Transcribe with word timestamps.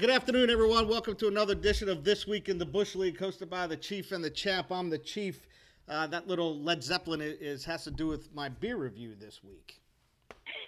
Good 0.00 0.08
afternoon, 0.08 0.48
everyone. 0.48 0.88
Welcome 0.88 1.14
to 1.16 1.28
another 1.28 1.52
edition 1.52 1.90
of 1.90 2.04
This 2.04 2.26
Week 2.26 2.48
in 2.48 2.56
the 2.56 2.64
Bush 2.64 2.94
League, 2.94 3.18
hosted 3.18 3.50
by 3.50 3.66
the 3.66 3.76
Chief 3.76 4.12
and 4.12 4.24
the 4.24 4.30
Champ. 4.30 4.72
I'm 4.72 4.88
the 4.88 4.96
Chief. 4.96 5.46
Uh, 5.86 6.06
that 6.06 6.26
little 6.26 6.58
Led 6.58 6.82
Zeppelin 6.82 7.20
is 7.20 7.66
has 7.66 7.84
to 7.84 7.90
do 7.90 8.06
with 8.06 8.34
my 8.34 8.48
beer 8.48 8.78
review 8.78 9.14
this 9.14 9.44
week. 9.44 9.78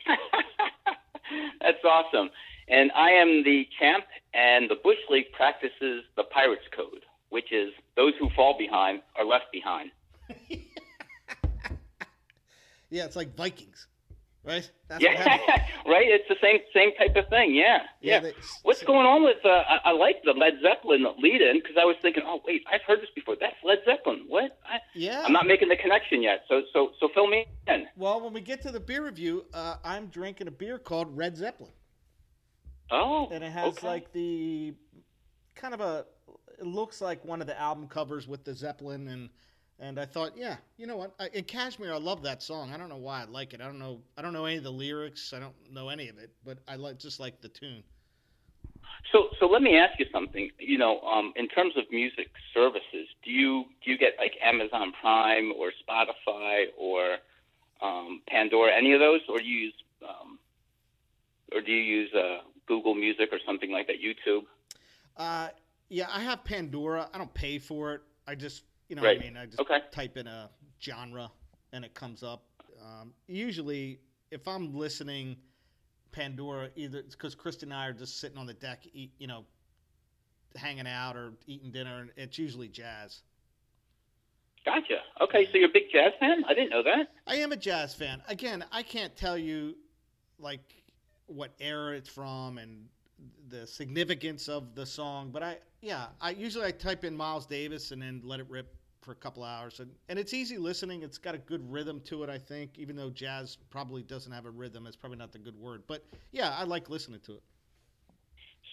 That's 1.63 1.83
awesome. 1.83 2.29
And 2.69 2.93
I 2.93 3.13
am 3.13 3.43
the 3.43 3.67
champ, 3.81 4.05
and 4.35 4.69
the 4.69 4.77
Bush 4.85 4.99
League 5.09 5.33
practices 5.33 6.05
the 6.15 6.25
Pirates 6.25 6.69
Code, 6.77 7.07
which 7.31 7.53
is 7.53 7.73
those 7.97 8.13
who 8.21 8.29
fall 8.37 8.59
behind 8.59 9.01
are 9.17 9.25
left 9.25 9.47
behind. 9.51 9.93
yeah, 12.91 13.07
it's 13.07 13.17
like 13.17 13.35
Vikings 13.35 13.87
right? 14.45 14.71
That's 14.89 15.03
yeah, 15.03 15.13
right. 15.87 16.07
It's 16.07 16.29
the 16.29 16.37
same 16.43 16.61
same 16.75 16.93
type 16.97 17.17
of 17.17 17.29
thing. 17.29 17.55
Yeah, 17.55 17.79
yeah. 18.01 18.15
yeah. 18.15 18.21
They, 18.21 18.33
What's 18.63 18.81
so, 18.81 18.87
going 18.87 19.07
on 19.07 19.25
with? 19.25 19.39
Uh, 19.45 19.49
I, 19.49 19.91
I, 19.91 19.93
like 19.93 20.23
the 20.25 20.33
Led 20.33 20.55
Zeppelin 20.63 21.05
lead 21.19 21.41
in 21.41 21.59
because 21.59 21.77
I 21.81 21.85
was 21.85 21.97
thinking, 22.03 22.23
oh 22.27 22.41
wait, 22.47 22.63
I've 22.73 22.83
heard 22.87 23.01
this 23.01 23.11
before. 23.15 23.37
That's 23.41 23.57
Led 23.65 23.79
Zeppelin. 23.85 24.25
What? 24.29 24.59
I, 24.65 24.79
yeah. 24.95 25.23
I'm 25.25 25.33
not 25.33 25.47
making 25.47 25.69
the 25.69 25.77
connection 25.77 26.23
yet. 26.23 26.45
So 26.49 26.63
so 26.73 26.91
so 27.01 27.09
fill 27.15 27.29
me 27.29 27.47
in. 27.67 27.87
Well, 27.97 28.21
when 28.21 28.33
we 28.33 28.41
get 28.41 28.63
to 28.63 28.73
the 28.73 28.81
beer 28.81 29.05
review, 29.05 29.45
uh, 29.55 29.77
I'm 29.85 30.07
drinking 30.07 30.49
a 30.49 30.53
beer 30.53 30.79
called 30.79 31.17
Red 31.17 31.37
Zeppelin. 31.37 31.73
Oh. 32.91 33.29
And 33.31 33.43
it 33.43 33.51
has 33.51 33.69
okay. 33.79 33.87
like 33.87 34.13
the 34.13 34.75
kind 35.55 35.75
of 35.75 35.81
a. 35.81 36.07
It 36.59 36.67
looks 36.67 37.01
like 37.01 37.25
one 37.25 37.41
of 37.41 37.47
the 37.47 37.59
album 37.59 37.89
covers 37.89 38.29
with 38.29 38.45
the 38.45 38.55
Zeppelin 38.55 39.09
and 39.09 39.31
and 39.79 39.99
I 39.99 40.05
thought, 40.05 40.37
yeah, 40.37 40.57
you 40.77 40.87
know 40.87 40.97
what? 40.97 41.15
I, 41.19 41.29
in 41.33 41.45
Kashmir, 41.45 41.93
I 41.93 41.99
love 41.99 42.23
that 42.23 42.43
song. 42.43 42.73
I 42.73 42.77
don't 42.77 42.89
know 42.89 42.97
why 42.97 43.23
I 43.23 43.25
like 43.25 43.53
it. 43.55 43.61
I 43.61 43.65
don't 43.65 43.79
know. 43.79 44.01
I 44.17 44.23
don't 44.23 44.33
know 44.33 44.45
any 44.45 44.59
of 44.59 44.65
the 44.65 44.73
lyrics. 44.73 45.33
I 45.33 45.41
don't 45.41 45.55
know 45.71 45.89
any 45.89 46.09
of 46.09 46.19
it, 46.19 46.31
but 46.45 46.59
I 46.69 46.77
like 46.77 46.99
just 46.99 47.19
like 47.21 47.41
the 47.41 47.49
tune. 47.49 47.83
So, 49.11 49.29
so 49.41 49.47
let 49.47 49.63
me 49.63 49.77
ask 49.77 49.99
you 49.99 50.07
something. 50.13 50.51
You 50.59 50.79
know, 50.79 51.01
um, 51.01 51.33
in 51.37 51.49
terms 51.49 51.75
of 51.77 51.85
music 51.91 52.31
services, 52.55 53.09
do 53.25 53.31
you 53.31 53.65
do 53.85 53.91
you 53.91 53.99
get 53.99 54.15
like 54.19 54.35
Amazon 54.43 54.93
Prime 55.01 55.53
or 55.59 55.73
Spotify 55.87 56.67
or 56.79 57.17
um, 57.83 58.23
Pandora, 58.29 58.73
any 58.77 58.93
of 58.93 59.01
those, 59.01 59.21
or 59.29 59.39
do 59.39 59.45
you 59.45 59.67
use 59.67 59.75
um, 60.09 60.39
or 61.53 61.61
do 61.61 61.73
you 61.73 61.83
use 61.83 62.11
uh, 62.15 62.39
Google 62.67 62.95
Music 62.95 63.29
or 63.33 63.39
something 63.45 63.71
like 63.71 63.89
that, 63.89 63.97
YouTube? 63.97 64.43
Uh, 65.17 65.49
yeah, 65.89 66.07
I 66.11 66.21
have 66.21 66.45
Pandora. 66.45 67.09
I 67.13 67.19
don't 67.19 67.35
pay 67.35 67.59
for 67.59 67.95
it. 67.95 68.01
I 68.27 68.35
just 68.35 68.63
you 68.93 68.97
know 68.97 69.05
right. 69.05 69.17
what 69.17 69.25
I 69.25 69.29
mean? 69.31 69.39
I 69.39 69.47
just 69.47 69.59
okay. 69.59 69.79
type 69.91 70.19
in 70.19 70.27
a 70.27 70.51
genre 70.79 71.31
and 71.73 71.83
it 71.83 71.95
comes 71.95 72.23
up. 72.23 72.45
Um, 72.79 73.15
usually, 73.27 74.01
if 74.31 74.47
I'm 74.47 74.77
listening 74.77 75.39
Pandora, 76.11 76.69
either 76.77 77.03
because 77.03 77.35
Kristen 77.35 77.73
and 77.73 77.81
I 77.81 77.87
are 77.87 77.95
just 77.95 78.21
sitting 78.21 78.37
on 78.37 78.45
the 78.45 78.53
deck, 78.53 78.87
eat, 78.93 79.13
you 79.19 79.27
know, 79.27 79.47
hanging 80.57 80.87
out 80.87 81.17
or 81.17 81.33
eating 81.47 81.73
dinner, 81.73 82.01
and 82.01 82.11
it's 82.19 82.37
usually 82.37 82.69
jazz. 82.69 83.23
Gotcha. 84.67 84.99
Okay, 85.23 85.47
so 85.47 85.57
you're 85.57 85.71
a 85.71 85.73
big 85.73 85.85
jazz 85.91 86.13
fan? 86.21 86.45
I 86.47 86.53
didn't 86.53 86.69
know 86.69 86.83
that. 86.83 87.13
I 87.27 87.37
am 87.37 87.51
a 87.53 87.57
jazz 87.57 87.95
fan. 87.95 88.21
Again, 88.29 88.63
I 88.71 88.83
can't 88.83 89.17
tell 89.17 89.39
you 89.39 89.75
like 90.39 90.75
what 91.29 91.55
era 91.61 91.97
it's 91.97 92.11
from 92.11 92.59
and 92.59 92.89
the 93.49 93.67
significance 93.67 94.51
of 94.51 94.75
the 94.75 94.85
song, 94.85 95.31
but 95.33 95.43
I 95.43 95.57
yeah, 95.81 96.09
I 96.21 96.33
usually 96.33 96.67
I 96.67 96.73
type 96.73 97.05
in 97.05 97.17
Miles 97.17 97.47
Davis 97.47 97.91
and 97.91 98.03
then 98.03 98.21
let 98.23 98.39
it 98.39 98.47
rip 98.51 98.77
for 99.03 99.13
a 99.13 99.17
couple 99.17 99.45
hours, 99.45 99.81
and, 99.81 99.91
and 100.09 100.19
it's 100.19 100.33
easy 100.33 100.59
listening. 100.59 101.03
It's 101.03 101.19
got 101.19 101.35
a 101.35 101.39
good 101.39 101.71
rhythm 101.71 102.01
to 102.07 102.23
it, 102.23 102.31
I 102.31 102.39
think. 102.39 102.79
Even 102.79 102.97
though 102.97 103.11
jazz 103.11 103.59
probably 103.71 104.03
doesn't 104.03 104.33
have 104.33 104.47
a 104.47 104.51
rhythm, 104.51 104.87
it's 104.87 104.97
probably 104.97 105.19
not 105.19 105.33
the 105.33 105.39
good 105.39 105.59
word. 105.59 105.83
But 105.87 106.05
yeah, 106.31 106.55
I 106.57 106.65
like 106.65 106.89
listening 106.89 107.21
to 107.27 107.35
it. 107.35 107.43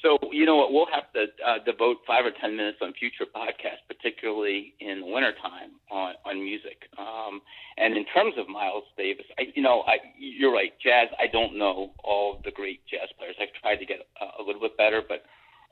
So 0.01 0.17
you 0.31 0.45
know 0.45 0.56
what? 0.56 0.72
We'll 0.72 0.88
have 0.94 1.12
to 1.13 1.25
uh, 1.45 1.57
devote 1.66 1.97
five 2.07 2.25
or 2.25 2.31
ten 2.40 2.56
minutes 2.56 2.78
on 2.81 2.94
future 2.94 3.25
podcasts, 3.25 3.84
particularly 3.88 4.73
in 4.79 5.01
the 5.01 5.06
wintertime 5.06 5.72
on 5.91 6.13
on 6.25 6.41
music. 6.41 6.88
Um, 6.97 7.41
and 7.78 7.97
in 7.97 8.06
terms 8.06 8.35
of 8.38 8.47
Miles 8.47 8.85
Davis, 8.97 9.25
I, 9.38 9.51
you 9.56 9.61
know, 9.61 9.81
I, 9.81 9.97
you're 10.17 10.53
right. 10.53 10.72
Jazz. 10.81 11.09
I 11.19 11.28
don't 11.28 11.57
know 11.57 11.91
all 12.03 12.40
the 12.46 12.51
great 12.51 12.79
jazz 12.88 13.09
players. 13.17 13.35
I've 13.41 13.53
tried 13.61 13.78
to 13.78 13.85
get 13.85 14.00
a, 14.22 14.41
a 14.41 14.44
little 14.46 14.61
bit 14.61 14.78
better, 14.78 15.01
but 15.06 15.23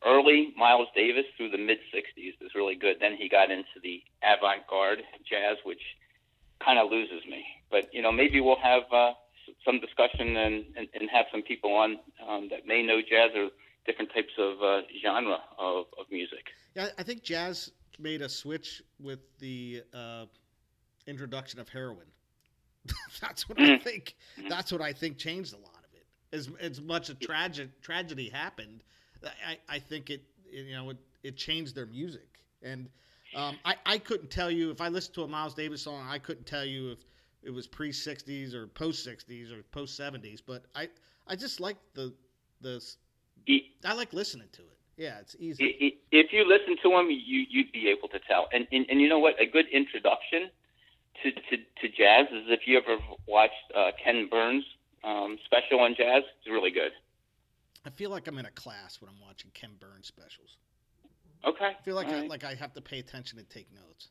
early 0.05 0.53
Miles 0.57 0.87
Davis 0.95 1.25
through 1.35 1.51
the 1.51 1.57
mid 1.57 1.77
'60s 1.93 2.33
is 2.41 2.51
really 2.55 2.75
good. 2.75 2.97
Then 2.99 3.15
he 3.17 3.29
got 3.29 3.51
into 3.51 3.79
the 3.81 4.01
avant-garde 4.23 4.99
jazz, 5.29 5.57
which 5.63 5.81
kind 6.63 6.79
of 6.79 6.89
loses 6.89 7.25
me. 7.29 7.43
But 7.71 7.93
you 7.93 8.01
know, 8.01 8.11
maybe 8.11 8.41
we'll 8.41 8.59
have 8.61 8.83
uh, 8.91 9.13
some 9.65 9.79
discussion 9.79 10.35
and, 10.37 10.65
and, 10.75 10.87
and 10.93 11.09
have 11.11 11.25
some 11.31 11.41
people 11.41 11.73
on 11.73 11.99
um, 12.27 12.47
that 12.49 12.65
may 12.65 12.83
know 12.83 13.01
jazz 13.01 13.31
or 13.35 13.49
different 13.85 14.11
types 14.13 14.33
of 14.37 14.61
uh, 14.61 14.81
genre 15.01 15.37
of, 15.57 15.85
of 15.99 16.05
music. 16.11 16.45
Yeah, 16.75 16.89
I 16.97 17.03
think 17.03 17.23
jazz 17.23 17.71
made 17.99 18.21
a 18.21 18.29
switch 18.29 18.81
with 18.99 19.19
the 19.39 19.83
uh, 19.93 20.25
introduction 21.07 21.59
of 21.59 21.69
heroin. 21.69 22.07
that's 23.21 23.49
what 23.49 23.57
mm. 23.57 23.75
I 23.75 23.79
think. 23.79 24.15
That's 24.47 24.71
what 24.71 24.81
I 24.81 24.93
think 24.93 25.17
changed 25.17 25.53
a 25.53 25.57
lot 25.57 25.79
of 25.79 25.93
it. 25.93 26.05
As 26.35 26.49
as 26.59 26.81
much 26.81 27.09
a 27.09 27.15
tragic 27.15 27.81
tragedy 27.81 28.29
happened, 28.29 28.83
I, 29.25 29.57
I 29.69 29.79
think 29.79 30.09
it, 30.09 30.23
it 30.45 30.65
you 30.65 30.75
know 30.75 30.89
it, 30.91 30.97
it 31.23 31.37
changed 31.37 31.75
their 31.75 31.85
music. 31.85 32.27
And 32.63 32.89
um, 33.35 33.57
I, 33.65 33.75
I 33.85 33.97
couldn't 33.97 34.31
tell 34.31 34.49
you 34.49 34.71
if 34.71 34.81
I 34.81 34.87
listened 34.87 35.15
to 35.15 35.23
a 35.23 35.27
Miles 35.27 35.53
Davis 35.53 35.81
song 35.81 36.05
I 36.09 36.17
couldn't 36.17 36.45
tell 36.45 36.65
you 36.65 36.91
if 36.91 36.99
it 37.43 37.51
was 37.51 37.67
pre 37.67 37.91
60s 37.91 38.53
or 38.53 38.67
post 38.67 39.07
60s 39.07 39.51
or 39.51 39.63
post 39.71 39.99
70s 39.99 40.41
but 40.45 40.65
I 40.75 40.89
I 41.27 41.35
just 41.35 41.59
like 41.59 41.77
the 41.93 42.13
the 42.61 42.81
I 43.85 43.93
like 43.93 44.13
listening 44.13 44.47
to 44.53 44.61
it. 44.61 44.77
Yeah 44.97 45.19
it's 45.19 45.35
easy. 45.39 45.99
If 46.11 46.33
you 46.33 46.47
listen 46.47 46.77
to 46.83 46.97
him 46.97 47.09
you 47.11 47.45
you'd 47.49 47.71
be 47.71 47.89
able 47.89 48.07
to 48.09 48.19
tell. 48.27 48.47
And 48.53 48.67
and, 48.71 48.85
and 48.89 49.01
you 49.01 49.09
know 49.09 49.19
what? 49.19 49.39
A 49.41 49.45
good 49.45 49.67
introduction 49.71 50.49
to, 51.23 51.31
to, 51.31 51.57
to 51.81 51.89
jazz 51.89 52.27
is 52.31 52.45
if 52.47 52.61
you 52.65 52.77
ever 52.77 52.97
watched 53.27 53.53
uh, 53.75 53.91
Ken 54.03 54.27
Burns 54.29 54.65
um, 55.03 55.37
special 55.45 55.79
on 55.79 55.95
jazz 55.95 56.23
it's 56.39 56.49
really 56.49 56.71
good 56.71 56.91
I 57.87 57.89
feel 57.89 58.09
like 58.09 58.27
I'm 58.27 58.37
in 58.37 58.45
a 58.45 58.51
class 58.51 58.99
when 58.99 59.09
I'm 59.09 59.19
watching 59.25 59.49
Ken 59.53 59.71
Burns 59.79 60.07
specials. 60.07 60.57
Okay. 61.45 61.71
I 61.79 61.83
feel 61.83 61.95
like 61.95 62.09
I, 62.09 62.25
like 62.27 62.43
I 62.43 62.53
have 62.55 62.73
to 62.73 62.81
pay 62.81 62.99
attention 62.99 63.39
and 63.39 63.49
take 63.49 63.73
notes. 63.73 64.09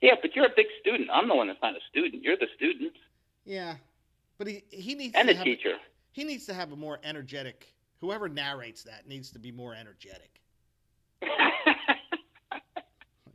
Yeah, 0.00 0.14
but 0.20 0.36
you're 0.36 0.46
a 0.46 0.54
big 0.54 0.66
student. 0.80 1.08
I'm 1.12 1.26
the 1.28 1.34
one 1.34 1.48
that's 1.48 1.60
not 1.62 1.74
a 1.74 1.80
student. 1.90 2.22
You're 2.22 2.36
the 2.36 2.46
student. 2.54 2.92
Yeah, 3.44 3.74
but 4.38 4.46
he 4.46 4.62
he 4.70 4.94
needs 4.94 5.14
and 5.16 5.28
to 5.28 5.34
a 5.34 5.36
have, 5.36 5.44
teacher. 5.44 5.74
He 6.12 6.22
needs 6.24 6.46
to 6.46 6.54
have 6.54 6.70
a 6.72 6.76
more 6.76 7.00
energetic. 7.02 7.74
Whoever 8.00 8.28
narrates 8.28 8.84
that 8.84 9.08
needs 9.08 9.30
to 9.32 9.38
be 9.38 9.50
more 9.50 9.74
energetic. 9.74 10.40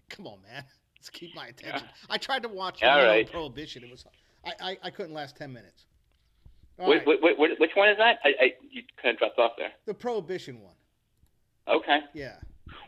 Come 0.10 0.28
on, 0.28 0.42
man. 0.44 0.64
Let's 0.96 1.10
keep 1.10 1.36
my 1.36 1.48
attention. 1.48 1.88
I 2.10 2.18
tried 2.18 2.44
to 2.44 2.50
watch 2.50 2.84
All 2.84 3.04
right. 3.04 3.30
Prohibition. 3.30 3.84
It 3.84 3.90
was 3.90 4.06
I, 4.46 4.54
I, 4.62 4.78
I 4.84 4.90
couldn't 4.92 5.14
last 5.14 5.36
ten 5.36 5.52
minutes. 5.52 5.88
Wait, 6.88 7.04
wait, 7.06 7.38
wait, 7.38 7.60
which 7.60 7.72
one 7.76 7.90
is 7.90 7.98
that? 7.98 8.18
I, 8.24 8.30
I 8.40 8.54
you 8.70 8.84
kind 9.02 9.14
of 9.14 9.20
dropped 9.20 9.40
off 9.40 9.52
there. 9.58 9.72
The 9.86 9.94
Prohibition 9.94 10.62
one. 10.62 10.76
Okay. 11.68 12.00
Yeah. 12.14 12.36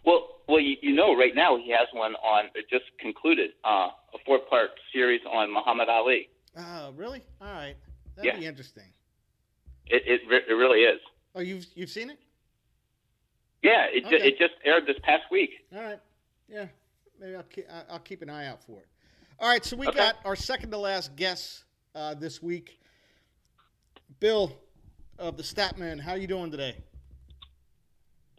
Well, 0.05 0.27
well, 0.47 0.59
you, 0.59 0.75
you 0.81 0.93
know, 0.93 1.15
right 1.15 1.35
now 1.35 1.57
he 1.57 1.71
has 1.71 1.87
one 1.93 2.15
on. 2.15 2.45
It 2.55 2.65
just 2.69 2.85
concluded 2.99 3.51
uh, 3.63 3.89
a 4.13 4.17
four-part 4.25 4.71
series 4.91 5.21
on 5.31 5.53
Muhammad 5.53 5.89
Ali. 5.89 6.29
Oh, 6.57 6.93
really? 6.95 7.23
All 7.41 7.51
right. 7.51 7.75
That'd 8.15 8.33
yeah. 8.33 8.39
be 8.39 8.45
interesting. 8.45 8.91
It, 9.87 10.03
it 10.05 10.21
it 10.49 10.53
really 10.53 10.81
is. 10.81 10.99
Oh, 11.35 11.41
you've 11.41 11.65
you've 11.75 11.89
seen 11.89 12.09
it? 12.09 12.19
Yeah, 13.61 13.85
it 13.91 14.05
okay. 14.05 14.17
ju- 14.17 14.23
it 14.23 14.37
just 14.37 14.53
aired 14.63 14.85
this 14.85 14.97
past 15.03 15.23
week. 15.31 15.51
All 15.75 15.81
right. 15.81 15.99
Yeah, 16.47 16.67
maybe 17.19 17.35
I'll 17.35 17.43
keep 17.43 17.65
I'll 17.89 17.99
keep 17.99 18.21
an 18.21 18.29
eye 18.29 18.47
out 18.47 18.63
for 18.63 18.79
it. 18.79 18.87
All 19.39 19.49
right, 19.49 19.65
so 19.65 19.75
we 19.75 19.87
okay. 19.87 19.97
got 19.97 20.15
our 20.25 20.35
second 20.35 20.71
to 20.71 20.77
last 20.77 21.15
guest 21.15 21.63
uh, 21.95 22.13
this 22.13 22.41
week. 22.41 22.79
Bill 24.23 24.57
of 25.19 25.35
the 25.35 25.43
Statman, 25.43 25.99
how 25.99 26.11
are 26.11 26.17
you 26.17 26.27
doing 26.27 26.49
today? 26.49 26.77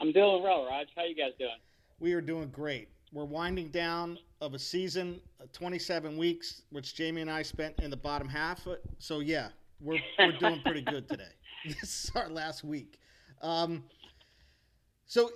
I'm 0.01 0.13
doing 0.13 0.43
well, 0.43 0.65
Raj. 0.65 0.87
How 0.97 1.05
you 1.05 1.15
guys 1.15 1.33
doing? 1.39 1.59
We 2.01 2.15
are 2.15 2.23
doing 2.23 2.49
great. 2.49 2.89
We're 3.13 3.27
winding 3.27 3.69
down 3.69 4.19
of 4.41 4.55
a 4.55 4.59
season, 4.59 5.21
uh, 5.43 5.45
27 5.53 6.17
weeks, 6.17 6.63
which 6.71 6.95
Jamie 6.95 7.21
and 7.21 7.31
I 7.31 7.43
spent 7.43 7.81
in 7.81 7.91
the 7.91 7.99
bottom 7.99 8.31
half. 8.31 8.67
So 8.99 9.21
yeah, 9.21 9.49
we're 9.79 9.99
we're 10.19 10.33
doing 10.39 10.63
pretty 10.65 10.81
good 10.91 11.07
today. 11.07 11.33
This 11.67 12.05
is 12.05 12.11
our 12.15 12.31
last 12.31 12.65
week. 12.65 12.99
Um, 13.43 13.85
so. 15.05 15.33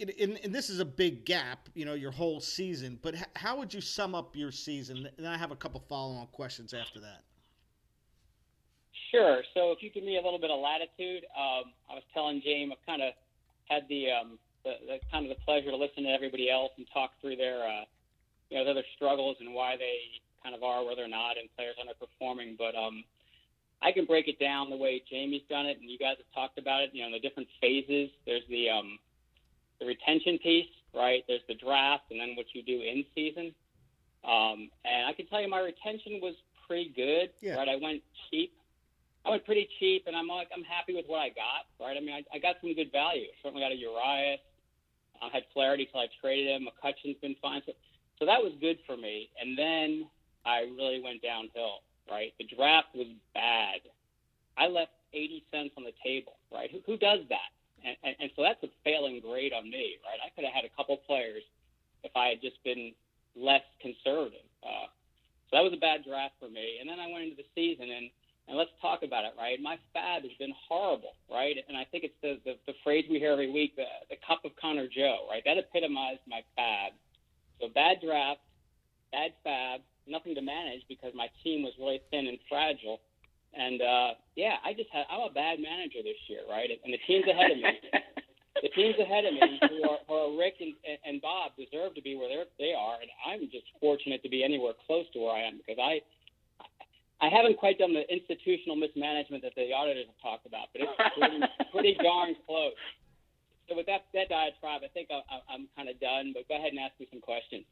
and, 0.00 0.38
and, 0.42 0.54
this 0.54 0.70
is 0.70 0.80
a 0.80 0.84
big 0.86 1.26
gap, 1.26 1.68
you 1.74 1.84
know, 1.84 1.92
your 1.92 2.10
whole 2.10 2.40
season. 2.40 2.98
But 3.02 3.16
how 3.36 3.58
would 3.58 3.74
you 3.74 3.82
sum 3.82 4.14
up 4.14 4.34
your 4.34 4.50
season? 4.50 5.10
And 5.18 5.28
I 5.28 5.36
have 5.36 5.50
a 5.50 5.56
couple 5.56 5.84
follow-on 5.90 6.28
questions 6.28 6.72
after 6.72 7.00
that. 7.00 7.24
Sure. 9.10 9.42
So 9.54 9.72
if 9.72 9.82
you 9.82 9.90
give 9.90 10.04
me 10.04 10.18
a 10.18 10.22
little 10.22 10.38
bit 10.38 10.50
of 10.50 10.60
latitude, 10.60 11.24
um, 11.34 11.72
I 11.90 11.94
was 11.94 12.02
telling 12.14 12.40
James 12.42 12.72
I've 12.72 12.86
kind 12.86 13.02
of 13.02 13.12
had 13.68 13.82
the, 13.88 14.10
um, 14.10 14.38
the, 14.64 14.74
the 14.86 14.96
kind 15.10 15.26
of 15.26 15.36
the 15.36 15.42
pleasure 15.44 15.70
to 15.70 15.76
listen 15.76 16.04
to 16.04 16.10
everybody 16.10 16.50
else 16.50 16.70
and 16.76 16.86
talk 16.92 17.12
through 17.20 17.36
their 17.36 17.66
uh, 17.66 17.84
you 18.50 18.58
know 18.58 18.74
their 18.74 18.82
struggles 18.96 19.36
and 19.40 19.54
why 19.54 19.76
they 19.76 20.20
kind 20.42 20.54
of 20.54 20.62
are 20.62 20.84
where 20.84 20.96
they're 20.96 21.08
not 21.08 21.38
and 21.38 21.48
players 21.56 21.76
underperforming. 21.78 22.58
But 22.58 22.74
um, 22.74 23.04
I 23.82 23.92
can 23.92 24.04
break 24.04 24.28
it 24.28 24.38
down 24.38 24.70
the 24.70 24.76
way 24.76 25.02
Jamie's 25.08 25.42
done 25.48 25.66
it, 25.66 25.78
and 25.80 25.88
you 25.90 25.98
guys 25.98 26.16
have 26.18 26.30
talked 26.34 26.58
about 26.58 26.82
it. 26.82 26.90
You 26.92 27.04
know, 27.04 27.12
the 27.12 27.20
different 27.20 27.48
phases. 27.60 28.10
There's 28.26 28.46
the 28.50 28.68
um, 28.68 28.98
the 29.80 29.86
retention 29.86 30.38
piece, 30.38 30.70
right? 30.94 31.24
There's 31.26 31.46
the 31.48 31.54
draft, 31.54 32.04
and 32.10 32.20
then 32.20 32.36
what 32.36 32.46
you 32.52 32.62
do 32.62 32.82
in 32.82 33.04
season. 33.14 33.54
Um, 34.22 34.68
and 34.84 35.06
I 35.08 35.14
can 35.16 35.26
tell 35.26 35.40
you, 35.40 35.48
my 35.48 35.60
retention 35.60 36.20
was 36.20 36.34
pretty 36.66 36.92
good. 36.94 37.30
Yeah. 37.40 37.54
Right, 37.54 37.68
I 37.68 37.76
went 37.76 38.02
cheap. 38.30 38.52
I 39.24 39.30
went 39.30 39.44
pretty 39.44 39.68
cheap, 39.78 40.04
and 40.06 40.16
I'm 40.16 40.28
like, 40.28 40.48
I'm 40.54 40.64
happy 40.64 40.94
with 40.94 41.04
what 41.06 41.18
I 41.18 41.28
got. 41.28 41.68
Right, 41.78 41.96
I 41.96 42.00
mean, 42.00 42.14
I, 42.14 42.24
I 42.34 42.38
got 42.38 42.56
some 42.60 42.74
good 42.74 42.90
value. 42.90 43.28
Certainly 43.42 43.62
got 43.62 43.72
a 43.72 43.76
Urias. 43.76 44.40
I 45.20 45.28
had 45.28 45.44
Flaherty 45.52 45.88
till 45.90 46.00
I 46.00 46.08
traded 46.20 46.48
him. 46.48 46.66
McCutchen's 46.66 47.20
been 47.20 47.36
fine. 47.42 47.60
So, 47.66 47.72
so 48.18 48.24
that 48.24 48.40
was 48.40 48.52
good 48.60 48.78
for 48.86 48.96
me. 48.96 49.28
And 49.40 49.56
then 49.56 50.08
I 50.46 50.64
really 50.76 51.00
went 51.02 51.20
downhill. 51.22 51.84
Right, 52.10 52.32
the 52.38 52.48
draft 52.48 52.88
was 52.94 53.06
bad. 53.34 53.86
I 54.58 54.66
left 54.66 54.90
80 55.12 55.44
cents 55.52 55.70
on 55.76 55.84
the 55.84 55.94
table. 56.02 56.40
Right, 56.50 56.70
who, 56.72 56.80
who 56.86 56.96
does 56.96 57.20
that? 57.28 57.52
And, 57.84 57.96
and, 58.02 58.16
and 58.18 58.30
so 58.34 58.42
that's 58.42 58.62
a 58.64 58.72
failing 58.82 59.20
grade 59.20 59.52
on 59.52 59.70
me. 59.70 60.00
Right, 60.02 60.18
I 60.24 60.32
could 60.34 60.44
have 60.44 60.54
had 60.54 60.64
a 60.64 60.72
couple 60.74 60.96
players 61.06 61.44
if 62.02 62.10
I 62.16 62.34
had 62.34 62.40
just 62.40 62.56
been 62.64 62.92
less 63.36 63.62
conservative. 63.80 64.48
Uh, 64.64 64.88
so 65.48 65.58
that 65.58 65.62
was 65.62 65.72
a 65.72 65.80
bad 65.80 66.02
draft 66.04 66.34
for 66.40 66.48
me. 66.48 66.78
And 66.80 66.88
then 66.88 66.98
I 66.98 67.10
went 67.12 67.30
into 67.30 67.36
the 67.36 67.48
season, 67.54 67.90
and 67.90 68.10
and 68.48 68.56
let's 68.58 68.70
talk 68.80 69.02
about 69.02 69.24
it, 69.24 69.32
right? 69.38 69.60
My 69.62 69.78
fab 69.92 70.22
has 70.22 70.32
been 70.38 70.52
horrible, 70.68 71.14
right? 71.30 71.56
And 71.68 71.76
I 71.76 71.84
think 71.84 72.04
it's 72.04 72.18
the 72.22 72.38
the, 72.44 72.54
the 72.66 72.74
phrase 72.82 73.04
we 73.10 73.18
hear 73.18 73.32
every 73.32 73.50
week, 73.50 73.76
the, 73.76 73.86
the 74.08 74.16
cup 74.26 74.44
of 74.44 74.52
Connor 74.60 74.88
Joe, 74.88 75.26
right? 75.30 75.42
That 75.44 75.58
epitomized 75.58 76.24
my 76.28 76.42
fab. 76.56 76.92
So 77.60 77.68
bad 77.68 78.00
draft, 78.02 78.40
bad 79.12 79.32
fab, 79.44 79.80
nothing 80.08 80.34
to 80.34 80.42
manage 80.42 80.82
because 80.88 81.12
my 81.14 81.28
team 81.44 81.62
was 81.62 81.72
really 81.78 82.00
thin 82.10 82.26
and 82.26 82.38
fragile. 82.48 83.00
And 83.54 83.82
uh, 83.82 84.10
yeah, 84.36 84.56
I 84.64 84.72
just 84.74 84.90
had 84.90 85.04
I'm 85.10 85.30
a 85.30 85.32
bad 85.32 85.60
manager 85.60 86.02
this 86.02 86.18
year, 86.28 86.42
right? 86.48 86.70
And 86.70 86.92
the 86.92 87.02
teams 87.06 87.26
ahead 87.28 87.50
of 87.50 87.58
me 87.58 87.74
the 88.62 88.68
teams 88.70 88.96
ahead 89.00 89.24
of 89.24 89.34
me 89.34 89.60
who 89.68 89.88
are, 89.88 89.98
who 90.06 90.14
are 90.14 90.30
Rick 90.38 90.60
and, 90.60 90.74
and 91.04 91.22
Bob 91.22 91.52
deserve 91.56 91.94
to 91.94 92.02
be 92.02 92.16
where 92.16 92.28
they're, 92.28 92.50
they 92.58 92.74
are, 92.76 93.00
and 93.00 93.10
I'm 93.24 93.48
just 93.50 93.64
fortunate 93.80 94.22
to 94.22 94.28
be 94.28 94.44
anywhere 94.44 94.72
close 94.86 95.06
to 95.14 95.20
where 95.20 95.34
I 95.34 95.46
am 95.46 95.58
because 95.58 95.80
I 95.80 96.00
I 97.20 97.28
haven't 97.28 97.58
quite 97.58 97.78
done 97.78 97.92
the 97.92 98.10
institutional 98.12 98.76
mismanagement 98.76 99.42
that 99.42 99.52
the 99.54 99.72
auditors 99.72 100.06
have 100.06 100.20
talked 100.22 100.46
about, 100.46 100.68
but 100.72 100.82
it's 100.82 100.92
pretty, 101.18 101.40
pretty 101.72 101.94
darn 102.02 102.34
close. 102.46 102.72
So 103.68 103.76
with 103.76 103.86
that 103.86 104.06
that 104.14 104.28
diatribe, 104.28 104.80
I 104.84 104.88
think 104.88 105.08
I, 105.10 105.16
I, 105.32 105.54
I'm 105.54 105.68
kind 105.76 105.88
of 105.88 106.00
done. 106.00 106.32
But 106.34 106.48
go 106.48 106.56
ahead 106.56 106.70
and 106.72 106.78
ask 106.80 106.98
me 106.98 107.06
some 107.10 107.20
questions. 107.20 107.64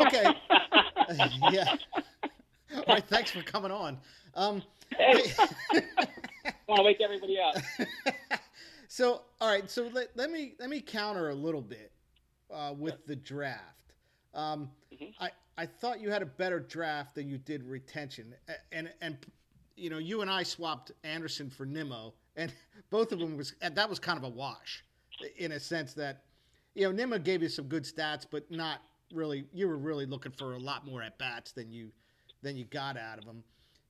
Okay. 0.00 0.24
yeah. 1.52 1.76
All 2.74 2.84
right. 2.88 3.04
Thanks 3.04 3.30
for 3.30 3.42
coming 3.42 3.70
on. 3.70 3.98
Um, 4.34 4.62
Hey, 4.96 5.22
I 6.44 6.52
want 6.68 6.78
to 6.78 6.82
wake 6.82 7.00
everybody 7.02 7.38
up. 7.40 7.56
so 8.88 9.22
all 9.40 9.48
right 9.48 9.70
so 9.70 9.88
let, 9.92 10.08
let 10.16 10.30
me 10.30 10.52
let 10.60 10.68
me 10.68 10.82
counter 10.82 11.30
a 11.30 11.34
little 11.34 11.62
bit 11.62 11.92
uh, 12.52 12.74
with 12.76 13.06
the 13.06 13.16
draft 13.16 13.94
um, 14.34 14.70
Mhm. 14.92 15.14
I, 15.18 15.30
I 15.58 15.66
thought 15.66 16.00
you 16.00 16.10
had 16.10 16.22
a 16.22 16.26
better 16.26 16.60
draft 16.60 17.14
than 17.14 17.28
you 17.28 17.38
did 17.38 17.62
retention 17.64 18.34
and 18.72 18.90
and 19.00 19.16
you 19.76 19.90
know 19.90 19.98
you 19.98 20.20
and 20.20 20.30
i 20.30 20.42
swapped 20.42 20.92
anderson 21.02 21.48
for 21.48 21.64
nimmo 21.64 22.12
and 22.36 22.52
both 22.90 23.12
of 23.12 23.18
them 23.18 23.36
was 23.36 23.54
and 23.62 23.74
that 23.74 23.88
was 23.88 23.98
kind 23.98 24.18
of 24.18 24.24
a 24.24 24.28
wash 24.28 24.84
in 25.38 25.52
a 25.52 25.60
sense 25.60 25.94
that 25.94 26.24
you 26.74 26.84
know 26.84 26.92
nimmo 26.92 27.18
gave 27.18 27.42
you 27.42 27.48
some 27.48 27.66
good 27.66 27.84
stats 27.84 28.26
but 28.30 28.50
not 28.50 28.82
really 29.14 29.44
you 29.52 29.66
were 29.66 29.78
really 29.78 30.04
looking 30.06 30.32
for 30.32 30.54
a 30.54 30.58
lot 30.58 30.86
more 30.86 31.02
at 31.02 31.18
bats 31.18 31.52
than 31.52 31.72
you 31.72 31.90
than 32.42 32.56
you 32.56 32.64
got 32.66 32.96
out 32.98 33.18
of 33.18 33.24
him 33.24 33.42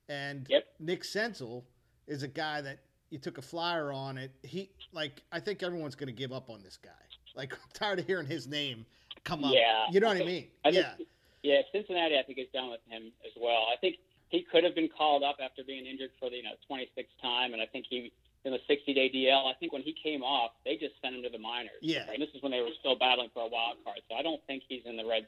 and 0.09 0.47
Yep. 0.49 0.65
nick 0.79 1.03
senzel 1.03 1.63
is 2.07 2.23
a 2.23 2.27
guy 2.27 2.61
that 2.61 2.79
you 3.13 3.19
took 3.19 3.37
a 3.37 3.41
flyer 3.43 3.93
on 3.93 4.17
it. 4.17 4.31
He 4.41 4.71
like 4.91 5.21
I 5.31 5.39
think 5.39 5.61
everyone's 5.61 5.93
going 5.93 6.07
to 6.07 6.13
give 6.13 6.31
up 6.33 6.49
on 6.49 6.63
this 6.63 6.77
guy. 6.77 6.89
Like 7.35 7.53
I'm 7.63 7.69
tired 7.71 7.99
of 7.99 8.07
hearing 8.07 8.25
his 8.25 8.47
name 8.47 8.87
come 9.23 9.43
up. 9.43 9.53
Yeah. 9.53 9.85
You 9.91 9.99
know 9.99 10.07
what 10.07 10.17
I 10.17 10.25
mean? 10.25 10.47
I 10.65 10.71
think, 10.71 11.07
yeah. 11.43 11.61
Cincinnati, 11.71 12.17
I 12.17 12.23
think 12.23 12.39
is 12.39 12.47
done 12.53 12.71
with 12.71 12.81
him 12.87 13.11
as 13.25 13.31
well. 13.39 13.67
I 13.71 13.77
think 13.79 13.97
he 14.29 14.45
could 14.49 14.63
have 14.63 14.73
been 14.73 14.89
called 14.89 15.23
up 15.23 15.37
after 15.43 15.63
being 15.63 15.85
injured 15.85 16.09
for 16.19 16.29
the 16.29 16.37
you 16.37 16.43
know 16.43 16.57
26th 16.69 17.05
time, 17.21 17.53
and 17.53 17.61
I 17.61 17.65
think 17.67 17.85
he 17.89 18.11
in 18.45 18.51
the 18.51 18.59
60-day 18.69 19.11
DL. 19.13 19.45
I 19.49 19.53
think 19.59 19.71
when 19.71 19.83
he 19.83 19.95
came 20.03 20.21
off, 20.21 20.51
they 20.65 20.75
just 20.75 20.95
sent 21.01 21.15
him 21.15 21.23
to 21.23 21.29
the 21.29 21.37
minors. 21.37 21.79
Yeah. 21.81 22.05
And 22.11 22.21
this 22.21 22.29
is 22.35 22.41
when 22.43 22.51
they 22.51 22.59
were 22.59 22.75
still 22.79 22.97
battling 22.97 23.29
for 23.33 23.43
a 23.43 23.47
wild 23.47 23.77
card, 23.85 23.99
so 24.09 24.15
I 24.15 24.21
don't 24.21 24.41
think 24.47 24.63
he's 24.67 24.81
in 24.85 24.97
the 24.97 25.05
Reds' 25.05 25.27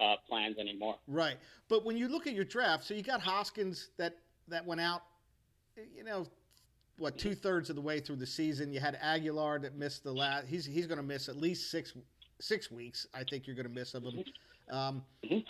uh, 0.00 0.14
plans 0.28 0.56
anymore. 0.58 0.96
Right. 1.06 1.36
But 1.68 1.84
when 1.84 1.96
you 1.96 2.08
look 2.08 2.26
at 2.26 2.32
your 2.32 2.44
draft, 2.44 2.84
so 2.84 2.94
you 2.94 3.02
got 3.02 3.20
Hoskins 3.20 3.90
that 3.98 4.16
that 4.48 4.64
went 4.66 4.80
out, 4.80 5.02
you 5.94 6.04
know, 6.04 6.26
what 6.98 7.18
two 7.18 7.34
thirds 7.34 7.70
of 7.70 7.76
the 7.76 7.82
way 7.82 8.00
through 8.00 8.16
the 8.16 8.26
season. 8.26 8.72
You 8.72 8.80
had 8.80 8.96
Aguilar 9.00 9.58
that 9.60 9.74
missed 9.76 10.04
the 10.04 10.12
last. 10.12 10.46
He's 10.46 10.64
he's 10.64 10.86
going 10.86 10.98
to 10.98 11.04
miss 11.04 11.28
at 11.28 11.36
least 11.36 11.70
six 11.70 11.92
six 12.44 12.70
weeks. 12.70 13.06
I 13.14 13.24
think 13.24 13.46
you're 13.46 13.56
going 13.56 13.68
to 13.68 13.72
miss 13.72 13.94
of 13.94 14.04
him. 14.04 14.24
Um, 14.70 15.04
Mhm. 15.24 15.44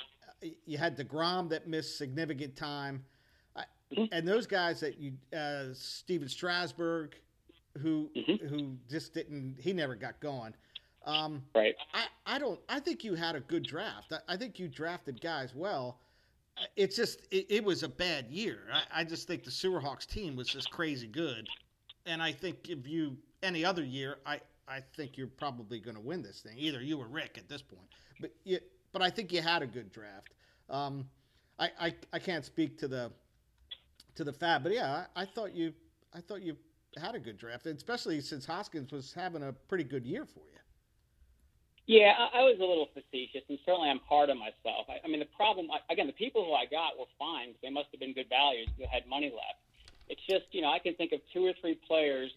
You 0.67 0.77
had 0.77 0.97
Degrom 0.99 1.49
that 1.51 1.67
missed 1.69 1.97
significant 1.97 2.55
time, 2.55 3.03
I, 3.57 3.65
Mhm. 3.93 4.09
and 4.13 4.29
those 4.29 4.47
guys 4.47 4.79
that 4.81 4.99
you 4.99 5.17
uh, 5.35 5.73
Stephen 5.73 6.29
Strasburg, 6.29 7.17
who 7.79 8.11
who 8.15 8.77
just 8.91 9.15
didn't. 9.15 9.57
He 9.61 9.73
never 9.73 9.95
got 9.95 10.21
going. 10.21 10.55
Um, 11.07 11.43
Right. 11.55 11.75
I, 11.95 12.07
I 12.27 12.39
don't 12.39 12.61
I 12.69 12.79
think 12.81 13.05
you 13.05 13.15
had 13.15 13.37
a 13.37 13.41
good 13.41 13.63
draft. 13.63 14.13
I, 14.13 14.21
I 14.35 14.37
think 14.37 14.59
you 14.59 14.69
drafted 14.69 15.21
guys 15.21 15.55
well. 15.55 15.99
It's 16.77 16.95
just 16.95 17.21
it, 17.31 17.47
it 17.49 17.65
was 17.65 17.83
a 17.83 17.89
bad 17.89 18.27
year. 18.31 18.69
I, 18.73 19.01
I 19.01 19.05
just 19.05 19.27
think 19.27 19.45
the 19.45 19.51
Sewerhawks 19.51 20.07
team 20.07 20.37
was 20.37 20.47
just 20.49 20.71
crazy 20.71 21.07
good, 21.07 21.49
and 22.07 22.23
I 22.23 22.33
think 22.33 22.69
if 22.69 22.87
you 22.87 23.17
any 23.43 23.65
other 23.65 23.83
year, 23.85 24.19
I 24.27 24.41
I 24.67 24.81
think 24.97 25.17
you're 25.17 25.27
probably 25.27 25.79
going 25.81 25.97
to 25.97 26.01
win 26.01 26.23
this 26.23 26.41
thing. 26.41 26.57
Either 26.59 26.83
you 26.83 26.99
or 26.99 27.07
Rick 27.07 27.37
at 27.39 27.49
this 27.49 27.63
point, 27.63 27.89
but 28.21 28.33
you, 28.45 28.59
but 28.93 29.03
I 29.03 29.11
think 29.11 29.33
you 29.33 29.43
had 29.43 29.63
a 29.63 29.67
good 29.67 29.93
draft. 29.93 30.35
Um, 30.71 31.09
I, 31.59 31.71
I 31.81 31.95
I 32.15 32.19
can't 32.19 32.45
speak 32.45 32.79
to 32.79 32.89
the 32.89 33.13
to 34.15 34.25
the 34.25 34.33
fab, 34.33 34.63
but 34.63 34.73
yeah, 34.73 35.05
I, 35.15 35.23
I 35.23 35.25
thought 35.27 35.55
you 35.55 35.73
I 36.15 36.21
thought 36.21 36.43
you 36.43 36.57
had 36.97 37.15
a 37.15 37.19
good 37.19 37.37
draft, 37.37 37.67
especially 37.67 38.21
since 38.21 38.47
Hoskins 38.47 38.93
was 38.93 39.13
having 39.13 39.43
a 39.43 39.53
pretty 39.53 39.85
good 39.85 40.07
year 40.07 40.25
for 40.25 40.41
you. 40.41 40.59
Yeah, 41.87 42.15
I, 42.17 42.41
I 42.41 42.43
was 42.43 42.57
a 42.61 42.65
little 42.65 42.89
facetious, 42.95 43.43
and 43.49 43.59
certainly 43.67 43.91
I'm 43.91 44.01
hard 44.09 44.31
on 44.31 44.39
myself. 44.39 44.89
I, 44.89 45.05
I 45.05 45.09
mean, 45.09 45.21
the 45.21 45.29
problem, 45.37 45.69
again, 45.91 46.07
the 46.07 46.15
people 46.15 46.45
who 46.45 46.55
I 46.55 46.65
got 46.65 46.99
were 46.99 47.11
fine; 47.19 47.55
They 47.63 47.69
must 47.69 47.89
have 47.93 48.01
been 48.01 48.15
good 48.15 48.29
values 48.31 48.69
who 48.79 48.85
had 48.91 49.07
money 49.07 49.31
left. 49.31 49.61
It's 50.09 50.23
just, 50.29 50.47
you 50.53 50.63
know, 50.63 50.71
I 50.71 50.79
can 50.79 50.95
think 50.95 51.13
of 51.13 51.21
two 51.33 51.45
or 51.45 51.53
three 51.61 51.75
players 51.87 52.31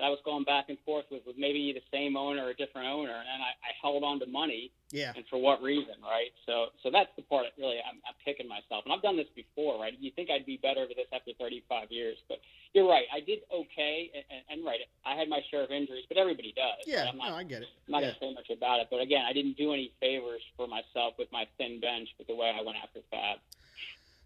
that 0.00 0.06
I 0.06 0.08
was 0.08 0.18
going 0.24 0.44
back 0.44 0.72
and 0.72 0.78
forth 0.88 1.04
with, 1.12 1.20
with 1.28 1.36
maybe 1.36 1.76
the 1.76 1.84
same 1.92 2.16
owner 2.16 2.48
or 2.48 2.50
a 2.50 2.54
different 2.56 2.88
owner, 2.88 3.12
and 3.12 3.40
I, 3.44 3.52
I 3.60 3.70
held 3.82 4.02
on 4.02 4.18
to 4.20 4.26
money, 4.26 4.72
Yeah. 4.90 5.12
and 5.14 5.24
for 5.28 5.36
what 5.36 5.60
reason, 5.60 6.00
right? 6.00 6.32
So, 6.46 6.72
so 6.82 6.88
that's 6.90 7.10
the 7.16 7.22
part 7.28 7.44
that 7.44 7.60
really 7.60 7.76
I'm, 7.84 8.00
I'm 8.08 8.16
kicking 8.24 8.48
myself. 8.48 8.88
And 8.88 8.94
I've 8.96 9.02
done 9.04 9.16
this 9.20 9.28
before, 9.36 9.76
right? 9.78 9.92
You 10.00 10.10
think 10.16 10.30
I'd 10.30 10.46
be 10.46 10.56
better 10.56 10.88
with 10.88 10.96
this 10.96 11.12
after 11.12 11.32
35 11.38 11.92
years, 11.92 12.16
but 12.32 12.40
you're 12.72 12.88
right. 12.88 13.04
I 13.12 13.20
did 13.20 13.40
okay, 13.52 14.08
and, 14.16 14.40
and, 14.48 14.58
right, 14.64 14.80
I 15.04 15.16
had 15.20 15.28
my 15.28 15.40
share 15.50 15.64
of 15.64 15.70
injuries, 15.70 16.04
but 16.08 16.16
everybody 16.16 16.54
does. 16.56 16.80
Yeah, 16.86 17.04
I'm 17.12 17.18
not 17.18 17.28
no, 17.28 17.36
I 17.36 17.44
get 17.44 17.60
it. 17.62 17.68
I'm 17.86 17.92
not 17.92 18.02
yeah. 18.02 18.08
going 18.08 18.14
to 18.14 18.20
say 18.24 18.32
much 18.32 18.50
about 18.56 18.80
it, 18.80 18.88
but 18.90 19.00
again, 19.04 19.24
I 19.28 19.34
didn't 19.36 19.58
do 19.60 19.74
any 19.76 19.92
favors 20.00 20.40
for 20.56 20.66
myself 20.66 21.14
with 21.18 21.28
my 21.30 21.44
thin 21.58 21.80
bench 21.80 22.08
with 22.16 22.26
the 22.26 22.34
way 22.34 22.48
I 22.48 22.64
went 22.64 22.78
after 22.82 23.00
Fab. 23.10 23.36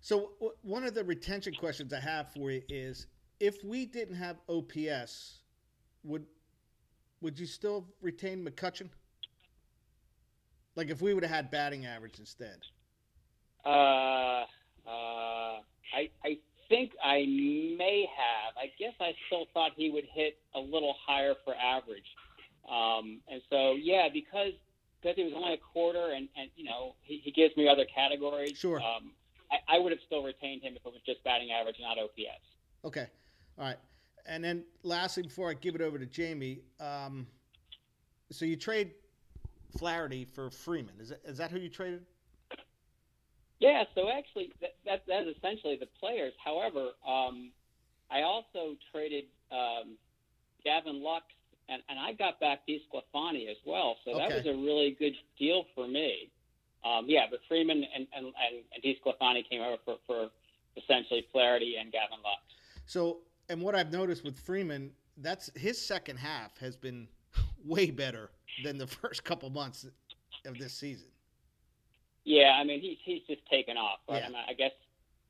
So 0.00 0.30
w- 0.38 0.54
one 0.62 0.84
of 0.84 0.94
the 0.94 1.02
retention 1.02 1.54
questions 1.54 1.92
I 1.92 1.98
have 2.00 2.30
for 2.32 2.50
you 2.50 2.62
is: 2.68 3.06
if 3.40 3.64
we 3.64 3.86
didn't 3.86 4.16
have 4.16 4.36
OPS, 4.48 5.40
would 6.04 6.26
would 7.20 7.38
you 7.38 7.46
still 7.46 7.86
retain 8.02 8.44
McCutchen? 8.44 8.90
Like 10.76 10.90
if 10.90 11.00
we 11.00 11.14
would 11.14 11.22
have 11.22 11.32
had 11.32 11.50
batting 11.50 11.86
average 11.86 12.18
instead? 12.18 12.58
Uh, 13.64 13.68
uh, 13.68 14.44
I 14.86 16.10
I 16.22 16.38
think 16.68 16.92
I 17.02 17.24
may 17.26 18.06
have. 18.16 18.54
I 18.56 18.70
guess 18.78 18.94
I 19.00 19.12
still 19.26 19.46
thought 19.54 19.72
he 19.76 19.90
would 19.90 20.04
hit 20.12 20.36
a 20.54 20.60
little 20.60 20.94
higher 21.06 21.34
for 21.44 21.54
average, 21.54 22.06
um, 22.68 23.20
and 23.28 23.40
so 23.48 23.72
yeah, 23.72 24.08
because 24.12 24.52
because 25.00 25.16
he 25.16 25.24
was 25.24 25.32
only 25.34 25.54
a 25.54 25.58
quarter, 25.58 26.12
and 26.12 26.28
and 26.36 26.50
you 26.56 26.64
know 26.64 26.94
he, 27.02 27.20
he 27.24 27.30
gives 27.30 27.56
me 27.56 27.68
other 27.68 27.86
categories. 27.94 28.56
Sure. 28.58 28.80
Um, 28.80 29.12
I, 29.50 29.76
I 29.76 29.78
would 29.78 29.92
have 29.92 30.00
still 30.06 30.22
retained 30.22 30.62
him 30.62 30.74
if 30.74 30.84
it 30.84 30.92
was 30.92 31.02
just 31.06 31.22
batting 31.24 31.50
average, 31.52 31.76
not 31.80 31.98
OPS. 31.98 32.44
Okay, 32.84 33.06
all 33.58 33.64
right. 33.64 33.78
And 34.26 34.42
then 34.42 34.64
lastly, 34.82 35.22
before 35.22 35.50
I 35.50 35.54
give 35.54 35.74
it 35.74 35.80
over 35.80 35.98
to 35.98 36.06
Jamie, 36.06 36.60
um, 36.80 37.26
so 38.30 38.44
you 38.44 38.56
trade 38.56 38.92
Flaherty 39.78 40.24
for 40.24 40.50
Freeman. 40.50 40.94
Is 41.00 41.10
that, 41.10 41.20
is 41.24 41.38
that 41.38 41.50
who 41.50 41.58
you 41.58 41.68
traded? 41.68 42.04
Yeah, 43.60 43.84
so 43.94 44.10
actually, 44.10 44.52
that, 44.60 44.76
that, 44.84 45.02
that 45.06 45.26
is 45.26 45.36
essentially 45.36 45.76
the 45.76 45.88
players. 46.00 46.32
However, 46.42 46.90
um, 47.06 47.50
I 48.10 48.22
also 48.22 48.76
traded 48.92 49.24
um, 49.52 49.96
Gavin 50.64 51.02
Lux, 51.02 51.24
and, 51.68 51.82
and 51.88 51.98
I 51.98 52.12
got 52.12 52.40
back 52.40 52.60
DeSclafani 52.68 53.50
as 53.50 53.56
well. 53.64 53.96
So 54.04 54.16
that 54.16 54.30
was 54.30 54.46
a 54.46 54.52
really 54.52 54.96
good 54.98 55.14
deal 55.38 55.64
for 55.74 55.86
me. 55.86 56.30
Um, 56.84 57.06
yeah, 57.08 57.24
but 57.30 57.40
Freeman 57.48 57.84
and, 57.94 58.06
and, 58.14 58.26
and, 58.26 58.64
and 58.74 58.82
DeSclafani 58.82 59.48
came 59.48 59.62
over 59.62 59.78
for, 59.84 59.96
for 60.06 60.28
essentially 60.76 61.26
Flaherty 61.32 61.76
and 61.80 61.90
Gavin 61.90 62.18
Lux. 62.22 62.42
So, 62.86 63.18
and 63.48 63.60
what 63.60 63.74
I've 63.74 63.92
noticed 63.92 64.24
with 64.24 64.38
Freeman, 64.38 64.90
that's 65.18 65.50
his 65.54 65.80
second 65.80 66.18
half 66.18 66.56
has 66.58 66.76
been 66.76 67.08
way 67.64 67.90
better 67.90 68.30
than 68.62 68.78
the 68.78 68.86
first 68.86 69.24
couple 69.24 69.50
months 69.50 69.86
of 70.46 70.58
this 70.58 70.72
season. 70.72 71.08
Yeah, 72.24 72.56
I 72.58 72.64
mean 72.64 72.80
he's 72.80 72.98
he's 73.04 73.22
just 73.28 73.46
taken 73.50 73.76
off. 73.76 74.00
Right? 74.08 74.20
Yeah. 74.22 74.26
I, 74.26 74.28
mean, 74.28 74.44
I 74.48 74.52
guess 74.54 74.72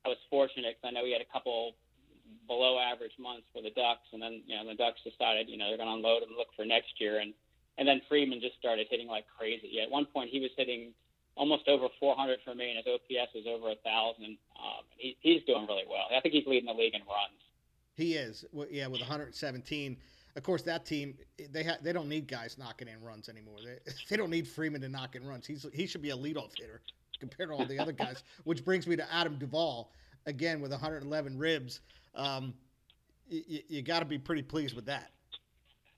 I 0.05 0.09
was 0.09 0.19
fortunate 0.31 0.77
because 0.77 0.89
I 0.89 0.93
know 0.93 1.05
he 1.05 1.13
had 1.13 1.23
a 1.23 1.33
couple 1.33 1.75
below 2.47 2.79
average 2.79 3.17
months 3.19 3.47
for 3.53 3.63
the 3.63 3.71
Ducks, 3.71 4.07
and 4.13 4.23
then 4.23 4.43
you 4.47 4.55
know 4.55 4.67
the 4.67 4.75
Ducks 4.75 5.01
decided 5.03 5.49
you 5.49 5.59
know 5.59 5.69
they're 5.69 5.79
going 5.79 5.91
to 5.91 5.95
unload 5.99 6.23
and 6.23 6.37
look 6.37 6.49
for 6.55 6.65
next 6.65 7.01
year, 7.01 7.19
and 7.19 7.35
and 7.79 7.89
then 7.89 8.01
Freeman 8.09 8.41
just 8.41 8.57
started 8.59 8.87
hitting 8.91 9.09
like 9.09 9.25
crazy. 9.27 9.69
Yeah, 9.73 9.85
at 9.85 9.91
one 9.91 10.07
point 10.07 10.31
he 10.31 10.41
was 10.41 10.51
hitting 10.57 10.95
almost 11.37 11.67
over 11.67 11.89
400 11.99 12.39
for 12.45 12.55
me, 12.55 12.71
and 12.71 12.79
his 12.79 12.87
OPS 12.87 13.35
was 13.35 13.47
over 13.51 13.71
a 13.71 13.79
thousand. 13.83 14.39
Um, 14.55 14.87
he, 14.97 15.17
he's 15.21 15.43
doing 15.45 15.67
really 15.67 15.87
well. 15.89 16.07
I 16.15 16.21
think 16.21 16.35
he's 16.35 16.47
leading 16.47 16.67
the 16.67 16.79
league 16.79 16.95
in 16.95 17.03
runs. 17.03 17.43
He 17.97 18.15
is, 18.15 18.45
yeah, 18.71 18.87
with 18.87 19.01
117. 19.01 19.97
Of 20.37 20.43
course, 20.43 20.63
that 20.63 20.85
team 20.85 21.15
they 21.53 21.63
ha- 21.63 21.79
they 21.81 21.93
don't 21.93 22.09
need 22.09 22.27
guys 22.27 22.59
knocking 22.59 22.89
in 22.89 23.01
runs 23.03 23.29
anymore. 23.29 23.57
They, 23.65 23.93
they 24.11 24.17
don't 24.17 24.31
need 24.31 24.49
Freeman 24.49 24.81
to 24.81 24.89
knock 24.89 25.15
in 25.15 25.25
runs. 25.25 25.47
He's 25.47 25.65
he 25.73 25.87
should 25.87 26.03
be 26.03 26.11
a 26.11 26.17
leadoff 26.17 26.51
hitter 26.59 26.81
compared 27.21 27.51
to 27.51 27.55
all 27.55 27.65
the 27.67 27.79
other 27.79 27.93
guys. 27.93 28.25
Which 28.45 28.65
brings 28.65 28.87
me 28.87 28.97
to 28.97 29.15
Adam 29.15 29.39
Duvall 29.39 29.93
again 30.27 30.61
with 30.61 30.73
111 30.73 31.39
ribs. 31.39 31.81
Um, 32.17 32.55
y- 33.31 33.63
you 33.69 33.83
got 33.83 34.01
to 34.01 34.05
be 34.05 34.19
pretty 34.19 34.43
pleased 34.43 34.75
with 34.75 34.87
that. 34.87 35.13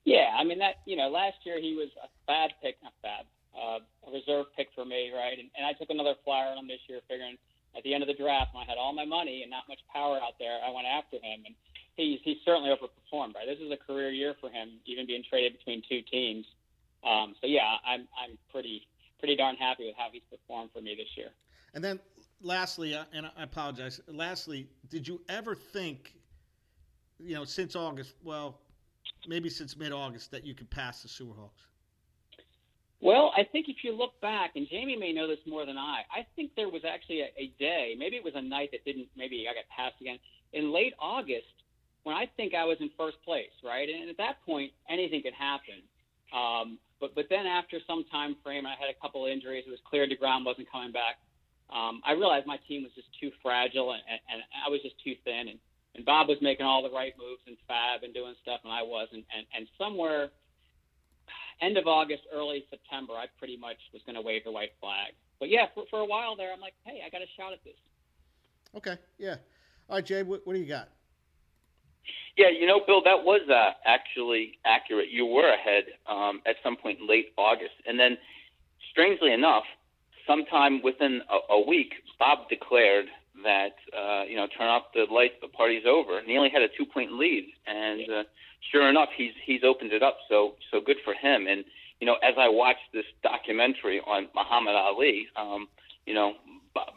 Yeah, 0.05 0.29
I 0.37 0.43
mean 0.43 0.59
that. 0.59 0.75
You 0.85 0.97
know, 0.97 1.09
last 1.09 1.37
year 1.43 1.59
he 1.59 1.75
was 1.75 1.89
a 2.03 2.07
bad 2.27 2.51
pick, 2.61 2.75
not 2.83 2.93
bad, 3.01 3.25
uh, 3.57 3.79
a 4.07 4.11
reserve 4.11 4.45
pick 4.55 4.67
for 4.75 4.85
me, 4.85 5.11
right? 5.15 5.37
And, 5.39 5.49
and 5.57 5.65
I 5.65 5.73
took 5.73 5.89
another 5.89 6.13
flyer 6.23 6.51
on 6.51 6.59
him 6.59 6.67
this 6.67 6.79
year, 6.87 6.99
figuring 7.09 7.37
at 7.75 7.83
the 7.83 7.93
end 7.93 8.03
of 8.03 8.07
the 8.07 8.13
draft 8.13 8.53
when 8.53 8.63
I 8.63 8.69
had 8.69 8.77
all 8.77 8.93
my 8.93 9.05
money 9.05 9.41
and 9.41 9.51
not 9.51 9.63
much 9.67 9.79
power 9.93 10.17
out 10.17 10.37
there, 10.39 10.57
I 10.65 10.69
went 10.71 10.87
after 10.87 11.17
him, 11.17 11.43
and 11.45 11.55
he's 11.97 12.19
he's 12.23 12.37
certainly 12.45 12.69
overperformed. 12.69 13.35
Right, 13.35 13.45
this 13.45 13.59
is 13.59 13.71
a 13.71 13.77
career 13.77 14.09
year 14.09 14.35
for 14.39 14.49
him, 14.49 14.79
even 14.85 15.05
being 15.05 15.23
traded 15.29 15.57
between 15.57 15.83
two 15.89 16.01
teams. 16.09 16.45
Um, 17.05 17.35
so 17.41 17.47
yeah, 17.47 17.75
I'm 17.85 18.07
I'm 18.17 18.37
pretty 18.51 18.87
pretty 19.19 19.35
darn 19.35 19.55
happy 19.55 19.87
with 19.87 19.95
how 19.97 20.07
he's 20.11 20.23
performed 20.29 20.69
for 20.73 20.81
me 20.81 20.95
this 20.95 21.09
year. 21.17 21.29
And 21.73 21.83
then 21.83 21.99
lastly, 22.41 22.95
uh, 22.95 23.05
and 23.13 23.25
I 23.37 23.43
apologize. 23.43 23.99
Lastly, 24.07 24.67
did 24.89 25.07
you 25.07 25.21
ever 25.27 25.55
think, 25.55 26.13
you 27.19 27.35
know, 27.35 27.43
since 27.43 27.75
August, 27.75 28.13
well, 28.23 28.59
maybe 29.27 29.49
since 29.49 29.75
mid-August, 29.75 30.31
that 30.31 30.45
you 30.45 30.53
could 30.53 30.69
pass 30.69 31.01
the 31.01 31.07
Sewerhawks? 31.07 31.65
Well, 32.99 33.31
I 33.37 33.43
think 33.43 33.69
if 33.69 33.83
you 33.83 33.95
look 33.95 34.19
back, 34.21 34.51
and 34.55 34.67
Jamie 34.69 34.95
may 34.95 35.13
know 35.13 35.27
this 35.27 35.39
more 35.45 35.65
than 35.65 35.77
I, 35.77 36.01
I 36.11 36.25
think 36.35 36.51
there 36.55 36.69
was 36.69 36.81
actually 36.83 37.21
a, 37.21 37.29
a 37.37 37.53
day, 37.59 37.95
maybe 37.97 38.15
it 38.15 38.23
was 38.23 38.33
a 38.35 38.41
night 38.41 38.69
that 38.71 38.85
didn't, 38.85 39.07
maybe 39.15 39.45
I 39.49 39.53
got 39.53 39.65
passed 39.75 40.01
again, 40.01 40.17
in 40.53 40.73
late 40.73 40.93
August 40.99 41.45
when 42.07 42.15
I 42.15 42.23
think 42.39 42.55
I 42.55 42.63
was 42.63 42.79
in 42.79 42.89
first 42.95 43.19
place, 43.27 43.51
right? 43.67 43.83
And 43.83 44.07
at 44.07 44.15
that 44.15 44.39
point, 44.47 44.71
anything 44.87 45.21
could 45.21 45.35
happen. 45.35 45.83
Um, 46.31 46.79
but 47.03 47.11
but 47.19 47.27
then 47.29 47.43
after 47.43 47.83
some 47.83 48.07
time 48.07 48.39
frame, 48.39 48.65
I 48.65 48.79
had 48.79 48.87
a 48.87 48.95
couple 48.95 49.27
of 49.27 49.29
injuries. 49.29 49.67
It 49.67 49.69
was 49.69 49.83
clear 49.83 50.07
DeGrom 50.07 50.47
wasn't 50.47 50.71
coming 50.71 50.95
back. 50.95 51.19
Um, 51.67 51.99
I 52.07 52.15
realized 52.15 52.47
my 52.47 52.63
team 52.63 52.87
was 52.87 52.95
just 52.95 53.11
too 53.19 53.29
fragile, 53.43 53.91
and, 53.91 53.99
and, 54.07 54.23
and 54.31 54.39
I 54.55 54.71
was 54.71 54.79
just 54.87 54.95
too 55.03 55.19
thin. 55.27 55.51
And, 55.51 55.59
and 55.99 56.07
Bob 56.07 56.31
was 56.31 56.39
making 56.39 56.65
all 56.65 56.81
the 56.81 56.95
right 56.95 57.11
moves 57.19 57.43
and 57.43 57.59
Fab 57.67 58.07
and 58.07 58.15
doing 58.15 58.39
stuff, 58.39 58.63
and 58.63 58.71
I 58.71 58.87
wasn't. 58.87 59.27
And, 59.35 59.43
and 59.51 59.67
somewhere 59.75 60.31
end 61.59 61.75
of 61.75 61.91
August, 61.91 62.23
early 62.31 62.63
September, 62.71 63.19
I 63.19 63.27
pretty 63.37 63.59
much 63.59 63.83
was 63.91 64.01
going 64.07 64.15
to 64.15 64.23
wave 64.23 64.47
the 64.47 64.51
white 64.55 64.71
flag. 64.79 65.11
But 65.43 65.51
yeah, 65.51 65.67
for, 65.75 65.83
for 65.91 65.99
a 65.99 66.07
while 66.07 66.39
there, 66.39 66.55
I'm 66.55 66.63
like, 66.63 66.79
hey, 66.87 67.03
I 67.05 67.11
got 67.11 67.19
a 67.19 67.27
shot 67.35 67.51
at 67.51 67.59
this. 67.67 67.75
Okay, 68.79 68.95
yeah. 69.19 69.43
All 69.89 69.99
right, 69.99 70.05
Jay, 70.05 70.23
what, 70.23 70.47
what 70.47 70.53
do 70.53 70.59
you 70.59 70.71
got? 70.71 70.87
Yeah, 72.37 72.49
you 72.53 72.67
know, 72.67 72.79
Bill, 72.85 73.01
that 73.03 73.25
was 73.25 73.41
uh, 73.49 73.71
actually 73.85 74.59
accurate. 74.63 75.09
You 75.09 75.25
were 75.25 75.51
ahead 75.51 75.85
um, 76.07 76.41
at 76.45 76.55
some 76.63 76.77
point 76.77 76.99
in 77.01 77.07
late 77.07 77.33
August, 77.35 77.73
and 77.87 77.99
then, 77.99 78.17
strangely 78.91 79.33
enough, 79.33 79.63
sometime 80.27 80.81
within 80.83 81.21
a, 81.29 81.53
a 81.53 81.67
week, 81.67 81.93
Bob 82.19 82.47
declared 82.47 83.05
that 83.43 83.73
uh, 83.97 84.23
you 84.29 84.35
know, 84.35 84.47
turn 84.57 84.67
off 84.67 84.83
the 84.93 85.05
lights, 85.11 85.35
the 85.41 85.47
party's 85.47 85.83
over, 85.87 86.19
and 86.19 86.27
he 86.27 86.37
only 86.37 86.49
had 86.49 86.61
a 86.61 86.67
two-point 86.77 87.13
lead. 87.13 87.49
And 87.65 88.01
uh, 88.09 88.23
sure 88.71 88.89
enough, 88.89 89.09
he's 89.17 89.33
he's 89.45 89.61
opened 89.63 89.91
it 89.93 90.03
up. 90.03 90.17
So 90.29 90.53
so 90.71 90.79
good 90.79 90.97
for 91.03 91.13
him. 91.13 91.47
And 91.47 91.63
you 91.99 92.05
know, 92.05 92.15
as 92.23 92.35
I 92.37 92.49
watched 92.49 92.93
this 92.93 93.05
documentary 93.23 93.99
on 94.01 94.27
Muhammad 94.35 94.75
Ali, 94.75 95.27
um, 95.35 95.67
you 96.05 96.13
know, 96.13 96.33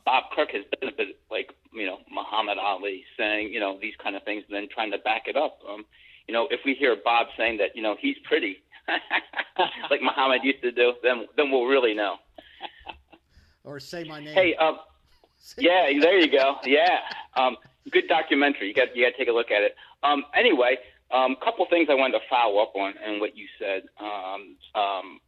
Bob 0.04 0.24
Kirk 0.34 0.50
has 0.52 0.64
been 0.78 0.88
a 0.88 0.92
bit 0.92 1.18
like 1.30 1.50
you 1.72 1.86
know 1.86 1.98
Muhammad 2.10 2.58
Ali 2.58 3.04
saying 3.18 3.52
you 3.52 3.60
know 3.60 3.78
these 3.80 3.94
kind 4.02 4.16
of 4.16 4.22
things 4.24 4.44
and 4.48 4.56
then 4.56 4.68
trying 4.72 4.90
to 4.92 4.98
back 4.98 5.22
it 5.26 5.36
up. 5.36 5.58
Um, 5.68 5.84
you 6.26 6.34
know, 6.34 6.46
if 6.50 6.60
we 6.64 6.74
hear 6.74 6.96
Bob 7.02 7.28
saying 7.36 7.58
that 7.58 7.74
you 7.74 7.82
know 7.82 7.96
he's 7.98 8.16
pretty, 8.24 8.62
like 9.90 10.02
Muhammad 10.02 10.40
used 10.44 10.62
to 10.62 10.72
do, 10.72 10.94
then 11.02 11.26
then 11.36 11.50
we'll 11.50 11.66
really 11.66 11.94
know. 11.94 12.16
Or 13.64 13.78
say 13.78 14.04
my 14.04 14.20
name. 14.20 14.34
Hey, 14.34 14.54
um, 14.56 14.78
yeah, 15.58 15.90
there 16.00 16.18
you 16.18 16.30
go. 16.30 16.56
Yeah, 16.64 16.98
um, 17.36 17.56
good 17.90 18.08
documentary. 18.08 18.68
You 18.68 18.74
got 18.74 18.94
you 18.96 19.04
got 19.04 19.12
to 19.12 19.18
take 19.18 19.28
a 19.28 19.32
look 19.32 19.50
at 19.50 19.62
it. 19.62 19.74
Um, 20.02 20.24
anyway, 20.34 20.78
a 21.10 21.16
um, 21.16 21.36
couple 21.42 21.66
things 21.68 21.88
I 21.90 21.94
wanted 21.94 22.18
to 22.18 22.24
follow 22.28 22.62
up 22.62 22.74
on 22.74 22.94
and 23.04 23.20
what 23.20 23.36
you 23.36 23.46
said. 23.58 23.82
Um, 24.00 24.56
um, 24.74 25.20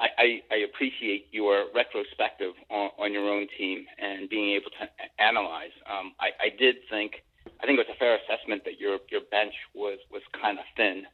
I, 0.00 0.08
I, 0.18 0.26
I 0.50 0.56
appreciate 0.68 1.28
your 1.30 1.66
retrospective 1.74 2.54
on, 2.70 2.90
on 2.98 3.12
your 3.12 3.28
own 3.30 3.46
team 3.56 3.86
and 3.98 4.28
being 4.28 4.54
able 4.54 4.70
to 4.70 4.88
analyze. 5.22 5.70
Um, 5.86 6.14
I, 6.18 6.30
I 6.40 6.48
did 6.58 6.76
think, 6.90 7.22
I 7.62 7.66
think 7.66 7.78
it 7.78 7.86
was 7.86 7.94
a 7.94 7.98
fair 7.98 8.18
assessment 8.18 8.64
that 8.64 8.80
your 8.80 8.98
your 9.10 9.20
bench 9.30 9.54
was 9.74 9.98
was 10.10 10.22
kind 10.40 10.58
of 10.58 10.64
thin 10.76 11.04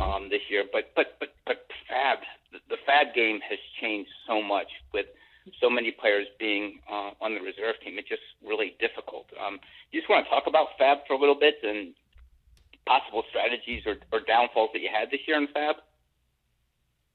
um, 0.00 0.28
this 0.28 0.42
year. 0.48 0.64
But 0.72 0.90
but 0.96 1.16
but 1.20 1.34
but 1.46 1.66
Fab, 1.88 2.18
the, 2.52 2.76
Fab 2.84 3.14
game 3.14 3.40
has 3.48 3.58
changed 3.80 4.10
so 4.26 4.42
much 4.42 4.68
with 4.92 5.06
so 5.60 5.70
many 5.70 5.92
players 5.92 6.26
being 6.38 6.80
uh, 6.90 7.10
on 7.20 7.34
the 7.34 7.40
reserve 7.40 7.76
team. 7.84 7.98
It's 7.98 8.08
just 8.08 8.26
really 8.44 8.74
difficult. 8.80 9.26
Um, 9.38 9.60
you 9.92 10.00
just 10.00 10.10
want 10.10 10.26
to 10.26 10.30
talk 10.30 10.46
about 10.46 10.74
Fab 10.78 11.06
for 11.06 11.14
a 11.14 11.18
little 11.18 11.38
bit 11.38 11.56
and 11.62 11.94
possible 12.86 13.22
strategies 13.30 13.82
or, 13.86 13.96
or 14.12 14.20
downfalls 14.26 14.70
that 14.72 14.80
you 14.80 14.90
had 14.90 15.10
this 15.10 15.20
year 15.26 15.36
in 15.36 15.46
Fab. 15.54 15.76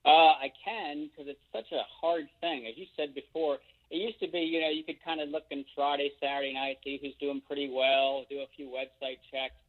Uh, 0.05 0.33
I 0.41 0.51
can 0.63 1.09
because 1.09 1.29
it's 1.29 1.45
such 1.53 1.71
a 1.71 1.83
hard 2.01 2.25
thing. 2.41 2.65
As 2.65 2.77
you 2.77 2.85
said 2.97 3.13
before, 3.13 3.59
it 3.91 3.97
used 3.97 4.19
to 4.21 4.27
be, 4.27 4.39
you 4.39 4.61
know, 4.61 4.69
you 4.69 4.83
could 4.83 5.03
kind 5.03 5.21
of 5.21 5.29
look 5.29 5.43
in 5.51 5.65
Friday, 5.75 6.11
Saturday 6.19 6.53
night, 6.53 6.77
see 6.83 6.97
who's 7.01 7.13
doing 7.19 7.41
pretty 7.45 7.69
well, 7.69 8.25
do 8.29 8.39
a 8.39 8.49
few 8.55 8.67
website 8.67 9.19
checks, 9.29 9.59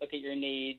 look 0.00 0.14
at 0.14 0.20
your 0.20 0.36
needs, 0.36 0.78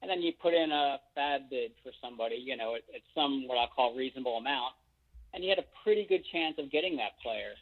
and 0.00 0.10
then 0.10 0.22
you 0.22 0.32
put 0.40 0.54
in 0.54 0.70
a 0.70 0.98
fab 1.14 1.50
bid 1.50 1.72
for 1.82 1.92
somebody, 2.00 2.36
you 2.36 2.56
know, 2.56 2.76
at, 2.76 2.82
at 2.94 3.02
some 3.14 3.48
what 3.48 3.58
I 3.58 3.66
call 3.74 3.96
reasonable 3.96 4.36
amount, 4.36 4.74
and 5.34 5.42
you 5.42 5.50
had 5.50 5.58
a 5.58 5.66
pretty 5.82 6.06
good 6.08 6.24
chance 6.32 6.54
of 6.58 6.70
getting 6.70 6.96
that 6.96 7.18
player. 7.22 7.52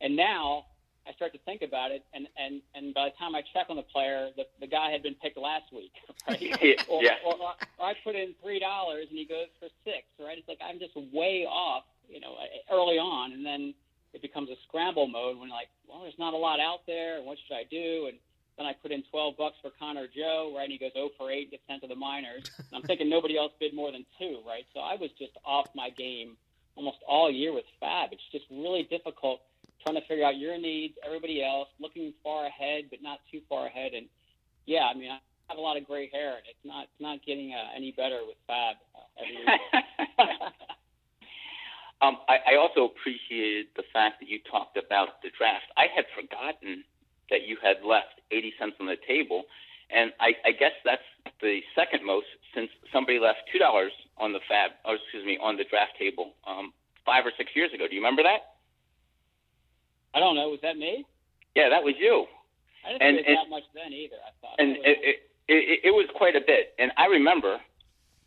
And 0.00 0.16
now 0.16 0.66
I 1.06 1.12
start 1.12 1.32
to 1.32 1.38
think 1.40 1.62
about 1.62 1.90
it, 1.90 2.04
and 2.14 2.26
and 2.36 2.62
and 2.74 2.94
by 2.94 3.10
the 3.10 3.16
time 3.18 3.34
I 3.34 3.42
check 3.52 3.66
on 3.68 3.76
the 3.76 3.82
player, 3.82 4.30
the 4.36 4.44
the 4.60 4.66
guy 4.66 4.90
had 4.90 5.02
been 5.02 5.14
picked 5.14 5.36
last 5.36 5.72
week, 5.72 5.92
right? 6.28 6.40
yeah. 6.62 6.82
or, 6.88 7.02
or, 7.26 7.34
or 7.78 7.86
I 7.86 7.94
put 8.02 8.14
in 8.16 8.34
three 8.42 8.58
dollars 8.58 9.06
and 9.10 9.18
he 9.18 9.24
goes 9.24 9.48
for 9.58 9.68
six, 9.84 10.04
right? 10.18 10.38
It's 10.38 10.48
like 10.48 10.60
I'm 10.64 10.78
just 10.78 10.96
way 11.12 11.46
off, 11.48 11.84
you 12.08 12.20
know, 12.20 12.34
early 12.72 12.98
on, 12.98 13.32
and 13.32 13.44
then 13.44 13.74
it 14.14 14.22
becomes 14.22 14.48
a 14.48 14.56
scramble 14.66 15.08
mode 15.08 15.38
when 15.38 15.50
like, 15.50 15.68
well, 15.88 16.02
there's 16.02 16.18
not 16.18 16.34
a 16.34 16.36
lot 16.36 16.60
out 16.60 16.86
there, 16.86 17.18
and 17.18 17.26
what 17.26 17.36
should 17.46 17.54
I 17.54 17.64
do? 17.68 18.06
And 18.08 18.18
then 18.56 18.66
I 18.66 18.72
put 18.72 18.92
in 18.92 19.02
12 19.10 19.36
bucks 19.36 19.56
for 19.60 19.70
Connor 19.78 20.06
Joe, 20.06 20.52
right? 20.56 20.64
And 20.64 20.72
he 20.72 20.78
goes 20.78 20.92
0 20.94 21.10
for 21.18 21.30
8, 21.30 21.50
gets 21.50 21.62
sent 21.68 21.82
to 21.82 21.88
the 21.88 21.96
minors. 21.96 22.44
And 22.58 22.70
I'm 22.72 22.82
thinking 22.82 23.10
nobody 23.10 23.36
else 23.36 23.52
bid 23.58 23.74
more 23.74 23.90
than 23.90 24.06
two, 24.18 24.40
right? 24.46 24.64
So 24.72 24.80
I 24.80 24.94
was 24.94 25.10
just 25.18 25.32
off 25.44 25.66
my 25.74 25.90
game 25.90 26.36
almost 26.76 26.98
all 27.06 27.30
year 27.30 27.52
with 27.52 27.64
Fab. 27.80 28.10
It's 28.12 28.22
just 28.32 28.44
really 28.50 28.84
difficult 28.84 29.40
trying 29.84 30.00
to 30.00 30.06
figure 30.08 30.24
out 30.24 30.38
your 30.38 30.58
needs, 30.58 30.94
everybody 31.04 31.44
else, 31.44 31.68
looking 31.78 32.12
far 32.24 32.46
ahead 32.46 32.84
but 32.90 33.02
not 33.02 33.20
too 33.30 33.40
far 33.48 33.66
ahead. 33.66 33.92
And 33.94 34.06
yeah, 34.66 34.88
I 34.90 34.94
mean, 34.96 35.10
I 35.12 35.20
have 35.48 35.58
a 35.58 35.60
lot 35.60 35.76
of 35.76 35.86
gray 35.86 36.08
hair, 36.10 36.40
and 36.40 36.46
it's 36.48 36.64
not 36.64 36.84
it's 36.84 37.00
not 37.00 37.20
getting 37.24 37.52
uh, 37.52 37.76
any 37.76 37.92
better 37.92 38.20
with 38.26 38.36
Fab 38.48 38.76
uh, 38.96 39.00
um, 42.04 42.16
I, 42.28 42.54
I 42.54 42.56
also 42.56 42.90
appreciated 42.90 43.66
the 43.76 43.84
fact 43.92 44.20
that 44.20 44.28
you 44.28 44.40
talked 44.50 44.76
about 44.76 45.22
the 45.22 45.30
draft. 45.36 45.66
I 45.76 45.86
had 45.94 46.04
forgotten 46.16 46.82
that 47.30 47.46
you 47.46 47.56
had 47.62 47.84
left 47.86 48.20
80 48.32 48.52
cents 48.58 48.76
on 48.80 48.86
the 48.86 48.96
table, 49.06 49.44
and 49.94 50.12
I, 50.18 50.34
I 50.44 50.52
guess 50.52 50.72
that's 50.84 51.06
the 51.40 51.60
second 51.76 52.04
most 52.04 52.26
since 52.54 52.70
somebody 52.92 53.18
left 53.18 53.46
two 53.52 53.58
dollars 53.58 53.92
on 54.18 54.32
the 54.32 54.40
Fab, 54.48 54.72
or 54.84 54.96
excuse 54.96 55.24
me, 55.24 55.38
on 55.40 55.56
the 55.56 55.64
draft 55.68 55.92
table 55.98 56.34
um, 56.46 56.72
five 57.04 57.26
or 57.26 57.32
six 57.36 57.50
years 57.54 57.72
ago. 57.74 57.86
Do 57.86 57.94
you 57.94 58.00
remember 58.00 58.22
that? 58.22 58.53
I 60.14 60.20
don't 60.20 60.36
know. 60.36 60.48
Was 60.48 60.60
that 60.62 60.76
me? 60.78 61.04
Yeah, 61.54 61.68
that 61.70 61.82
was 61.82 61.94
you. 61.98 62.26
I 62.84 62.92
didn't 62.92 63.02
And- 63.02 63.16
think 63.16 63.26
it 63.26 63.30
was 63.30 63.38
and- 63.38 63.46
that 63.46 63.50
much 63.50 63.64
then 63.74 63.92
either. 63.92 64.16
I 64.16 64.30
thought. 64.40 64.56
and 64.58 64.70
it 64.76 64.78
was, 64.80 64.96
it, 65.02 65.16
it, 65.48 65.80
it, 65.90 65.94
was 65.94 66.06
quite 66.14 66.36
a 66.36 66.40
bit. 66.40 66.74
And 66.78 66.92
I 66.96 67.06
remember 67.06 67.60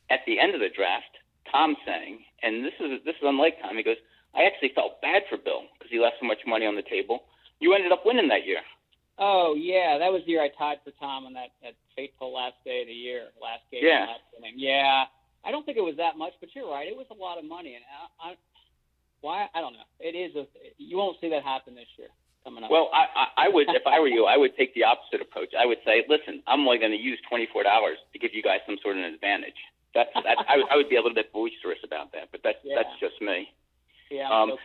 at 0.10 0.20
the 0.25 0.39
end 0.39 0.53
of 0.53 0.62
the 0.62 0.70
draft, 0.70 1.12
Tom 1.51 1.75
saying, 1.86 2.24
and 2.44 2.63
this 2.65 2.74
is 2.79 3.03
this 3.06 3.15
is 3.15 3.24
unlike 3.24 3.60
Tom. 3.62 3.77
He 3.77 3.84
goes, 3.84 3.98
"I 4.36 4.44
actually 4.44 4.74
felt 4.75 5.01
bad 5.01 5.24
for 5.29 5.38
Bill 5.38 5.63
because 5.77 5.89
he 5.89 6.00
left 6.00 6.17
so 6.20 6.27
much 6.27 6.39
money 6.46 6.65
on 6.65 6.75
the 6.75 6.84
table. 6.84 7.24
You 7.60 7.74
ended 7.74 7.91
up 7.91 8.06
winning 8.06 8.27
that 8.29 8.46
year." 8.46 8.62
Oh 9.17 9.56
yeah, 9.58 9.98
that 9.98 10.12
was 10.12 10.22
the 10.25 10.32
year 10.38 10.44
I 10.44 10.50
tied 10.50 10.77
for 10.84 10.91
Tom 11.00 11.25
on 11.25 11.34
that, 11.34 11.50
that 11.63 11.74
fateful 11.96 12.34
last 12.34 12.53
day 12.63 12.82
of 12.82 12.88
the 12.88 12.94
year, 12.94 13.29
last 13.41 13.63
game. 13.72 13.82
Yeah. 13.84 14.06
Last. 14.06 14.53
Yeah. 14.56 15.06
I 15.46 15.50
don't 15.51 15.65
think 15.65 15.77
it 15.77 15.82
was 15.86 15.96
that 15.98 16.17
much, 16.17 16.34
but 16.39 16.50
you're 16.53 16.70
right. 16.70 16.88
It 16.88 16.96
was 16.98 17.08
a 17.10 17.15
lot 17.17 17.39
of 17.39 17.46
money, 17.46 17.74
and 17.74 17.84
I, 18.22 18.32
I 18.32 18.36
why 19.21 19.47
I 19.53 19.62
don't 19.62 19.74
know. 19.74 19.88
It 20.00 20.15
is 20.15 20.36
a 20.36 20.45
you 20.77 20.97
won't 20.97 21.17
see 21.21 21.29
that 21.29 21.43
happen 21.43 21.75
this 21.75 21.88
year 21.97 22.07
coming 22.43 22.63
up. 22.63 22.71
Well, 22.71 22.89
I, 22.93 23.05
I, 23.15 23.45
I 23.45 23.50
would, 23.50 23.67
if 23.69 23.86
I 23.86 24.00
were 24.00 24.07
you, 24.07 24.25
I 24.25 24.38
would 24.38 24.55
take 24.55 24.74
the 24.74 24.83
opposite 24.83 25.21
approach. 25.21 25.50
I 25.57 25.65
would 25.65 25.79
say, 25.86 26.05
listen, 26.07 26.41
I'm 26.47 26.62
only 26.62 26.77
going 26.79 26.91
to 26.91 26.97
use 26.97 27.19
twenty 27.29 27.47
four 27.51 27.63
dollars 27.63 27.97
to 28.13 28.19
give 28.19 28.31
you 28.33 28.43
guys 28.43 28.59
some 28.65 28.77
sort 28.81 28.97
of 28.97 29.03
an 29.03 29.13
advantage. 29.13 29.57
That's 29.95 30.09
that. 30.13 30.38
I, 30.47 30.57
would- 30.57 30.69
I 30.71 30.75
would 30.75 30.89
be 30.89 30.95
a 30.95 31.01
little 31.01 31.15
bit 31.15 31.33
boisterous 31.33 31.79
about 31.83 32.12
that, 32.13 32.29
but 32.31 32.41
that's 32.43 32.59
Yeah. 32.63 32.75
that's 32.77 32.93
just 33.00 33.21
me. 33.21 33.50
yeah. 34.12 34.29
um, 34.29 34.51
so- 34.51 34.57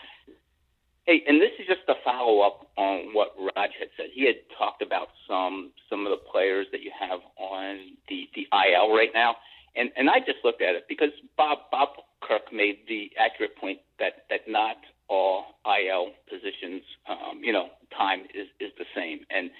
Hey, 1.04 1.24
and 1.26 1.40
this 1.42 1.50
is 1.58 1.66
just 1.66 1.80
a 1.88 1.94
follow 2.04 2.42
up 2.46 2.70
on 2.76 3.12
what 3.12 3.34
Raj 3.36 3.70
had 3.76 3.88
said. 3.96 4.06
He 4.14 4.24
had 4.24 4.36
talked 4.56 4.82
about 4.82 5.08
some 5.26 5.72
some 5.90 6.06
of 6.06 6.10
the 6.10 6.22
players 6.30 6.68
that 6.70 6.82
you 6.82 6.92
have 6.96 7.18
on 7.38 7.96
the 8.08 8.28
the 8.36 8.46
IL 8.52 8.94
right 8.94 9.10
now, 9.12 9.34
and 9.74 9.90
and 9.96 10.08
I 10.08 10.20
just 10.20 10.38
looked 10.44 10.62
at 10.62 10.76
it 10.76 10.84
because 10.88 11.10
Bob 11.36 11.58
Bob 11.72 11.88
Kirk 12.22 12.52
made 12.52 12.78
the 12.88 13.10
accurate 13.18 13.56
point 13.56 13.78
that 13.98 14.24
that 14.30 14.48
not 14.48 14.76
all 15.08 15.44
IL 15.66 16.12
positions, 16.28 16.82
um, 17.08 17.40
you 17.42 17.52
know, 17.52 17.68
time 17.96 18.20
is 18.34 18.48
is 18.60 18.72
the 18.78 18.86
same. 18.94 19.20
And 19.30 19.50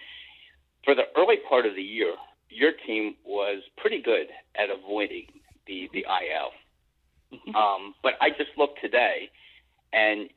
for 0.85 0.95
the 0.95 1.04
early 1.16 1.37
part 1.49 1.66
of 1.66 1.75
the 1.75 1.83
year, 1.83 2.14
your 2.49 2.73
team 2.87 3.16
was 3.25 3.62
pretty 3.76 4.00
good 4.00 4.28
at 4.57 4.71
avoiding 4.71 5.26
the 5.66 5.88
the 5.92 6.04
IL. 6.09 6.50
Um, 7.57 7.95
but 8.02 8.14
I 8.21 8.28
just 8.28 8.50
looked 8.59 8.81
today, 8.81 9.31
and 9.92 10.28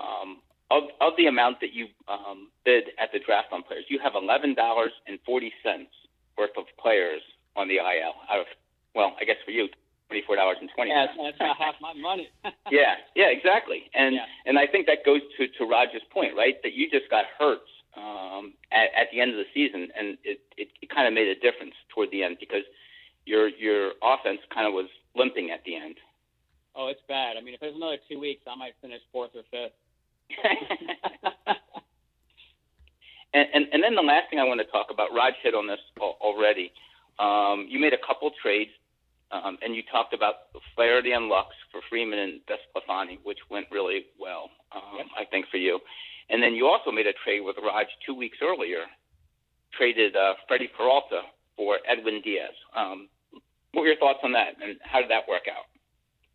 um, 0.00 0.38
of 0.70 0.84
of 1.00 1.14
the 1.16 1.26
amount 1.26 1.60
that 1.60 1.72
you 1.72 1.86
um, 2.08 2.48
bid 2.64 2.84
at 2.98 3.10
the 3.12 3.18
draft 3.18 3.48
on 3.52 3.62
players, 3.62 3.84
you 3.88 3.98
have 4.02 4.14
eleven 4.14 4.54
dollars 4.54 4.92
and 5.06 5.18
forty 5.26 5.52
cents 5.64 5.90
worth 6.38 6.56
of 6.56 6.64
players 6.78 7.22
on 7.56 7.68
the 7.68 7.76
IL 7.76 8.14
out 8.30 8.40
of 8.40 8.46
well, 8.94 9.16
I 9.20 9.24
guess 9.24 9.36
for 9.44 9.50
you, 9.50 9.68
twenty 10.14 10.26
four 10.26 10.36
dollars 10.36 10.58
and 10.60 10.70
twenty 10.74 10.90
yeah, 10.90 11.06
that's 11.18 11.38
not 11.40 11.56
half 11.58 11.74
my 11.82 11.92
money. 11.94 12.28
yeah, 12.70 12.94
yeah, 13.16 13.26
exactly. 13.34 13.90
And 13.94 14.14
Yeah. 14.14 14.26
and 14.46 14.58
I 14.58 14.66
think 14.66 14.86
that 14.86 15.04
goes 15.04 15.20
to 15.38 15.48
to 15.58 15.64
Roger's 15.66 16.06
point, 16.12 16.36
right? 16.36 16.54
That 16.62 16.72
you 16.74 16.88
just 16.88 17.10
got 17.10 17.24
hurt 17.38 17.66
um, 17.96 18.54
at 18.70 18.94
at 18.94 19.10
the 19.10 19.18
end 19.20 19.32
of 19.32 19.38
the 19.38 19.50
season, 19.52 19.88
and 19.98 20.16
it 20.22 20.38
it, 20.56 20.68
it 20.80 20.88
kind 20.90 21.08
of 21.08 21.14
made 21.14 21.26
a 21.26 21.34
difference 21.34 21.74
toward 21.92 22.10
the 22.12 22.22
end 22.22 22.36
because 22.38 22.62
your 23.26 23.48
your 23.48 23.92
offense 24.02 24.38
kind 24.54 24.66
of 24.68 24.72
was 24.72 24.86
limping 25.16 25.50
at 25.50 25.64
the 25.64 25.74
end. 25.74 25.96
Oh, 26.76 26.88
it's 26.88 27.02
bad. 27.08 27.36
I 27.36 27.40
mean, 27.40 27.54
if 27.54 27.60
there's 27.60 27.74
another 27.74 27.98
two 28.08 28.18
weeks, 28.20 28.42
I 28.46 28.54
might 28.54 28.74
finish 28.80 29.00
fourth 29.12 29.30
or 29.34 29.42
fifth. 29.50 29.74
And, 33.34 33.48
and, 33.52 33.64
and 33.72 33.82
then 33.82 33.96
the 33.96 34.02
last 34.02 34.30
thing 34.30 34.38
I 34.38 34.44
want 34.44 34.60
to 34.60 34.66
talk 34.70 34.88
about, 34.92 35.08
Raj 35.12 35.34
hit 35.42 35.54
on 35.56 35.66
this 35.66 35.80
already. 35.98 36.70
Um, 37.18 37.66
you 37.68 37.80
made 37.80 37.92
a 37.92 37.98
couple 37.98 38.30
trades, 38.40 38.70
um, 39.32 39.58
and 39.62 39.74
you 39.74 39.82
talked 39.90 40.12
about 40.14 40.34
Flaherty 40.74 41.12
and 41.12 41.28
Lux 41.28 41.48
for 41.72 41.80
Freeman 41.88 42.18
and 42.18 42.40
Desclafani, 42.46 43.18
which 43.24 43.38
went 43.50 43.66
really 43.70 44.06
well, 44.18 44.50
um, 44.74 44.98
Yep. 44.98 45.06
I 45.18 45.24
think, 45.24 45.46
for 45.50 45.56
you. 45.56 45.80
And 46.30 46.42
then 46.42 46.54
you 46.54 46.66
also 46.66 46.90
made 46.90 47.06
a 47.06 47.12
trade 47.24 47.40
with 47.40 47.56
Raj 47.62 47.86
two 48.06 48.14
weeks 48.14 48.38
earlier, 48.42 48.84
traded 49.76 50.16
uh, 50.16 50.34
Freddie 50.48 50.70
Peralta 50.76 51.22
for 51.56 51.78
Edwin 51.86 52.20
Diaz. 52.22 52.54
Um, 52.76 53.08
what 53.72 53.82
were 53.82 53.88
your 53.88 53.98
thoughts 53.98 54.20
on 54.22 54.32
that, 54.32 54.54
and 54.62 54.78
how 54.82 55.00
did 55.00 55.10
that 55.10 55.28
work 55.28 55.44
out? 55.50 55.66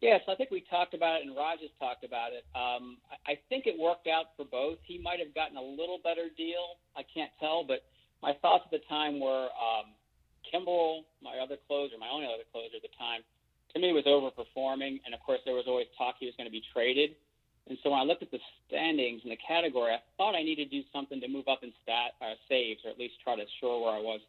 Yes, 0.01 0.21
I 0.29 0.35
think 0.35 0.49
we 0.49 0.63
talked 0.69 0.93
about 0.93 1.19
it, 1.19 1.27
and 1.27 1.35
Raj 1.35 1.59
has 1.59 1.71
talked 1.79 2.03
about 2.05 2.31
it. 2.31 2.45
Um, 2.55 2.97
I, 3.11 3.33
I 3.33 3.39
think 3.49 3.67
it 3.67 3.75
worked 3.77 4.07
out 4.07 4.31
for 4.37 4.45
both. 4.45 4.77
He 4.83 4.97
might 4.97 5.19
have 5.19 5.35
gotten 5.35 5.57
a 5.57 5.61
little 5.61 5.99
better 6.03 6.27
deal. 6.37 6.79
I 6.95 7.03
can't 7.03 7.31
tell, 7.39 7.65
but 7.67 7.83
my 8.23 8.33
thoughts 8.41 8.63
at 8.65 8.71
the 8.71 8.83
time 8.87 9.19
were 9.19 9.47
um, 9.51 9.91
Kimbrel, 10.47 11.03
my 11.21 11.37
other 11.41 11.57
closer, 11.67 11.97
my 11.99 12.09
only 12.09 12.25
other 12.25 12.47
closer 12.51 12.77
at 12.77 12.83
the 12.83 12.93
time, 12.97 13.21
to 13.73 13.79
me 13.79 13.93
was 13.93 14.05
overperforming, 14.05 15.01
and 15.05 15.13
of 15.13 15.19
course 15.21 15.39
there 15.45 15.53
was 15.53 15.65
always 15.67 15.87
talk 15.97 16.15
he 16.19 16.25
was 16.25 16.35
going 16.37 16.49
to 16.49 16.53
be 16.53 16.63
traded. 16.73 17.15
And 17.69 17.77
so 17.83 17.91
when 17.91 17.99
I 17.99 18.03
looked 18.03 18.23
at 18.23 18.31
the 18.31 18.41
standings 18.65 19.21
in 19.23 19.29
the 19.29 19.37
category, 19.37 19.93
I 19.93 20.01
thought 20.17 20.33
I 20.33 20.41
needed 20.41 20.71
to 20.71 20.81
do 20.81 20.83
something 20.91 21.21
to 21.21 21.29
move 21.29 21.47
up 21.47 21.61
in 21.61 21.69
stat 21.83 22.17
uh, 22.17 22.33
saves, 22.49 22.81
or 22.83 22.89
at 22.89 22.97
least 22.97 23.21
try 23.21 23.37
to 23.37 23.45
shore 23.61 23.85
where 23.85 23.93
I 23.93 24.01
was. 24.01 24.21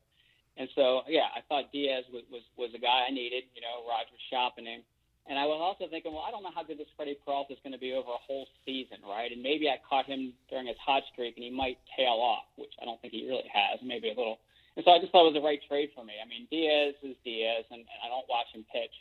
And 0.61 0.69
so, 0.77 1.09
yeah, 1.09 1.33
I 1.33 1.41
thought 1.49 1.73
Diaz 1.73 2.05
was 2.13 2.23
was, 2.29 2.45
was 2.61 2.71
a 2.77 2.83
guy 2.83 3.09
I 3.09 3.11
needed. 3.11 3.49
You 3.57 3.65
know, 3.65 3.89
Raj 3.89 4.13
was 4.13 4.21
shopping 4.29 4.69
him. 4.69 4.85
And 5.29 5.39
I 5.39 5.47
was 5.47 5.61
also 5.63 5.89
thinking, 5.89 6.13
well, 6.13 6.25
I 6.27 6.31
don't 6.33 6.43
know 6.43 6.53
how 6.53 6.65
good 6.65 6.77
this 6.77 6.91
Freddie 6.97 7.17
Peralta 7.25 7.53
is 7.53 7.63
going 7.63 7.73
to 7.73 7.79
be 7.79 7.93
over 7.93 8.11
a 8.11 8.23
whole 8.25 8.49
season, 8.67 8.99
right? 9.07 9.31
And 9.31 9.41
maybe 9.43 9.69
I 9.69 9.79
caught 9.89 10.07
him 10.07 10.33
during 10.49 10.67
his 10.67 10.77
hot 10.85 11.05
streak, 11.13 11.37
and 11.37 11.45
he 11.45 11.51
might 11.51 11.79
tail 11.97 12.19
off, 12.19 12.51
which 12.57 12.73
I 12.81 12.85
don't 12.85 13.01
think 13.01 13.13
he 13.15 13.29
really 13.29 13.49
has. 13.53 13.79
Maybe 13.85 14.11
a 14.11 14.17
little. 14.17 14.41
And 14.77 14.85
so 14.87 14.93
I 14.95 14.99
just 15.03 15.11
thought 15.11 15.27
it 15.27 15.35
was 15.35 15.41
the 15.41 15.47
right 15.47 15.61
trade 15.67 15.91
for 15.95 16.05
me. 16.05 16.15
I 16.23 16.27
mean, 16.29 16.47
Diaz 16.51 16.95
is 17.03 17.19
Diaz, 17.27 17.67
and, 17.71 17.83
and 17.83 18.01
I 18.05 18.09
don't 18.09 18.29
watch 18.31 18.49
him 18.55 18.65
pitch, 18.71 18.95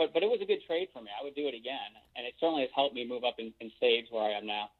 but 0.00 0.12
but 0.12 0.24
it 0.24 0.32
was 0.32 0.40
a 0.40 0.48
good 0.48 0.64
trade 0.66 0.88
for 0.92 1.02
me. 1.02 1.12
I 1.12 1.22
would 1.22 1.36
do 1.36 1.46
it 1.46 1.54
again, 1.54 1.92
and 2.16 2.24
it 2.26 2.34
certainly 2.40 2.62
has 2.62 2.72
helped 2.74 2.94
me 2.94 3.04
move 3.04 3.24
up 3.24 3.36
in, 3.38 3.52
in 3.60 3.70
saves 3.78 4.08
where 4.10 4.24
I 4.24 4.32
am 4.32 4.46
now. 4.46 4.72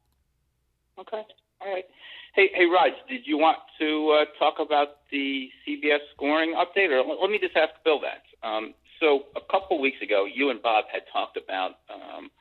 Okay. 0.97 1.23
All 1.61 1.71
right. 1.71 1.85
Hey, 2.33 2.49
hey, 2.55 2.65
Raj, 2.65 2.93
did 3.07 3.21
you 3.25 3.37
want 3.37 3.59
to 3.79 4.17
uh, 4.17 4.25
talk 4.39 4.55
about 4.59 5.05
the 5.11 5.49
CBS 5.61 5.99
scoring 6.15 6.55
update, 6.57 6.89
or 6.89 7.03
let, 7.05 7.21
let 7.21 7.29
me 7.29 7.37
just 7.37 7.55
ask 7.55 7.71
Bill 7.85 8.01
that? 8.01 8.23
Um, 8.47 8.73
so 8.99 9.25
a 9.35 9.41
couple 9.51 9.79
weeks 9.81 10.01
ago, 10.01 10.25
you 10.25 10.49
and 10.49 10.61
Bob 10.61 10.85
had 10.91 11.01
talked 11.11 11.37
about 11.37 11.83
um, 11.93 12.31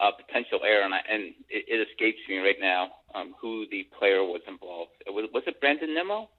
a 0.00 0.10
potential 0.10 0.60
error, 0.66 0.84
and, 0.84 0.94
I, 0.94 1.00
and 1.10 1.22
it, 1.48 1.64
it 1.68 1.88
escapes 1.88 2.18
me 2.28 2.38
right 2.38 2.58
now 2.60 2.88
um, 3.14 3.34
who 3.40 3.66
the 3.70 3.86
player 3.98 4.22
was 4.22 4.40
involved. 4.48 4.90
Was, 5.06 5.28
was 5.32 5.42
it 5.46 5.60
Brandon 5.60 5.94
Nimmo? 5.94 6.30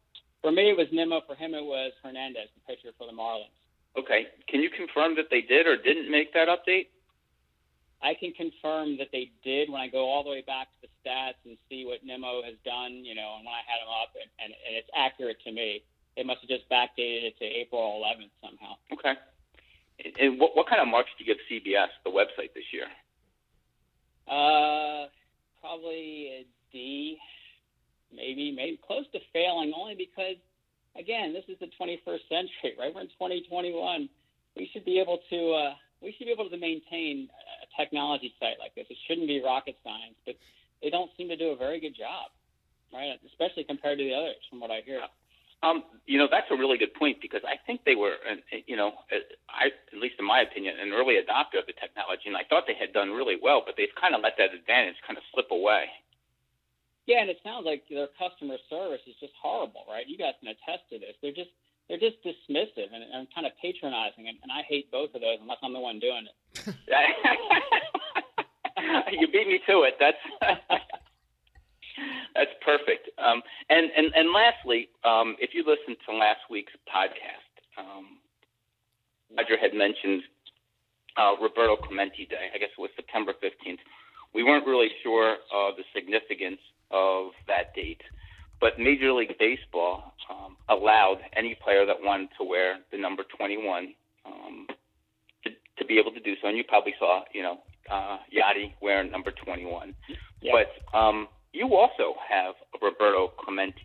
For 0.46 0.52
me, 0.54 0.70
it 0.70 0.78
was 0.78 0.86
Nimmo. 0.94 1.22
For 1.26 1.34
him, 1.34 1.56
it 1.58 1.66
was 1.66 1.90
Hernandez, 2.04 2.50
the 2.54 2.62
pitcher 2.70 2.94
for 3.00 3.08
the 3.10 3.14
Marlins. 3.18 3.50
Okay. 3.98 4.28
Can 4.48 4.62
you 4.62 4.70
confirm 4.70 5.16
that 5.18 5.34
they 5.34 5.42
did 5.42 5.66
or 5.66 5.76
didn't 5.76 6.06
make 6.12 6.34
that 6.38 6.46
update? 6.48 6.94
I 8.04 8.14
can 8.14 8.30
confirm 8.32 8.98
that 9.02 9.08
they 9.12 9.32
did 9.44 9.72
when 9.72 9.82
I 9.82 9.88
go 9.88 10.06
all 10.06 10.22
the 10.24 10.30
way 10.30 10.44
back 10.46 10.68
to 10.70 10.78
the 10.86 10.90
stats 11.02 11.42
and 11.46 11.58
see 11.68 11.82
what 11.84 12.06
Nimmo 12.06 12.44
has 12.46 12.54
done, 12.64 13.02
you 13.02 13.16
know, 13.16 13.42
and 13.42 13.46
when 13.46 13.56
I 13.58 13.66
had 13.66 13.82
him 13.82 13.90
up, 13.90 14.14
and, 14.14 14.30
and, 14.38 14.54
and 14.54 14.76
it's 14.78 14.90
accurate 14.96 15.42
to 15.46 15.52
me. 15.52 15.82
They 16.16 16.22
must 16.22 16.42
have 16.42 16.50
just 16.50 16.70
backdated 16.70 17.34
it 17.34 17.40
to 17.40 17.46
April 17.46 17.82
11th 18.06 18.30
somehow. 18.38 18.76
Okay. 18.94 19.18
And- 20.06 20.14
And 20.20 20.40
what, 20.40 20.56
what 20.56 20.70
kind 20.70 20.80
of 20.80 20.88
marks 20.88 21.10
do 21.18 21.24
you 21.26 21.34
give 21.34 21.42
CBS, 21.50 21.90
the 22.06 22.12
website, 22.12 22.54
this 22.54 22.70
year? 22.72 22.86
Uh, 24.30 25.08
probably 25.60 26.46
a 26.46 26.46
D, 26.72 27.18
maybe, 28.14 28.52
maybe 28.52 28.80
close 28.86 29.06
to 29.14 29.20
failing, 29.34 29.74
only 29.76 29.96
because, 29.96 30.38
again, 30.98 31.34
this 31.34 31.44
is 31.48 31.58
the 31.60 31.70
21st 31.80 32.28
century, 32.30 32.74
right? 32.78 32.94
We're 32.94 33.02
in 33.02 33.14
2021. 33.20 34.10
We 34.56 34.70
should 34.72 34.86
be 34.86 35.00
able 35.00 35.20
to, 35.30 35.40
uh, 35.54 35.74
we 36.02 36.14
should 36.18 36.26
be 36.26 36.32
able 36.32 36.50
to 36.50 36.58
maintain 36.58 37.30
a 37.30 37.68
technology 37.82 38.34
site 38.40 38.60
like 38.60 38.76
this. 38.76 38.86
It 38.90 38.98
shouldn't 39.08 39.28
be 39.28 39.42
rocket 39.42 39.78
science, 39.84 40.16
but 40.26 40.36
they 40.82 40.90
don't 40.90 41.12
seem 41.18 41.30
to 41.30 41.38
do 41.38 41.50
a 41.50 41.56
very 41.56 41.80
good 41.80 41.96
job, 41.96 42.32
right? 42.94 43.20
Especially 43.26 43.64
compared 43.64 43.98
to 44.00 44.04
the 44.04 44.14
others, 44.14 44.40
from 44.50 44.60
what 44.60 44.72
I 44.72 44.82
hear. 44.86 45.02
Um, 45.64 45.84
you 46.06 46.20
know, 46.20 46.28
that's 46.30 46.46
a 46.52 46.56
really 46.56 46.78
good 46.78 46.94
point 46.94 47.18
because 47.22 47.42
I 47.42 47.56
think 47.66 47.82
they 47.86 47.96
were, 47.96 48.22
you 48.68 48.76
know, 48.76 48.94
uh, 49.10 49.24
I, 49.50 49.74
at 49.74 49.98
least 49.98 50.16
in 50.20 50.26
my 50.26 50.42
opinion, 50.42 50.76
an 50.78 50.94
early 50.94 51.16
adopter 51.16 51.58
of 51.58 51.66
the 51.66 51.74
technology, 51.74 52.28
and 52.28 52.38
I 52.38 52.44
thought 52.46 52.66
they 52.68 52.78
had 52.78 52.94
done 52.94 53.10
really 53.10 53.38
well, 53.42 53.64
but 53.66 53.74
they've 53.78 53.94
kind 54.00 54.14
of 54.14 54.22
let 54.22 54.38
that 54.38 54.54
advantage 54.54 55.00
kind 55.08 55.18
of 55.18 55.24
slip 55.34 55.50
away. 55.50 55.90
Yeah, 57.06 57.22
and 57.22 57.30
it 57.30 57.38
sounds 57.44 57.66
like 57.66 57.84
their 57.90 58.08
customer 58.18 58.58
service 58.70 59.02
is 59.06 59.16
just 59.20 59.34
horrible, 59.38 59.86
right? 59.88 60.08
You 60.08 60.18
guys 60.18 60.34
can 60.42 60.50
attest 60.50 60.90
to 60.90 60.98
this. 60.98 61.14
They're 61.22 61.38
just 61.38 61.54
they're 61.88 62.02
just 62.02 62.18
dismissive 62.26 62.90
and, 62.90 63.06
and 63.14 63.28
kind 63.34 63.46
of 63.46 63.54
patronizing, 63.62 64.28
and, 64.28 64.38
and 64.42 64.52
I 64.52 64.64
hate 64.68 64.90
both 64.90 65.14
of 65.14 65.22
those 65.22 65.38
unless 65.40 65.60
I'm 65.62 65.74
the 65.74 65.80
one 65.80 66.00
doing 66.00 66.26
it. 66.26 66.34
you 69.20 69.28
beat 69.30 69.48
me 69.48 69.62
to 69.70 69.86
it. 69.86 69.94
That's 70.00 70.18
that's 72.34 72.56
perfect. 72.66 73.10
Um, 73.22 73.44
and 73.70 73.92
and 73.96 74.10
and 74.16 74.34
lastly, 74.34 74.90
um, 75.06 75.36
if 75.40 75.54
you 75.54 75.62
listened 75.62 75.98
to 76.10 76.16
last 76.16 76.42
week's 76.50 76.74
podcast, 76.90 77.54
um, 77.78 78.18
Roger 79.38 79.62
had 79.62 79.78
mentioned 79.78 80.24
uh, 81.18 81.36
Roberto 81.40 81.76
Clemente 81.76 82.26
Day. 82.26 82.50
I 82.54 82.58
guess 82.58 82.70
it 82.76 82.82
was 82.82 82.90
September 82.96 83.34
15th. 83.44 83.78
We 84.34 84.44
weren't 84.44 84.66
really 84.66 84.90
sure 85.04 85.38
of 85.54 85.76
the 85.78 85.84
significance 85.94 86.60
of 86.96 87.32
that 87.48 87.76
date, 87.76 88.02
but 88.62 88.80
Major 88.80 89.12
League 89.12 89.36
Baseball 89.38 90.16
um, 90.32 90.56
allowed 90.70 91.20
any 91.36 91.56
player 91.62 91.86
that 91.86 91.98
wanted 92.00 92.30
to 92.40 92.48
wear 92.48 92.80
the 92.92 92.98
number 92.98 93.24
21 93.38 93.94
um, 94.26 94.68
to, 95.44 95.52
to 95.78 95.86
be 95.86 96.00
able 96.00 96.12
to 96.12 96.22
do 96.22 96.34
so. 96.42 96.48
And 96.48 96.58
you 96.58 96.64
probably 96.64 96.96
saw, 96.98 97.24
you 97.34 97.44
know, 97.44 97.60
uh, 97.92 98.18
Yadi 98.32 98.74
wearing 98.82 99.12
number 99.12 99.32
21. 99.32 99.94
Yeah. 100.42 100.52
But 100.56 100.98
um, 100.98 101.28
you 101.52 101.68
also 101.76 102.16
have 102.28 102.56
a 102.74 102.86
Roberto 102.86 103.34
Clemente 103.38 103.76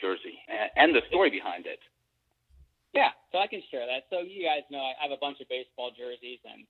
jersey 0.00 0.40
and, 0.48 0.70
and 0.76 0.94
the 0.94 1.00
story 1.08 1.30
behind 1.30 1.66
it. 1.66 1.78
Yeah, 2.92 3.08
so 3.32 3.38
I 3.38 3.46
can 3.48 3.62
share 3.70 3.88
that. 3.88 4.04
So 4.12 4.20
you 4.20 4.44
guys 4.44 4.68
know 4.68 4.80
I 4.80 4.92
have 5.00 5.12
a 5.12 5.20
bunch 5.20 5.40
of 5.40 5.48
baseball 5.48 5.96
jerseys, 5.96 6.44
and 6.44 6.68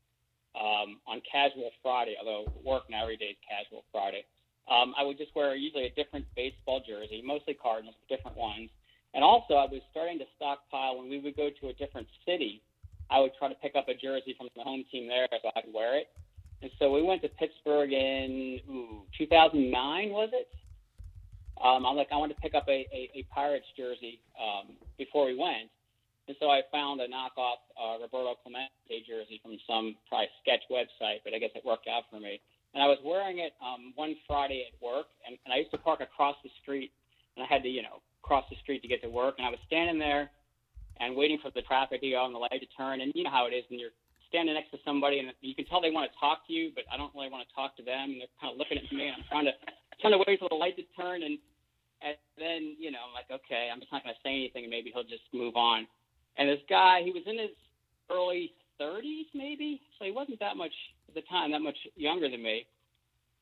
um, 0.55 1.03
on 1.11 1.19
Casual 1.27 1.75
Friday, 1.83 2.15
although 2.15 2.47
work 2.63 2.87
now 2.87 3.03
every 3.03 3.19
day 3.19 3.35
is 3.35 3.41
Casual 3.43 3.83
Friday, 3.91 4.23
um, 4.71 4.95
I 4.99 5.03
would 5.03 5.19
just 5.19 5.35
wear 5.35 5.55
usually 5.55 5.87
a 5.87 5.95
different 5.95 6.27
baseball 6.37 6.83
jersey, 6.87 7.23
mostly 7.25 7.55
Cardinals, 7.55 7.97
different 8.09 8.37
ones. 8.37 8.71
And 9.15 9.23
also, 9.23 9.55
I 9.55 9.67
was 9.67 9.83
starting 9.91 10.19
to 10.19 10.25
stockpile 10.37 10.99
when 10.99 11.11
we 11.11 11.19
would 11.19 11.37
go 11.37 11.51
to 11.61 11.69
a 11.69 11.73
different 11.75 12.07
city. 12.25 12.63
I 13.11 13.21
would 13.21 13.33
try 13.39 13.49
to 13.49 13.55
pick 13.57 13.77
up 13.77 13.89
a 13.89 13.95
jersey 13.95 14.35
from 14.39 14.49
the 14.57 14.63
home 14.63 14.85
team 14.91 15.09
there 15.09 15.29
so 15.31 15.51
I 15.55 15.61
could 15.61 15.75
wear 15.75 15.99
it. 15.99 16.09
And 16.63 16.71
so 16.79 16.93
we 16.93 17.03
went 17.03 17.21
to 17.23 17.29
Pittsburgh 17.29 17.93
in 17.93 18.61
ooh, 18.71 19.03
2009, 19.19 20.11
was 20.11 20.31
it? 20.33 20.49
Um, 21.63 21.85
I'm 21.85 21.97
like, 21.97 22.09
I 22.11 22.17
wanted 22.17 22.35
to 22.35 22.41
pick 22.41 22.55
up 22.55 22.65
a, 22.69 22.87
a, 22.89 23.11
a 23.15 23.27
Pirates 23.35 23.67
jersey 23.77 24.21
um, 24.39 24.75
before 24.97 25.27
we 25.27 25.37
went. 25.37 25.69
And 26.29 26.37
so 26.39 26.51
I 26.51 26.63
found 26.71 27.01
a 27.01 27.09
knockoff 27.11 27.61
uh, 27.75 27.99
Roberto 28.01 28.39
Clemente 28.43 28.71
jersey 29.07 29.41
from 29.43 29.59
some 29.67 29.97
probably 30.09 30.31
sketch 30.41 30.63
website, 30.71 31.19
but 31.25 31.35
I 31.35 31.39
guess 31.39 31.51
it 31.55 31.67
worked 31.67 31.89
out 31.91 32.05
for 32.11 32.21
me. 32.21 32.41
And 32.75 32.83
I 32.83 32.87
was 32.89 32.99
wearing 33.05 33.39
it 33.39 33.53
um, 33.61 33.93
one 33.97 34.17
Friday 34.27 34.65
at 34.65 34.75
work, 34.81 35.07
and, 35.27 35.37
and 35.45 35.53
I 35.53 35.59
used 35.59 35.71
to 35.73 35.79
park 35.79 36.01
across 36.01 36.37
the 36.43 36.51
street, 36.63 36.93
and 37.37 37.45
I 37.45 37.49
had 37.53 37.63
to, 37.63 37.69
you 37.69 37.83
know, 37.83 38.01
cross 38.23 38.45
the 38.49 38.57
street 38.63 38.81
to 38.83 38.89
get 38.89 39.03
to 39.03 39.11
work. 39.11 39.37
And 39.37 39.47
I 39.47 39.51
was 39.51 39.61
standing 39.67 39.99
there 39.99 40.31
and 41.01 41.17
waiting 41.17 41.39
for 41.43 41.51
the 41.53 41.63
traffic 41.63 42.01
to 42.01 42.11
go 42.11 42.25
and 42.25 42.35
the 42.35 42.39
light 42.39 42.57
to 42.57 42.71
turn. 42.77 43.01
And 43.01 43.13
you 43.15 43.25
know 43.25 43.31
how 43.35 43.47
it 43.47 43.53
is 43.53 43.65
when 43.69 43.81
you're 43.81 43.97
standing 44.29 44.55
next 44.55 44.71
to 44.73 44.79
somebody 44.85 45.21
and 45.21 45.29
you 45.45 45.55
can 45.55 45.67
tell 45.67 45.81
they 45.85 45.93
want 45.93 46.09
to 46.09 46.17
talk 46.17 46.47
to 46.49 46.53
you, 46.53 46.73
but 46.75 46.85
I 46.89 46.97
don't 46.97 47.13
really 47.13 47.29
want 47.29 47.45
to 47.45 47.53
talk 47.53 47.77
to 47.77 47.85
them. 47.85 48.17
And 48.17 48.25
they're 48.25 48.37
kind 48.41 48.53
of 48.55 48.59
looking 48.59 48.81
at 48.81 48.89
me, 48.89 49.13
and 49.13 49.21
I'm 49.21 49.27
trying 49.29 49.45
to 49.53 49.55
trying 50.01 50.17
to 50.17 50.25
wait 50.25 50.41
for 50.41 50.49
the 50.49 50.57
light 50.57 50.77
to 50.81 50.87
turn. 50.97 51.23
And 51.23 51.37
and 52.01 52.17
then 52.41 52.77
you 52.81 52.89
know 52.89 53.05
I'm 53.05 53.13
like, 53.13 53.29
okay, 53.29 53.69
I'm 53.69 53.81
just 53.81 53.93
not 53.93 54.01
going 54.01 54.17
to 54.17 54.23
say 54.25 54.33
anything, 54.33 54.65
and 54.65 54.73
maybe 54.73 54.89
he'll 54.89 55.05
just 55.05 55.29
move 55.37 55.57
on. 55.57 55.85
And 56.41 56.49
this 56.49 56.65
guy, 56.65 57.05
he 57.05 57.13
was 57.13 57.29
in 57.29 57.37
his 57.37 57.53
early 58.09 58.57
30s, 58.81 59.29
maybe, 59.35 59.81
so 59.99 60.05
he 60.05 60.13
wasn't 60.13 60.41
that 60.41 60.57
much 60.57 60.73
at 61.17 61.23
the 61.23 61.29
time, 61.29 61.53
that 61.53 61.61
much 61.61 61.77
younger 61.97 62.29
than 62.29 62.43
me. 62.43 62.67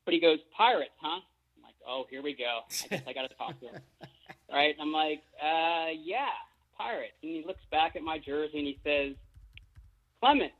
But 0.05 0.13
he 0.13 0.19
goes, 0.19 0.39
Pirates, 0.55 0.91
huh? 0.99 1.21
I'm 1.57 1.63
like, 1.63 1.75
oh, 1.87 2.05
here 2.09 2.21
we 2.21 2.33
go. 2.33 2.61
I 2.67 2.87
guess 2.87 3.03
I 3.07 3.13
got 3.13 3.29
to 3.29 3.35
talk 3.35 3.59
to 3.61 3.67
him. 3.67 3.81
right? 4.51 4.75
I'm 4.79 4.91
like, 4.91 5.21
uh, 5.41 5.95
yeah, 6.03 6.35
Pirates. 6.77 7.13
And 7.23 7.31
he 7.31 7.43
looks 7.45 7.61
back 7.71 7.95
at 7.95 8.01
my 8.01 8.17
jersey 8.19 8.57
and 8.57 8.67
he 8.67 8.79
says, 8.83 9.15
Clement. 10.19 10.51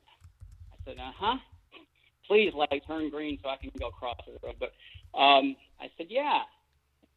I 0.71 0.76
said, 0.86 0.97
uh 1.00 1.12
huh. 1.15 1.38
Please, 2.28 2.54
like, 2.54 2.84
turn 2.88 3.10
green 3.10 3.38
so 3.43 3.50
I 3.50 3.58
can 3.58 3.71
go 3.78 3.88
across 3.88 4.17
the 4.26 4.38
road. 4.45 4.56
But 4.60 4.71
um, 5.17 5.56
I 5.82 5.91
said, 5.97 6.08
yeah. 6.10 6.41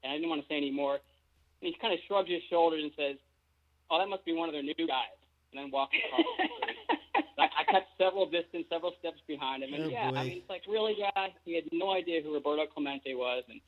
And 0.02 0.12
I 0.12 0.16
didn't 0.16 0.28
want 0.28 0.42
to 0.42 0.48
say 0.48 0.57
any 0.57 0.72
more. 0.72 0.94
And 0.94 1.00
he 1.61 1.76
kind 1.80 1.94
of 1.94 2.00
shrugs 2.09 2.28
his 2.28 2.42
shoulders 2.50 2.83
and 2.83 2.92
says, 2.96 3.16
oh, 3.90 3.98
that 3.98 4.09
must 4.09 4.24
be 4.24 4.33
one 4.33 4.48
of 4.48 4.54
their 4.54 4.62
new 4.62 4.74
guys. 4.74 5.14
And 5.52 5.62
then 5.62 5.70
walks 5.70 5.94
across 5.94 6.26
the 6.38 6.44
street. 6.44 6.73
I, 7.38 7.44
I 7.44 7.73
kept 7.73 7.88
several 7.99 8.27
distance, 8.31 8.66
several 8.70 8.92
steps 8.99 9.20
behind 9.27 9.62
him. 9.62 9.75
And 9.75 9.85
Oh, 9.85 9.88
yeah, 9.88 10.11
boy. 10.11 10.16
I 10.16 10.25
mean, 10.25 10.38
it's 10.38 10.49
like, 10.51 10.62
really, 10.68 10.94
guy? 10.99 11.35
He 11.44 11.55
had 11.55 11.64
no 11.73 11.92
idea 11.92 12.20
who 12.23 12.33
Roberto 12.35 12.66
Clemente 12.66 13.14
was. 13.14 13.44
And 13.49 13.61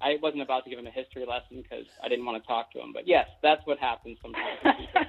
I 0.00 0.16
wasn't 0.22 0.42
about 0.42 0.64
to 0.64 0.70
give 0.70 0.78
him 0.78 0.86
a 0.86 0.90
history 0.90 1.24
lesson 1.26 1.62
because 1.62 1.86
I 2.02 2.08
didn't 2.08 2.24
want 2.26 2.42
to 2.42 2.46
talk 2.46 2.72
to 2.72 2.80
him. 2.80 2.92
But 2.92 3.06
yes, 3.06 3.26
that's 3.42 3.64
what 3.66 3.78
happens 3.78 4.18
sometimes. 4.22 4.58
with 4.64 4.76
people. 4.76 5.02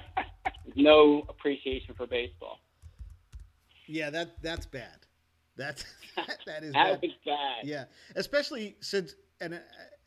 There's 0.64 0.76
no 0.76 1.24
appreciation 1.28 1.94
for 1.94 2.06
baseball. 2.06 2.60
Yeah, 3.86 4.10
that 4.10 4.42
that's 4.42 4.66
bad. 4.66 4.98
That's 5.56 5.84
that 6.46 6.62
is 6.64 6.72
That 6.72 7.00
bad. 7.00 7.10
bad. 7.24 7.64
Yeah, 7.64 7.84
especially 8.16 8.76
since 8.80 9.14
and 9.40 9.54
uh, 9.54 9.58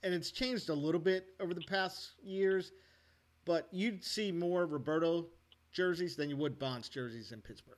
and 0.04 0.14
it's 0.14 0.32
changed 0.32 0.70
a 0.70 0.74
little 0.74 1.00
bit 1.00 1.28
over 1.40 1.54
the 1.54 1.62
past 1.62 2.12
years, 2.22 2.72
but 3.46 3.68
you'd 3.72 4.04
see 4.04 4.32
more 4.32 4.66
Roberto 4.66 5.28
jerseys 5.72 6.16
than 6.16 6.30
you 6.30 6.38
would 6.38 6.58
Bonds 6.60 6.90
jerseys 6.90 7.32
in 7.32 7.42
Pittsburgh. 7.42 7.78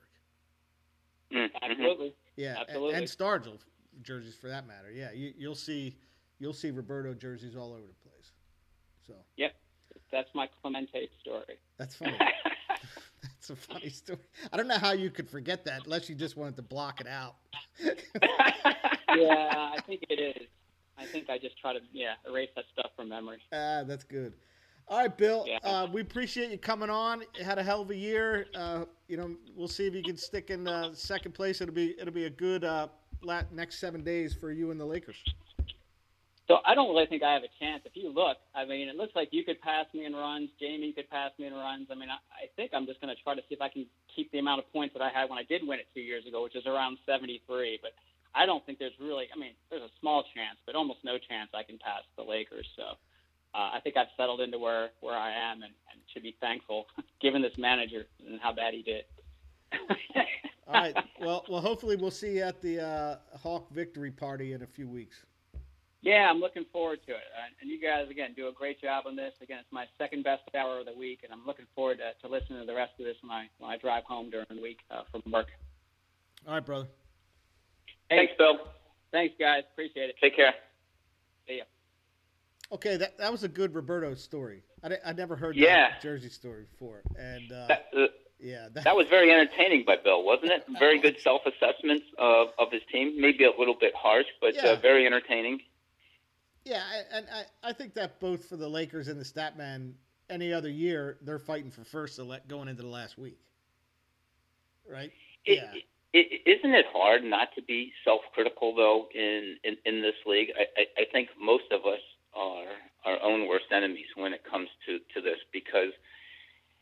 Mhm. 1.30 1.48
Absolutely. 1.62 2.14
Yeah, 2.36 2.56
a- 2.56 2.60
Absolutely. 2.60 2.94
and 2.94 3.06
Stargell 3.06 3.58
jerseys 4.02 4.34
for 4.34 4.48
that 4.48 4.66
matter. 4.66 4.90
Yeah, 4.90 5.12
you, 5.12 5.32
you'll 5.36 5.54
see 5.54 5.96
you'll 6.38 6.52
see 6.52 6.70
Roberto 6.70 7.14
jerseys 7.14 7.56
all 7.56 7.72
over 7.72 7.86
the 7.86 8.08
place. 8.08 8.32
So 9.06 9.14
Yep, 9.36 9.54
That's 10.10 10.28
my 10.34 10.48
Clemente 10.60 11.08
story. 11.20 11.58
that's 11.78 11.94
funny. 11.96 12.18
that's 13.22 13.50
a 13.50 13.56
funny 13.56 13.88
story. 13.90 14.18
I 14.52 14.56
don't 14.56 14.68
know 14.68 14.78
how 14.78 14.92
you 14.92 15.10
could 15.10 15.28
forget 15.28 15.64
that 15.66 15.84
unless 15.84 16.08
you 16.08 16.14
just 16.14 16.36
wanted 16.36 16.56
to 16.56 16.62
block 16.62 17.00
it 17.00 17.06
out. 17.06 17.36
Yeah, 19.14 19.72
I 19.76 19.78
think 19.86 20.04
it 20.08 20.18
is. 20.18 20.48
I 20.96 21.04
think 21.04 21.28
I 21.28 21.36
just 21.36 21.58
try 21.58 21.74
to 21.74 21.80
yeah 21.92 22.14
erase 22.26 22.48
that 22.56 22.64
stuff 22.72 22.92
from 22.96 23.10
memory. 23.10 23.38
Ah, 23.52 23.82
that's 23.86 24.04
good. 24.04 24.32
All 24.88 24.98
right, 24.98 25.16
Bill. 25.16 25.46
Yeah. 25.46 25.58
Uh, 25.62 25.86
we 25.90 26.00
appreciate 26.00 26.50
you 26.50 26.58
coming 26.58 26.90
on. 26.90 27.22
You 27.38 27.44
had 27.44 27.58
a 27.58 27.62
hell 27.62 27.82
of 27.82 27.90
a 27.90 27.96
year. 27.96 28.46
Uh, 28.54 28.84
you 29.08 29.16
know, 29.16 29.34
we'll 29.56 29.68
see 29.68 29.86
if 29.86 29.94
you 29.94 30.02
can 30.02 30.16
stick 30.16 30.50
in 30.50 30.66
uh, 30.68 30.90
second 30.94 31.32
place. 31.32 31.60
It'll 31.60 31.74
be 31.74 31.94
it'll 31.98 32.12
be 32.12 32.24
a 32.24 32.30
good 32.30 32.64
uh, 32.64 32.88
next 33.52 33.78
seven 33.78 34.02
days 34.02 34.34
for 34.34 34.52
you 34.52 34.70
and 34.70 34.80
the 34.80 34.84
Lakers. 34.84 35.22
So 36.48 36.58
I 36.66 36.74
don't 36.74 36.90
really 36.90 37.06
think 37.06 37.22
I 37.22 37.32
have 37.32 37.44
a 37.44 37.54
chance. 37.62 37.82
If 37.86 37.92
you 37.94 38.12
look, 38.12 38.36
I 38.54 38.66
mean, 38.66 38.88
it 38.88 38.96
looks 38.96 39.14
like 39.14 39.28
you 39.30 39.44
could 39.44 39.60
pass 39.62 39.86
me 39.94 40.04
in 40.04 40.12
runs. 40.12 40.50
Jamie 40.60 40.92
could 40.92 41.08
pass 41.08 41.30
me 41.38 41.46
in 41.46 41.54
runs. 41.54 41.86
I 41.90 41.94
mean, 41.94 42.10
I, 42.10 42.18
I 42.34 42.50
think 42.56 42.72
I'm 42.74 42.84
just 42.84 43.00
going 43.00 43.14
to 43.14 43.22
try 43.22 43.34
to 43.34 43.40
see 43.48 43.54
if 43.54 43.62
I 43.62 43.68
can 43.68 43.86
keep 44.14 44.30
the 44.32 44.38
amount 44.38 44.58
of 44.58 44.70
points 44.72 44.92
that 44.92 45.00
I 45.00 45.08
had 45.08 45.30
when 45.30 45.38
I 45.38 45.44
did 45.44 45.62
win 45.66 45.78
it 45.78 45.86
two 45.94 46.02
years 46.02 46.26
ago, 46.26 46.42
which 46.42 46.56
is 46.56 46.66
around 46.66 46.98
73. 47.06 47.78
But 47.80 47.92
I 48.34 48.44
don't 48.44 48.60
think 48.66 48.78
there's 48.78 48.98
really, 49.00 49.32
I 49.34 49.38
mean, 49.38 49.52
there's 49.70 49.82
a 49.86 49.94
small 50.00 50.24
chance, 50.34 50.58
but 50.66 50.74
almost 50.74 50.98
no 51.04 51.16
chance 51.16 51.48
I 51.54 51.62
can 51.62 51.78
pass 51.78 52.02
the 52.16 52.24
Lakers. 52.24 52.66
So 52.76 53.00
uh, 53.54 53.70
I 53.74 53.80
think 53.82 53.96
I've 53.96 54.08
settled 54.16 54.40
into 54.40 54.58
where, 54.58 54.90
where 55.00 55.16
I 55.16 55.30
am 55.30 55.62
and, 55.62 55.72
and 55.92 56.00
should 56.12 56.22
be 56.22 56.36
thankful 56.40 56.86
given 57.20 57.42
this 57.42 57.52
manager 57.58 58.06
and 58.26 58.40
how 58.40 58.52
bad 58.52 58.74
he 58.74 58.82
did. 58.82 59.04
All 60.68 60.74
right. 60.74 60.94
Well, 61.20 61.44
well, 61.48 61.60
hopefully 61.60 61.96
we'll 61.96 62.10
see 62.10 62.36
you 62.36 62.42
at 62.42 62.60
the 62.60 62.80
uh, 62.82 63.16
Hawk 63.38 63.70
victory 63.70 64.10
party 64.10 64.52
in 64.52 64.62
a 64.62 64.66
few 64.66 64.88
weeks. 64.88 65.16
Yeah, 66.02 66.28
I'm 66.28 66.40
looking 66.40 66.64
forward 66.72 66.98
to 67.06 67.12
it. 67.12 67.22
Uh, 67.36 67.46
and 67.60 67.70
you 67.70 67.80
guys, 67.80 68.10
again, 68.10 68.30
do 68.36 68.48
a 68.48 68.52
great 68.52 68.80
job 68.80 69.04
on 69.06 69.14
this. 69.14 69.32
Again, 69.40 69.58
it's 69.60 69.70
my 69.70 69.84
second 69.98 70.24
best 70.24 70.42
hour 70.56 70.80
of 70.80 70.86
the 70.86 70.94
week, 70.94 71.20
and 71.22 71.32
I'm 71.32 71.46
looking 71.46 71.66
forward 71.76 71.98
to, 71.98 72.26
to 72.26 72.32
listening 72.32 72.58
to 72.60 72.66
the 72.66 72.74
rest 72.74 72.92
of 72.98 73.04
this 73.04 73.16
when 73.22 73.30
I, 73.30 73.44
when 73.58 73.70
I 73.70 73.76
drive 73.76 74.02
home 74.04 74.28
during 74.28 74.46
the 74.50 74.60
week 74.60 74.78
uh, 74.90 75.02
from 75.12 75.22
work. 75.32 75.46
All 76.46 76.54
right, 76.54 76.64
brother. 76.64 76.88
Hey, 78.10 78.16
Thanks, 78.16 78.32
Bill. 78.36 78.58
thanks, 79.12 79.34
guys. 79.38 79.62
Appreciate 79.72 80.10
it. 80.10 80.16
Take 80.20 80.34
care. 80.34 80.54
See 81.46 81.58
ya. 81.58 81.64
Okay, 82.72 82.96
that 82.96 83.18
that 83.18 83.30
was 83.30 83.44
a 83.44 83.48
good 83.48 83.74
Roberto 83.74 84.14
story. 84.14 84.62
I, 84.82 84.92
I 85.06 85.12
never 85.12 85.36
heard 85.36 85.56
Yeah. 85.56 85.90
that 85.90 86.00
Jersey 86.02 86.30
story 86.30 86.64
before, 86.70 87.02
and 87.18 87.52
uh, 87.52 87.66
That, 87.68 87.86
uh, 87.96 88.06
yeah, 88.40 88.68
that 88.72 88.96
was 88.96 89.06
very 89.10 89.30
entertaining 89.30 89.84
by 89.86 89.96
Bill, 90.02 90.24
wasn't 90.24 90.52
it? 90.52 90.64
Very 90.78 90.98
good 90.98 91.20
self-assessments 91.20 92.04
of, 92.18 92.48
of 92.58 92.72
his 92.72 92.80
team. 92.90 93.20
Maybe 93.20 93.44
a 93.44 93.50
little 93.56 93.76
bit 93.78 93.92
harsh, 93.94 94.26
but 94.40 94.54
Yeah. 94.54 94.70
uh, 94.70 94.76
very 94.76 95.06
entertaining. 95.06 95.60
Yeah, 96.64 96.82
I- 96.82 97.16
and 97.18 97.26
I, 97.30 97.68
I 97.68 97.72
think 97.74 97.94
that 97.94 98.18
both 98.20 98.46
for 98.48 98.56
the 98.56 98.68
Lakers 98.68 99.08
and 99.08 99.20
the 99.20 99.24
Statman, 99.24 99.92
any 100.30 100.52
other 100.52 100.70
year, 100.70 101.18
they're 101.22 101.38
fighting 101.38 101.70
for 101.70 101.84
first 101.84 102.16
to 102.16 102.24
let 102.24 102.48
going 102.48 102.68
into 102.68 102.82
the 102.82 102.88
last 102.88 103.18
week. 103.18 103.38
Right? 104.90 105.12
It, 105.44 105.58
Yeah. 105.62 105.80
it, 106.14 106.42
isn't 106.58 106.74
it 106.74 106.86
hard 106.92 107.22
not 107.22 107.48
to 107.56 107.62
be 107.62 107.92
self-critical 108.04 108.74
though 108.74 109.08
in, 109.14 109.56
in, 109.62 109.76
in 109.84 110.00
this 110.02 110.14
league? 110.26 110.48
I, 110.58 110.62
I, 110.80 111.02
I 111.02 111.04
think 111.12 111.28
most 111.38 111.64
of 111.70 111.82
us 111.84 112.00
are 112.34 112.64
our 113.04 113.22
own 113.22 113.48
worst 113.48 113.66
enemies 113.72 114.06
when 114.16 114.32
it 114.32 114.42
comes 114.48 114.68
to, 114.86 114.98
to 115.14 115.20
this 115.20 115.38
because 115.52 115.92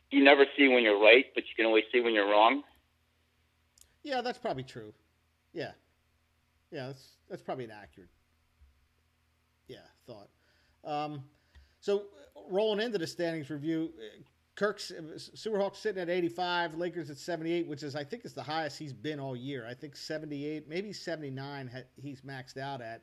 you 0.09 0.23
never 0.23 0.45
see 0.57 0.67
when 0.67 0.83
you're 0.83 0.99
right, 0.99 1.25
but 1.33 1.43
you 1.43 1.55
can 1.55 1.65
always 1.65 1.83
see 1.91 2.01
when 2.01 2.13
you're 2.13 2.29
wrong. 2.29 2.63
Yeah, 4.03 4.21
that's 4.21 4.37
probably 4.39 4.63
true. 4.63 4.93
Yeah. 5.53 5.71
Yeah, 6.71 6.87
that's 6.87 7.07
that's 7.29 7.41
probably 7.41 7.65
an 7.65 7.71
accurate 7.71 8.09
yeah, 9.71 9.77
thought. 10.05 10.29
Um, 10.83 11.23
so 11.79 12.03
rolling 12.49 12.85
into 12.85 12.97
the 12.97 13.07
standings 13.07 13.49
review, 13.49 13.91
uh, 13.97 14.21
Kirk's 14.55 14.91
uh, 14.91 15.01
Sewerhawks 15.15 15.77
sitting 15.77 16.01
at 16.01 16.09
85, 16.09 16.75
Lakers 16.75 17.09
at 17.09 17.17
78, 17.17 17.67
which 17.67 17.83
is 17.83 17.95
I 17.95 18.03
think 18.03 18.25
is 18.25 18.33
the 18.33 18.43
highest 18.43 18.77
he's 18.77 18.93
been 18.93 19.19
all 19.19 19.35
year. 19.35 19.65
I 19.67 19.73
think 19.73 19.95
78, 19.95 20.67
maybe 20.67 20.91
79 20.91 21.69
ha- 21.73 21.79
he's 21.95 22.21
maxed 22.21 22.57
out 22.57 22.81
at. 22.81 23.01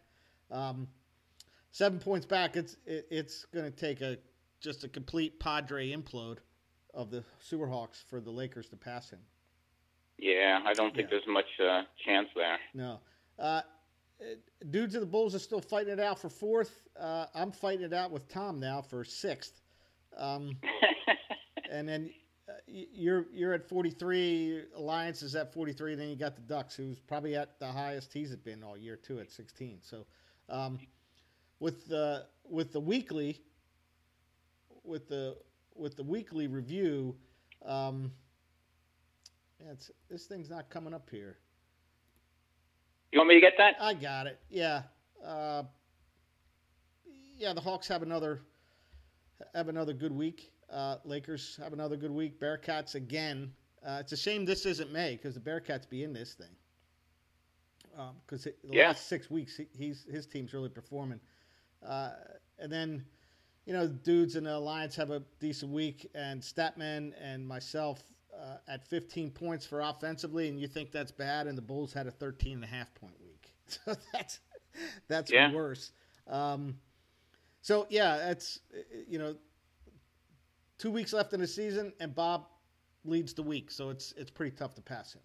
Um, 0.51 0.89
seven 1.71 1.99
points 1.99 2.27
back. 2.27 2.57
It's 2.57 2.77
it, 2.87 3.07
it's 3.11 3.45
going 3.47 3.65
to 3.71 3.77
take 3.77 4.01
a 4.01 4.19
just 4.61 4.85
a 4.85 4.89
complete 4.89 5.39
Padre 5.41 5.93
implode 5.93 6.39
of 6.95 7.11
the 7.11 7.23
Sewerhawks 7.49 8.03
for 8.09 8.21
the 8.21 8.31
Lakers 8.31 8.69
to 8.71 8.77
pass 8.77 9.11
him. 9.11 9.21
Yeah, 10.19 10.61
I 10.67 10.73
don't 10.73 10.95
think 10.95 11.07
Yeah. 11.11 11.19
there's 11.19 11.29
much 11.29 11.47
uh, 11.63 11.83
chance 12.05 12.29
there. 12.35 12.59
No. 12.75 13.01
Uh, 13.39 13.43
uh, 14.21 14.25
dudes 14.71 14.97
of 14.97 15.01
the 15.01 15.07
Bulls 15.07 15.33
are 15.35 15.39
still 15.39 15.61
fighting 15.61 15.93
it 15.93 16.01
out 16.01 16.19
for 16.19 16.29
fourth. 16.29 16.89
Uh, 16.99 17.27
I'm 17.35 17.53
fighting 17.53 17.85
it 17.85 17.93
out 17.93 18.11
with 18.11 18.27
Tom 18.29 18.59
now 18.59 18.83
for 18.83 19.05
sixth. 19.05 19.61
Um, 20.17 20.57
and 21.71 21.89
then 21.89 22.11
uh, 22.49 22.55
you're 22.67 23.27
you're 23.33 23.53
at 23.53 23.69
43. 23.69 24.65
Alliance 24.75 25.23
is 25.23 25.37
at 25.37 25.53
43. 25.53 25.95
Then 25.95 26.09
you 26.09 26.17
got 26.17 26.35
the 26.35 26.43
Ducks, 26.43 26.75
who's 26.75 26.99
probably 26.99 27.37
at 27.37 27.61
the 27.61 27.69
highest 27.69 28.13
he's 28.13 28.35
been 28.35 28.65
all 28.65 28.77
year 28.77 28.97
too, 28.97 29.21
at 29.21 29.31
16. 29.31 29.79
So, 29.83 30.05
um, 30.49 30.81
with 31.61 31.87
the 31.89 32.27
with 32.45 32.73
the 32.73 32.81
weekly, 32.81 33.41
with 34.85 35.09
the 35.09 35.37
with 35.75 35.97
the 35.97 36.03
weekly 36.03 36.47
review, 36.47 37.15
um, 37.65 38.13
yeah, 39.61 39.73
this 40.11 40.27
thing's 40.27 40.51
not 40.51 40.71
coming 40.71 40.95
up 40.95 41.09
here. 41.11 41.39
you 43.13 43.19
want 43.19 43.29
me 43.29 43.35
to 43.35 43.41
get 43.41 43.55
that? 43.59 43.77
I 43.81 43.95
got 43.95 44.27
it. 44.27 44.39
Yeah. 44.49 44.83
Uh, 45.25 45.65
yeah, 47.37 47.53
the 47.53 47.61
Hawks 47.61 47.89
have 47.89 48.03
another 48.03 48.43
have 49.55 49.69
another 49.69 49.93
good 49.93 50.13
week. 50.13 50.53
Uh, 50.73 50.97
Lakers 51.05 51.59
have 51.63 51.73
another 51.73 51.97
good 51.97 52.11
week. 52.11 52.41
Bearcats 52.41 52.95
again. 52.95 53.53
Uh, 53.87 53.99
it's 54.01 54.13
a 54.13 54.17
shame 54.17 54.45
this 54.45 54.67
isn't 54.67 54.93
May 54.93 55.17
because 55.17 55.35
the 55.35 55.41
Bearcats 55.41 55.89
be 55.89 56.03
in 56.03 56.13
this 56.13 56.35
thing. 56.35 56.49
Because 58.27 58.47
um, 58.47 58.53
the 58.65 58.77
yeah. 58.77 58.89
last 58.89 59.09
six 59.09 59.31
weeks, 59.31 59.61
he's 59.77 60.05
his 60.11 60.27
team's 60.27 60.53
really 60.53 60.69
performing. 60.69 61.21
Uh, 61.87 62.11
and 62.59 62.73
then, 62.73 63.05
you 63.67 63.73
know, 63.73 63.87
dudes 63.87 64.37
in 64.37 64.45
the 64.45 64.57
alliance 64.57 64.97
have 64.97 65.11
a 65.11 65.23
decent 65.41 65.73
week, 65.73 66.11
and 66.15 66.41
Statman 66.41 67.13
and 67.21 67.47
myself 67.47 68.03
uh, 68.39 68.57
at 68.69 68.87
15 68.87 69.31
points 69.31 69.67
for 69.67 69.81
offensively, 69.81 70.49
and 70.49 70.61
you 70.61 70.69
think 70.69 70.93
that's 70.93 71.13
bad, 71.13 71.47
and 71.47 71.57
the 71.57 71.63
Bulls 71.63 71.93
had 71.93 72.07
a 72.07 72.11
13 72.11 72.55
and 72.55 72.65
a 72.65 72.67
half 72.67 72.93
point 72.95 73.15
week, 73.25 73.53
so 73.67 73.95
that's 74.13 74.41
that's 75.09 75.31
yeah. 75.31 75.53
worse. 75.53 75.93
Um, 76.27 76.77
so 77.63 77.87
yeah, 77.91 78.17
that's 78.19 78.61
you 79.09 79.19
know, 79.19 79.35
two 80.79 80.91
weeks 80.91 81.13
left 81.13 81.33
in 81.33 81.41
the 81.41 81.47
season, 81.47 81.93
and 82.01 82.15
Bob 82.15 82.47
leads 83.05 83.35
the 83.35 83.43
week, 83.43 83.71
so 83.71 83.91
it's 83.91 84.13
it's 84.17 84.31
pretty 84.31 84.55
tough 84.57 84.75
to 84.75 84.83
pass 84.83 85.15
him 85.15 85.23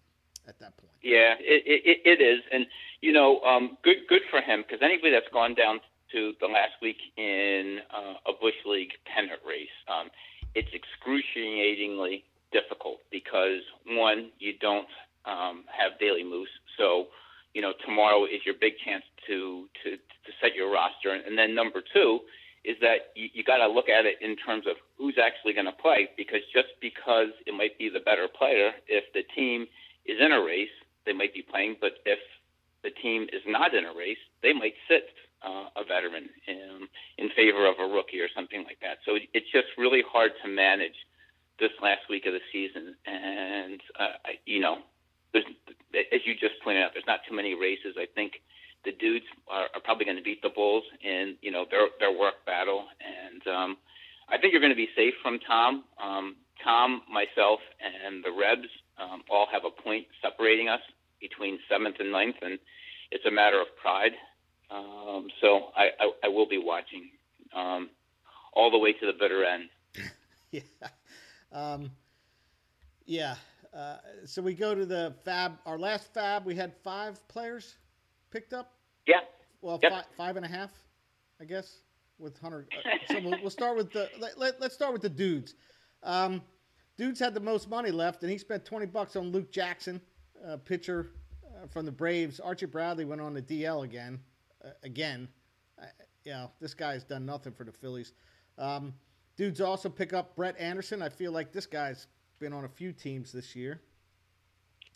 at 0.48 0.58
that 0.58 0.76
point. 0.76 0.92
Yeah, 1.02 1.34
it 1.38 1.62
it, 1.66 2.00
it 2.04 2.22
is, 2.22 2.40
and 2.52 2.66
you 3.00 3.12
know, 3.12 3.40
um, 3.40 3.78
good 3.82 3.98
good 4.08 4.22
for 4.30 4.40
him 4.40 4.62
because 4.62 4.82
anybody 4.82 5.12
that's 5.12 5.32
gone 5.32 5.54
down 5.54 5.80
to 6.14 6.32
the 6.40 6.46
last 6.46 6.78
week 6.80 6.96
in 7.18 7.80
uh, 7.90 8.30
a 8.30 8.32
Bush 8.40 8.54
League 8.64 8.94
pennant 9.04 9.40
race, 9.46 9.74
um, 9.90 10.08
it's 10.54 10.70
excruciatingly 10.70 12.22
difficult 12.52 12.98
because 13.10 13.60
one, 13.86 14.30
you 14.38 14.54
don't 14.60 14.86
um, 15.26 15.64
have 15.66 15.98
daily 15.98 16.22
moves, 16.22 16.50
so 16.78 17.06
you 17.52 17.60
know 17.60 17.72
tomorrow 17.84 18.24
is 18.24 18.46
your 18.46 18.54
big 18.60 18.74
chance 18.84 19.02
to 19.26 19.66
to 19.82 19.98
to 19.98 20.30
set 20.40 20.54
your 20.54 20.70
roster, 20.70 21.10
and 21.10 21.36
then 21.36 21.54
number 21.54 21.82
two 21.92 22.20
is 22.64 22.76
that 22.80 23.12
you, 23.14 23.28
you 23.34 23.44
got 23.44 23.58
to 23.58 23.68
look 23.68 23.88
at 23.88 24.06
it 24.06 24.16
in 24.22 24.36
terms 24.36 24.64
of 24.66 24.76
who's 24.96 25.18
actually 25.20 25.52
going 25.52 25.66
to 25.66 25.82
play 25.82 26.08
because 26.16 26.40
just 26.54 26.72
because 26.80 27.28
it 27.46 27.52
might 27.52 27.76
be 27.76 27.90
the 27.90 28.00
better 28.00 28.26
player, 28.26 28.72
if 28.88 29.04
the 29.12 29.22
team 29.36 29.66
is 30.06 30.16
in 30.18 30.32
a 30.32 30.40
race, 30.40 30.72
they 31.04 31.12
might 31.12 31.34
be 31.34 31.42
playing, 31.42 31.76
but 31.80 32.00
if 32.06 32.18
the 32.82 32.90
team 33.02 33.24
is 33.32 33.42
not 33.46 33.74
in 33.74 33.84
a 33.84 33.92
race, 33.92 34.20
they 34.42 34.52
might 34.54 34.72
sit 34.88 35.12
uh, 35.44 35.66
a 35.76 35.84
veteran 35.84 36.28
in, 36.48 36.88
in 37.18 37.28
favor 37.36 37.66
of 37.66 37.76
a 37.78 37.86
rookie 37.92 38.20
or 38.20 38.28
something 38.34 38.64
like 38.64 38.78
that. 38.80 38.98
So 39.04 39.16
it's 39.32 39.50
just 39.52 39.68
really 39.76 40.02
hard 40.10 40.32
to 40.42 40.48
manage 40.48 40.96
this 41.60 41.70
last 41.82 42.02
week 42.08 42.26
of 42.26 42.32
the 42.32 42.40
season. 42.52 42.94
And, 43.06 43.80
uh, 43.98 44.32
you 44.46 44.60
know, 44.60 44.78
as 45.34 46.20
you 46.24 46.34
just 46.34 46.54
pointed 46.62 46.82
out, 46.82 46.90
there's 46.94 47.06
not 47.06 47.20
too 47.28 47.36
many 47.36 47.54
races. 47.54 47.94
I 47.98 48.06
think 48.14 48.40
the 48.84 48.92
dudes 48.92 49.26
are, 49.48 49.68
are 49.74 49.80
probably 49.84 50.04
going 50.04 50.16
to 50.16 50.22
beat 50.22 50.42
the 50.42 50.50
Bulls 50.50 50.84
in, 51.02 51.36
you 51.40 51.50
know, 51.50 51.64
their, 51.70 51.88
their 52.00 52.16
work 52.16 52.44
battle. 52.46 52.84
And 53.00 53.42
um, 53.46 53.76
I 54.28 54.38
think 54.38 54.52
you're 54.52 54.60
going 54.60 54.72
to 54.72 54.76
be 54.76 54.88
safe 54.96 55.14
from 55.22 55.38
Tom. 55.40 55.84
Um, 56.02 56.36
Tom, 56.62 57.02
myself, 57.10 57.60
and 57.82 58.24
the 58.24 58.30
Rebs 58.30 58.68
um, 58.96 59.22
all 59.30 59.46
have 59.52 59.64
a 59.64 59.82
point 59.82 60.06
separating 60.22 60.68
us 60.68 60.80
between 61.20 61.58
seventh 61.68 61.96
and 61.98 62.12
ninth, 62.12 62.36
and 62.42 62.58
it's 63.10 63.24
a 63.26 63.30
matter 63.30 63.60
of 63.60 63.66
pride. 63.80 64.12
Um, 64.70 65.28
so 65.40 65.70
I, 65.76 65.90
I, 66.00 66.10
I, 66.24 66.28
will 66.28 66.48
be 66.48 66.58
watching 66.58 67.10
um, 67.54 67.90
all 68.52 68.70
the 68.70 68.78
way 68.78 68.92
to 68.92 69.06
the 69.06 69.12
bitter 69.12 69.44
end. 69.44 69.68
yeah. 70.50 70.88
Um, 71.52 71.90
yeah. 73.06 73.36
Uh, 73.76 73.96
so 74.24 74.40
we 74.40 74.54
go 74.54 74.74
to 74.74 74.86
the 74.86 75.14
fab. 75.24 75.58
Our 75.66 75.78
last 75.78 76.12
fab, 76.14 76.44
we 76.46 76.54
had 76.54 76.72
five 76.82 77.26
players 77.28 77.76
picked 78.30 78.52
up. 78.52 78.72
Yeah. 79.06 79.20
Well, 79.60 79.78
yep. 79.82 79.92
five, 79.92 80.04
five 80.16 80.36
and 80.36 80.44
a 80.44 80.48
half, 80.48 80.70
I 81.40 81.44
guess, 81.44 81.80
with 82.18 82.38
Hunter. 82.38 82.66
Uh, 82.84 82.90
so 83.12 83.20
we'll, 83.20 83.40
we'll, 83.42 83.50
start 83.50 83.76
with 83.76 83.92
the. 83.92 84.08
Let, 84.18 84.38
let, 84.38 84.62
us 84.62 84.72
start 84.72 84.92
with 84.92 85.02
the 85.02 85.08
dudes. 85.08 85.54
Um, 86.02 86.42
dudes 86.96 87.20
had 87.20 87.34
the 87.34 87.40
most 87.40 87.68
money 87.68 87.90
left, 87.90 88.22
and 88.22 88.30
he 88.30 88.38
spent 88.38 88.64
twenty 88.64 88.86
bucks 88.86 89.16
on 89.16 89.30
Luke 89.30 89.52
Jackson, 89.52 90.00
uh, 90.46 90.56
pitcher 90.56 91.10
uh, 91.44 91.66
from 91.66 91.84
the 91.84 91.92
Braves. 91.92 92.40
Archie 92.40 92.66
Bradley 92.66 93.04
went 93.04 93.20
on 93.20 93.34
the 93.34 93.42
DL 93.42 93.84
again 93.84 94.20
again. 94.82 95.28
Uh, 95.80 95.86
you 96.24 96.32
know, 96.32 96.50
this 96.60 96.74
guy's 96.74 97.04
done 97.04 97.26
nothing 97.26 97.52
for 97.52 97.64
the 97.64 97.72
Phillies. 97.72 98.12
Um, 98.58 98.94
dudes 99.36 99.60
also 99.60 99.88
pick 99.88 100.12
up 100.12 100.36
Brett 100.36 100.58
Anderson. 100.58 101.02
I 101.02 101.08
feel 101.08 101.32
like 101.32 101.52
this 101.52 101.66
guy's 101.66 102.06
been 102.38 102.52
on 102.52 102.64
a 102.64 102.68
few 102.68 102.92
teams 102.92 103.32
this 103.32 103.54
year. 103.54 103.80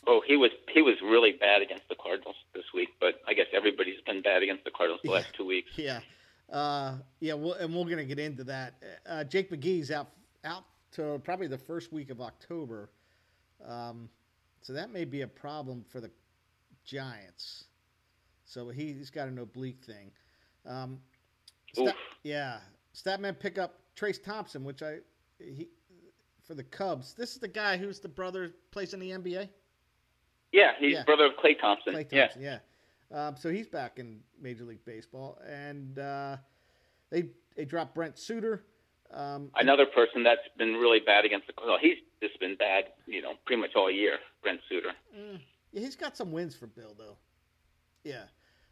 Oh, 0.06 0.22
he 0.26 0.36
was 0.36 0.50
he 0.72 0.80
was 0.80 0.94
really 1.02 1.32
bad 1.32 1.60
against 1.60 1.88
the 1.88 1.96
Cardinals 1.96 2.36
this 2.54 2.64
week, 2.72 2.88
but 3.00 3.20
I 3.26 3.34
guess 3.34 3.46
everybody's 3.52 4.00
been 4.06 4.22
bad 4.22 4.42
against 4.42 4.64
the 4.64 4.70
Cardinals 4.70 5.00
the 5.02 5.10
yeah. 5.10 5.16
last 5.16 5.34
two 5.34 5.44
weeks. 5.44 5.72
Yeah, 5.76 6.00
uh, 6.52 6.94
yeah. 7.20 7.34
Well, 7.34 7.54
and 7.54 7.74
we're 7.74 7.84
gonna 7.84 8.04
get 8.04 8.18
into 8.18 8.44
that. 8.44 8.74
Uh, 9.06 9.24
Jake 9.24 9.50
McGee's 9.50 9.90
out 9.90 10.08
out 10.44 10.64
to 10.92 11.20
probably 11.24 11.48
the 11.48 11.58
first 11.58 11.92
week 11.92 12.10
of 12.10 12.20
October, 12.20 12.90
um, 13.66 14.08
so 14.62 14.72
that 14.72 14.92
may 14.92 15.04
be 15.04 15.22
a 15.22 15.28
problem 15.28 15.84
for 15.88 16.00
the 16.00 16.10
Giants. 16.84 17.64
So 18.48 18.70
he, 18.70 18.94
has 18.94 19.10
got 19.10 19.28
an 19.28 19.38
oblique 19.38 19.84
thing. 19.84 20.10
Um, 20.66 20.98
Stat, 21.74 21.94
yeah, 22.22 22.58
Statman 22.94 23.38
pick 23.38 23.58
up 23.58 23.74
Trayce 23.94 24.22
Thompson, 24.22 24.64
which 24.64 24.82
I 24.82 24.98
he 25.38 25.68
for 26.44 26.54
the 26.54 26.64
Cubs. 26.64 27.12
This 27.12 27.32
is 27.32 27.38
the 27.38 27.48
guy 27.48 27.76
who's 27.76 28.00
the 28.00 28.08
brother 28.08 28.54
plays 28.70 28.94
in 28.94 29.00
the 29.00 29.10
NBA. 29.10 29.48
Yeah, 30.50 30.72
he's 30.78 30.94
yeah. 30.94 31.04
brother 31.04 31.26
of 31.26 31.32
Klay 31.32 31.60
Thompson. 31.60 31.94
Klay 31.94 32.08
Thompson, 32.08 32.40
yeah. 32.40 32.58
yeah. 33.12 33.28
Um, 33.28 33.36
so 33.36 33.50
he's 33.50 33.66
back 33.66 33.98
in 33.98 34.20
Major 34.40 34.64
League 34.64 34.84
Baseball, 34.86 35.38
and 35.46 35.98
uh, 35.98 36.38
they 37.10 37.24
they 37.54 37.66
dropped 37.66 37.94
Brent 37.94 38.18
Suter. 38.18 38.64
Um, 39.12 39.50
Another 39.56 39.86
person 39.86 40.22
that's 40.22 40.40
been 40.56 40.74
really 40.74 41.00
bad 41.00 41.26
against 41.26 41.48
the 41.48 41.52
well, 41.62 41.78
he's 41.80 41.96
just 42.22 42.40
been 42.40 42.56
bad, 42.56 42.84
you 43.06 43.20
know, 43.20 43.34
pretty 43.44 43.60
much 43.60 43.72
all 43.76 43.90
year. 43.90 44.18
Brent 44.42 44.60
Suter. 44.70 44.92
Mm, 45.14 45.40
yeah, 45.72 45.80
he's 45.80 45.96
got 45.96 46.16
some 46.16 46.32
wins 46.32 46.54
for 46.54 46.66
Bill 46.66 46.94
though. 46.98 47.16
Yeah. 48.04 48.24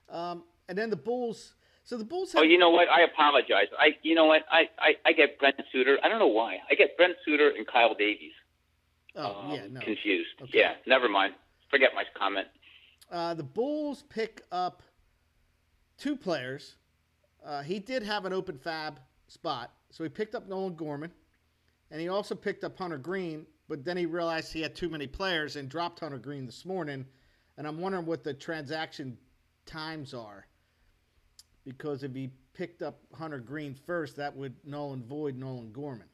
Um, 0.08 0.44
and 0.68 0.76
then 0.76 0.90
the 0.90 0.96
Bulls. 0.96 1.54
So 1.84 1.96
the 1.96 2.04
Bulls. 2.04 2.32
Have, 2.32 2.42
oh, 2.42 2.44
you 2.44 2.58
know 2.58 2.70
what? 2.70 2.88
I 2.88 3.02
apologize. 3.02 3.68
I, 3.78 3.96
you 4.02 4.14
know 4.14 4.26
what? 4.26 4.42
I, 4.50 4.68
I, 4.78 4.94
I 5.04 5.12
get 5.12 5.38
Brent 5.38 5.56
Suter. 5.72 5.98
I 6.02 6.08
don't 6.08 6.18
know 6.18 6.26
why. 6.26 6.58
I 6.70 6.74
get 6.74 6.96
Brent 6.96 7.16
Suter 7.24 7.50
and 7.56 7.66
Kyle 7.66 7.94
Davies. 7.94 8.32
Oh 9.14 9.44
um, 9.44 9.50
yeah, 9.52 9.66
no. 9.70 9.80
Confused. 9.80 10.28
Okay. 10.42 10.58
Yeah, 10.58 10.74
never 10.86 11.08
mind. 11.08 11.34
Forget 11.70 11.90
my 11.94 12.04
comment. 12.18 12.48
Uh, 13.10 13.34
the 13.34 13.42
Bulls 13.42 14.04
pick 14.08 14.42
up 14.50 14.82
two 15.98 16.16
players. 16.16 16.76
Uh, 17.44 17.62
he 17.62 17.78
did 17.78 18.02
have 18.02 18.24
an 18.24 18.32
open 18.32 18.58
fab 18.58 18.98
spot, 19.28 19.72
so 19.90 20.02
he 20.02 20.10
picked 20.10 20.34
up 20.34 20.48
Nolan 20.48 20.74
Gorman, 20.74 21.12
and 21.90 22.00
he 22.00 22.08
also 22.08 22.34
picked 22.34 22.64
up 22.64 22.76
Hunter 22.76 22.98
Greene. 22.98 23.46
But 23.68 23.84
then 23.84 23.96
he 23.96 24.06
realized 24.06 24.52
he 24.52 24.62
had 24.62 24.76
too 24.76 24.88
many 24.88 25.06
players 25.06 25.56
and 25.56 25.68
dropped 25.68 26.00
Hunter 26.00 26.18
Greene 26.18 26.46
this 26.46 26.64
morning. 26.64 27.04
And 27.58 27.66
I'm 27.66 27.80
wondering 27.80 28.06
what 28.06 28.22
the 28.22 28.34
transaction 28.34 29.18
times 29.66 30.14
are. 30.14 30.46
Because 31.64 32.02
if 32.02 32.14
he 32.14 32.30
picked 32.54 32.82
up 32.82 32.98
Hunter 33.12 33.38
Greene 33.38 33.74
first, 33.86 34.16
that 34.16 34.36
would 34.36 34.54
null 34.64 34.92
and 34.92 35.04
void 35.04 35.36
Nolan 35.36 35.72
Gorman. 35.72 36.06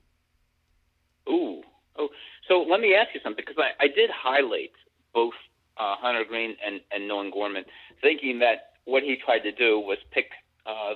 Ooh. 1.29 1.63
Oh, 1.99 2.09
so 2.49 2.63
let 2.63 2.81
me 2.81 2.95
ask 2.95 3.15
you 3.15 3.21
something 3.23 3.45
because 3.47 3.63
I, 3.63 3.85
I 3.85 3.89
did 3.89 4.11
highlight 4.11 4.73
both 5.13 5.35
uh, 5.77 5.95
Hunter 5.99 6.25
Greene 6.27 6.57
and, 6.65 6.81
and 6.91 7.07
Nolan 7.07 7.31
Gorman, 7.31 7.65
thinking 8.01 8.39
that 8.39 8.73
what 8.85 9.03
he 9.03 9.17
tried 9.17 9.41
to 9.41 9.53
do 9.53 9.79
was 9.79 9.99
pick 10.11 10.31
uh, 10.67 10.95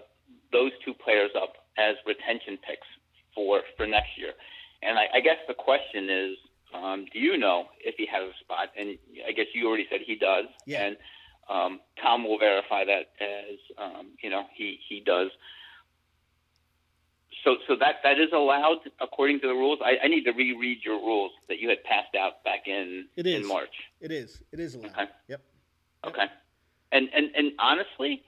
those 0.52 0.72
two 0.84 0.94
players 0.94 1.30
up 1.36 1.52
as 1.78 1.96
retention 2.06 2.58
picks 2.66 2.86
for 3.34 3.60
for 3.76 3.86
next 3.86 4.16
year. 4.16 4.32
And 4.82 4.98
I, 4.98 5.06
I 5.14 5.20
guess 5.20 5.36
the 5.46 5.54
question 5.54 6.08
is, 6.10 6.36
um, 6.74 7.06
do 7.12 7.18
you 7.18 7.36
know 7.36 7.66
if 7.84 7.94
he 7.96 8.06
has 8.06 8.22
a 8.22 8.44
spot? 8.44 8.68
And 8.78 8.98
I 9.26 9.32
guess 9.32 9.46
you 9.54 9.68
already 9.68 9.86
said 9.90 10.00
he 10.06 10.16
does. 10.16 10.46
Yeah. 10.66 10.84
And 10.84 10.96
um, 11.48 11.80
Tom 12.02 12.24
will 12.24 12.38
verify 12.38 12.84
that 12.84 13.12
as 13.20 13.58
um, 13.78 14.12
you 14.22 14.30
know 14.30 14.44
he 14.54 14.78
he 14.88 15.00
does. 15.00 15.30
So 17.44 17.56
so 17.68 17.76
that 17.76 17.96
that 18.02 18.18
is 18.18 18.30
allowed 18.32 18.78
according 19.00 19.40
to 19.40 19.46
the 19.46 19.54
rules. 19.54 19.78
I, 19.84 20.04
I 20.04 20.08
need 20.08 20.24
to 20.24 20.32
reread 20.32 20.78
your 20.84 20.96
rules 20.96 21.32
that 21.48 21.58
you 21.58 21.68
had 21.68 21.82
passed 21.84 22.14
out 22.14 22.42
back 22.44 22.66
in 22.66 23.06
it 23.16 23.26
is. 23.26 23.42
in 23.42 23.48
March. 23.48 23.74
It 24.00 24.10
is. 24.10 24.42
It 24.52 24.60
is 24.60 24.74
allowed. 24.74 24.90
Okay. 24.90 25.04
Yep. 25.28 25.40
Okay. 26.06 26.24
And 26.92 27.08
and 27.14 27.30
and 27.36 27.52
honestly, 27.58 28.22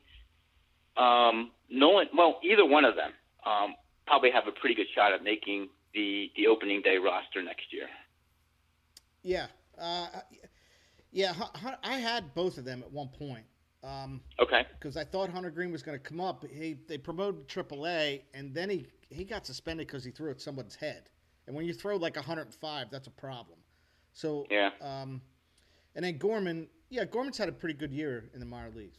um, 0.97 1.51
no 1.71 1.91
one. 1.91 2.07
Well, 2.17 2.39
either 2.45 2.65
one 2.65 2.85
of 2.85 2.95
them 2.95 3.13
um, 3.45 3.75
probably 4.07 4.31
have 4.31 4.47
a 4.47 4.53
pretty 4.53 4.75
good 4.75 4.89
shot 4.95 5.13
at 5.13 5.23
making 5.25 5.69
the 5.95 6.31
the 6.37 6.47
opening 6.47 6.83
day 6.83 6.99
roster 6.99 7.43
next 7.43 7.73
year. 7.73 7.89
Yeah. 9.23 9.47
Uh, 9.81 10.07
yeah, 11.13 11.35
I 11.83 11.99
had 11.99 12.35
both 12.35 12.59
of 12.59 12.65
them 12.65 12.83
at 12.83 12.91
one 12.91 13.09
point. 13.09 13.45
Um, 13.85 14.21
okay. 14.41 14.67
Because 14.79 14.97
I 14.97 15.05
thought 15.05 15.31
Hunter 15.31 15.51
Greene 15.51 15.71
was 15.73 15.83
going 15.83 15.97
to 15.97 16.03
come 16.03 16.21
up. 16.21 16.45
He 16.51 16.77
they 16.89 16.99
promoted 16.99 17.47
AAA, 17.49 18.23
and 18.35 18.55
then 18.55 18.71
he 18.71 18.87
he 19.09 19.25
got 19.25 19.47
suspended 19.47 19.87
because 19.87 20.05
he 20.05 20.11
threw 20.11 20.31
at 20.31 20.41
someone's 20.41 20.75
head. 20.75 21.09
And 21.47 21.57
when 21.57 21.65
you 21.65 21.73
throw 21.73 21.97
like 21.97 22.17
105, 22.17 22.91
that's 22.91 23.07
a 23.07 23.11
problem. 23.11 23.59
So 24.13 24.47
yeah. 24.51 24.71
Um, 24.81 25.23
and 25.95 26.05
then 26.05 26.19
Gorman, 26.19 26.69
yeah, 26.91 27.05
Gorman's 27.05 27.39
had 27.39 27.49
a 27.49 27.53
pretty 27.53 27.75
good 27.75 27.93
year 27.93 28.31
in 28.35 28.41
the 28.41 28.47
minor 28.47 28.71
leagues. 28.75 28.99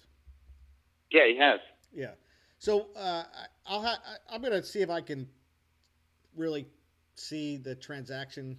Yeah, 1.11 1.27
he 1.27 1.37
has. 1.37 1.59
Yeah. 1.93 2.11
So 2.57 2.87
uh, 2.95 3.23
I'll 3.65 3.81
ha- 3.81 4.01
I'm 4.29 4.41
gonna 4.41 4.63
see 4.63 4.81
if 4.81 4.89
I 4.89 5.01
can 5.01 5.27
really 6.35 6.67
see 7.15 7.57
the 7.57 7.75
transaction. 7.75 8.57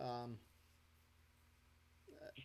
Um, 0.00 0.38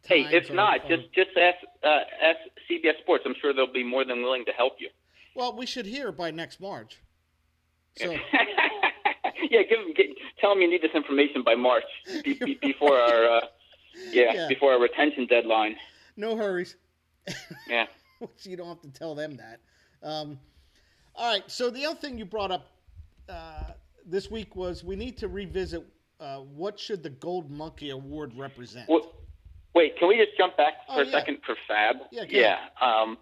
Hey, 0.08 0.22
if 0.32 0.52
not, 0.52 0.88
just 0.88 1.12
just 1.14 1.32
ask 1.38 1.58
uh, 1.84 2.00
ask 2.22 2.38
CBS 2.70 2.98
Sports. 3.02 3.24
I'm 3.26 3.36
sure 3.42 3.54
they'll 3.54 3.72
be 3.72 3.84
more 3.84 4.06
than 4.06 4.22
willing 4.22 4.46
to 4.46 4.52
help 4.52 4.74
you. 4.80 4.90
well, 5.36 5.56
we 5.56 5.66
should 5.66 5.86
hear 5.86 6.12
by 6.12 6.32
next 6.32 6.60
March. 6.62 6.98
So 7.98 8.12
yeah, 9.52 9.64
give, 9.64 9.80
them- 9.80 9.94
get, 9.96 10.06
tell 10.40 10.52
them 10.52 10.62
you 10.62 10.70
need 10.70 10.82
this 10.82 10.96
information 10.96 11.44
by 11.44 11.56
March 11.56 11.84
be, 12.24 12.34
be, 12.36 12.58
before 12.62 12.98
our 12.98 13.26
uh, 13.38 13.42
yeah, 14.12 14.34
Yeah. 14.34 14.48
before 14.48 14.72
our 14.74 14.80
retention 14.80 15.26
deadline. 15.28 15.76
no 16.16 16.36
hurries. 16.38 16.76
Yeah. 17.70 17.88
you 18.44 18.56
don't 18.56 18.68
have 18.70 18.82
to 18.82 18.90
tell 18.90 19.14
them 19.14 19.38
that. 19.38 19.60
Um, 20.02 20.40
all 21.16 21.32
right. 21.34 21.44
So 21.48 21.70
the 21.70 21.86
other 21.86 22.00
thing 22.00 22.18
you 22.18 22.26
brought 22.26 22.52
up 22.52 22.68
uh, 23.28 23.64
this 24.06 24.32
week 24.32 24.56
was 24.56 24.84
we 24.84 24.96
need 24.96 25.18
to 25.18 25.28
revisit 25.28 25.84
uh, 26.20 26.38
what 26.38 26.80
should 26.80 27.04
the 27.04 27.10
Gold 27.10 27.52
Monkey 27.52 27.90
Award 27.90 28.32
represent. 28.36 28.88
Well, 28.90 29.12
wait, 29.78 29.98
can 29.98 30.08
we 30.08 30.18
just 30.18 30.36
jump 30.38 30.58
back 30.58 30.74
Oh, 30.90 30.96
for 30.96 31.02
a 31.04 31.10
second 31.12 31.38
for 31.46 31.56
Fab? 31.68 31.96
Yeah, 32.12 32.24
yeah. 32.28 32.58
Um, 32.82 33.18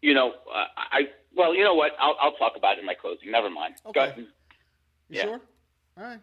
you 0.00 0.14
know, 0.14 0.30
uh, 0.52 0.64
I 0.76 1.02
well, 1.36 1.54
you 1.54 1.62
know 1.64 1.74
what? 1.74 1.92
I'll 2.00 2.16
I'll 2.20 2.32
talk 2.36 2.52
about 2.56 2.76
it 2.76 2.80
in 2.80 2.86
my 2.86 2.94
closing. 2.94 3.30
Never 3.30 3.50
mind. 3.50 3.74
Go 3.84 3.90
Okay. 3.90 4.00
ahead. 4.00 4.18
you 4.18 4.26
yeah. 5.10 5.22
sure? 5.22 5.40
All 5.96 6.04
right. 6.04 6.20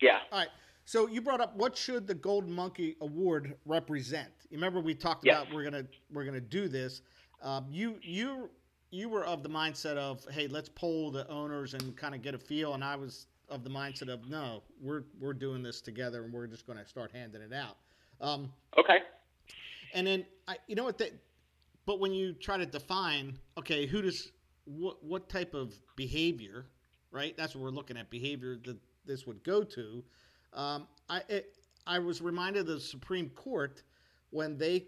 Yeah. 0.00 0.18
All 0.32 0.38
right. 0.38 0.48
So 0.86 1.08
you 1.08 1.20
brought 1.22 1.40
up 1.40 1.56
what 1.56 1.76
should 1.76 2.06
the 2.06 2.14
Golden 2.14 2.52
Monkey 2.52 2.96
Award 3.00 3.54
represent? 3.64 4.28
You 4.50 4.56
remember 4.58 4.80
we 4.80 4.94
talked 4.94 5.24
Yes. 5.24 5.42
about 5.42 5.54
we're 5.54 5.64
gonna 5.64 5.86
we're 6.12 6.24
gonna 6.24 6.40
do 6.40 6.68
this. 6.68 7.02
Um, 7.42 7.66
you 7.70 7.98
you 8.02 8.50
you 8.90 9.08
were 9.08 9.24
of 9.24 9.42
the 9.42 9.48
mindset 9.48 9.96
of 9.96 10.24
hey 10.30 10.46
let's 10.46 10.68
poll 10.68 11.10
the 11.10 11.26
owners 11.28 11.74
and 11.74 11.96
kind 11.96 12.14
of 12.14 12.22
get 12.22 12.34
a 12.34 12.38
feel, 12.38 12.74
and 12.74 12.84
I 12.84 12.96
was 12.96 13.26
of 13.48 13.64
the 13.64 13.70
mindset 13.70 14.08
of 14.08 14.28
no 14.28 14.62
we're 14.80 15.04
we're 15.20 15.32
doing 15.34 15.62
this 15.62 15.80
together 15.80 16.24
and 16.24 16.32
we're 16.32 16.46
just 16.46 16.66
gonna 16.66 16.86
start 16.86 17.10
handing 17.12 17.40
it 17.42 17.52
out. 17.52 17.76
Um, 18.20 18.52
Okay. 18.78 18.98
And 19.94 20.06
then 20.06 20.26
I 20.46 20.56
you 20.66 20.74
know 20.74 20.84
what 20.84 20.98
that 20.98 21.12
but 21.86 22.00
when 22.00 22.12
you 22.12 22.34
try 22.34 22.58
to 22.58 22.66
define 22.66 23.38
okay 23.58 23.86
who 23.86 24.02
does 24.02 24.32
what 24.64 25.02
what 25.02 25.28
type 25.28 25.54
of 25.54 25.74
behavior 25.96 26.66
right 27.10 27.34
that's 27.36 27.54
what 27.54 27.62
we're 27.62 27.70
looking 27.70 27.96
at 27.96 28.10
behavior 28.10 28.58
that 28.64 28.76
this 29.06 29.26
would 29.26 29.42
go 29.44 29.62
to 29.62 30.04
um, 30.52 30.86
I 31.08 31.22
it, 31.28 31.56
I 31.86 31.98
was 31.98 32.22
reminded 32.22 32.60
of 32.60 32.66
the 32.66 32.80
Supreme 32.80 33.28
Court 33.30 33.82
when 34.30 34.56
they 34.56 34.86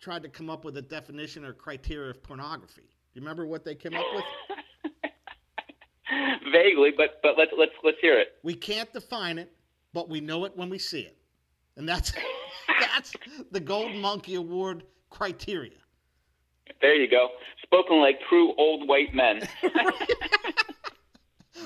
tried 0.00 0.22
to 0.22 0.28
come 0.28 0.48
up 0.48 0.64
with 0.64 0.76
a 0.76 0.82
definition 0.82 1.44
or 1.44 1.52
criteria 1.52 2.10
of 2.10 2.22
pornography. 2.22 2.82
Do 2.82 3.20
you 3.20 3.22
remember 3.22 3.46
what 3.46 3.64
they 3.64 3.74
came 3.74 3.94
up 3.94 4.04
with? 4.14 4.24
Vaguely, 6.52 6.90
but 6.96 7.20
but 7.22 7.36
let's 7.38 7.52
let's 7.56 7.72
let's 7.84 7.98
hear 8.00 8.18
it. 8.18 8.28
We 8.42 8.54
can't 8.54 8.92
define 8.92 9.38
it, 9.38 9.52
but 9.92 10.08
we 10.08 10.20
know 10.20 10.44
it 10.44 10.56
when 10.56 10.68
we 10.68 10.78
see 10.78 11.00
it, 11.00 11.16
and 11.76 11.88
that's 11.88 12.12
that's 12.92 13.12
the 13.50 13.60
Gold 13.60 13.94
Monkey 13.96 14.34
Award 14.34 14.84
criteria. 15.10 15.72
There 16.80 16.94
you 16.94 17.10
go. 17.10 17.28
Spoken 17.62 18.00
like 18.00 18.18
true 18.28 18.54
old 18.56 18.88
white 18.88 19.14
men. 19.14 19.46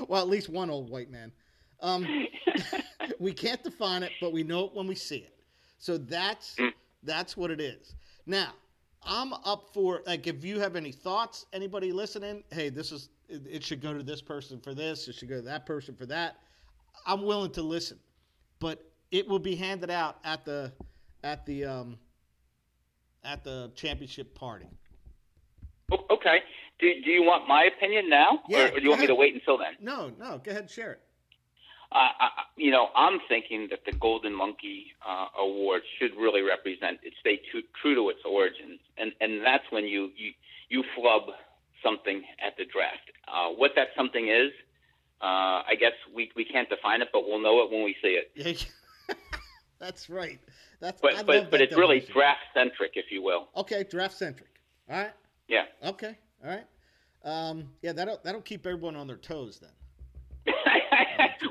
well, 0.08 0.22
at 0.22 0.28
least 0.28 0.48
one 0.48 0.70
old 0.70 0.90
white 0.90 1.10
man. 1.10 1.32
Um, 1.80 2.26
we 3.18 3.32
can't 3.32 3.62
define 3.62 4.02
it, 4.02 4.12
but 4.20 4.32
we 4.32 4.42
know 4.42 4.66
it 4.66 4.74
when 4.74 4.86
we 4.86 4.94
see 4.94 5.18
it. 5.18 5.34
So 5.78 5.98
that's 5.98 6.56
Mm. 6.56 6.72
that's 7.02 7.36
what 7.36 7.50
it 7.50 7.60
is. 7.60 7.94
Now, 8.24 8.52
I'm 9.02 9.32
up 9.32 9.68
for 9.72 10.02
like 10.06 10.26
if 10.26 10.44
you 10.44 10.58
have 10.60 10.76
any 10.76 10.92
thoughts, 10.92 11.46
anybody 11.52 11.92
listening, 11.92 12.42
hey, 12.50 12.70
this 12.70 12.92
is 12.92 13.10
it, 13.28 13.42
it 13.48 13.64
should 13.64 13.82
go 13.82 13.92
to 13.92 14.02
this 14.02 14.22
person 14.22 14.60
for 14.60 14.74
this, 14.74 15.06
it 15.08 15.14
should 15.14 15.28
go 15.28 15.36
to 15.36 15.42
that 15.42 15.66
person 15.66 15.94
for 15.94 16.06
that. 16.06 16.36
I'm 17.06 17.22
willing 17.22 17.52
to 17.52 17.62
listen, 17.62 17.98
but 18.58 18.90
it 19.10 19.28
will 19.28 19.38
be 19.38 19.54
handed 19.54 19.90
out 19.90 20.18
at 20.24 20.44
the 20.44 20.72
at 21.26 21.44
the 21.44 21.64
um, 21.64 21.98
at 23.24 23.42
the 23.44 23.70
championship 23.74 24.34
party. 24.34 24.66
Okay. 25.92 26.38
Do 26.78 26.92
do 27.04 27.10
you 27.10 27.22
want 27.22 27.48
my 27.48 27.64
opinion 27.64 28.08
now, 28.08 28.40
Yeah, 28.48 28.66
or, 28.66 28.78
do 28.78 28.82
you 28.82 28.90
want 28.90 29.00
me 29.00 29.06
to 29.08 29.14
wait 29.14 29.34
until 29.34 29.58
then? 29.58 29.74
No, 29.80 30.12
no, 30.18 30.38
go 30.44 30.50
ahead 30.50 30.62
and 30.62 30.70
share 30.70 30.92
it. 30.92 31.00
Uh, 31.92 32.10
I, 32.18 32.28
you 32.56 32.70
know, 32.70 32.88
I'm 32.96 33.20
thinking 33.28 33.68
that 33.70 33.80
the 33.86 33.92
Golden 33.92 34.34
Monkey 34.34 34.86
uh, 35.06 35.26
Award 35.38 35.82
should 35.98 36.10
really 36.16 36.42
represent 36.42 36.98
it, 37.04 37.14
stay 37.20 37.40
true, 37.50 37.62
true 37.80 37.94
to 37.94 38.10
its 38.10 38.20
origins, 38.24 38.80
and 38.98 39.12
and 39.20 39.44
that's 39.44 39.64
when 39.70 39.84
you 39.84 40.10
you 40.16 40.32
you 40.68 40.84
flub 40.94 41.22
something 41.82 42.22
at 42.44 42.56
the 42.56 42.64
draft. 42.64 43.10
Uh, 43.26 43.48
what 43.50 43.72
that 43.76 43.88
something 43.96 44.28
is, 44.28 44.52
uh, 45.22 45.62
I 45.66 45.74
guess 45.78 45.92
we 46.14 46.30
we 46.36 46.44
can't 46.44 46.68
define 46.68 47.02
it, 47.02 47.08
but 47.12 47.22
we'll 47.26 47.40
know 47.40 47.62
it 47.62 47.70
when 47.70 47.84
we 47.84 47.96
see 48.02 48.20
it. 48.20 48.30
That's 49.78 50.08
right. 50.08 50.40
That's 50.80 51.00
But 51.00 51.14
love 51.14 51.26
but 51.26 51.50
but 51.50 51.60
it's 51.60 51.76
really 51.76 52.00
draft 52.12 52.40
centric, 52.54 52.92
if 52.94 53.06
you 53.10 53.22
will. 53.22 53.48
Okay, 53.56 53.84
draft 53.84 54.16
centric. 54.16 54.50
All 54.90 54.96
right. 54.96 55.12
Yeah. 55.48 55.64
Okay. 55.84 56.16
All 56.44 56.50
right. 56.50 56.64
Um, 57.24 57.68
yeah, 57.82 57.92
that'll 57.92 58.20
that'll 58.24 58.40
keep 58.40 58.66
everyone 58.66 58.96
on 58.96 59.06
their 59.06 59.16
toes 59.16 59.60
then. 59.60 59.70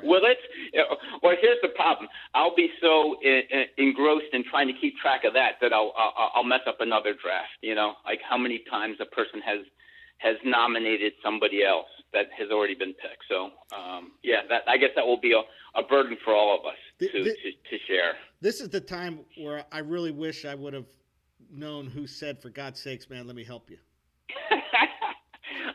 well, 0.03 0.21
let's. 0.21 0.39
Uh, 0.77 0.95
well, 1.21 1.35
here's 1.39 1.59
the 1.61 1.69
problem. 1.69 2.07
I'll 2.33 2.55
be 2.55 2.69
so 2.81 3.17
i 3.23 3.41
i 3.53 3.65
engrossed 3.77 4.33
in 4.33 4.43
trying 4.49 4.67
to 4.67 4.73
keep 4.73 4.97
track 4.97 5.23
of 5.25 5.33
that 5.33 5.53
that 5.61 5.73
I'll, 5.73 5.93
I'll 5.97 6.31
I'll 6.35 6.43
mess 6.43 6.61
up 6.67 6.77
another 6.79 7.13
draft. 7.13 7.51
You 7.61 7.75
know, 7.75 7.93
like 8.05 8.19
how 8.27 8.37
many 8.37 8.63
times 8.69 8.97
a 9.01 9.05
person 9.05 9.41
has 9.45 9.59
has 10.17 10.37
nominated 10.45 11.13
somebody 11.21 11.63
else 11.63 11.89
that 12.15 12.25
has 12.39 12.49
already 12.49 12.73
been 12.73 12.93
picked. 12.93 13.25
So, 13.29 13.51
um, 13.77 14.13
yeah, 14.23 14.41
that 14.49 14.63
I 14.67 14.77
guess 14.77 14.89
that 14.95 15.05
will 15.05 15.19
be 15.21 15.33
a, 15.33 15.43
a 15.79 15.83
burden 15.83 16.17
for 16.25 16.33
all 16.33 16.57
of 16.59 16.65
us 16.65 16.79
The- 16.97 17.09
to, 17.09 17.23
the- 17.23 17.29
to 17.43 17.51
to 17.69 17.77
share. 17.87 18.13
This 18.41 18.59
is 18.61 18.69
the 18.69 18.81
time 18.81 19.19
where 19.37 19.65
I 19.71 19.79
really 19.79 20.11
wish 20.11 20.45
I 20.45 20.55
would 20.55 20.73
have 20.73 20.87
known 21.51 21.87
who 21.87 22.07
said, 22.07 22.41
"For 22.41 22.49
God's 22.49 22.79
sakes, 22.81 23.09
man, 23.09 23.27
let 23.27 23.35
me 23.35 23.43
help 23.43 23.69
you." 23.69 23.77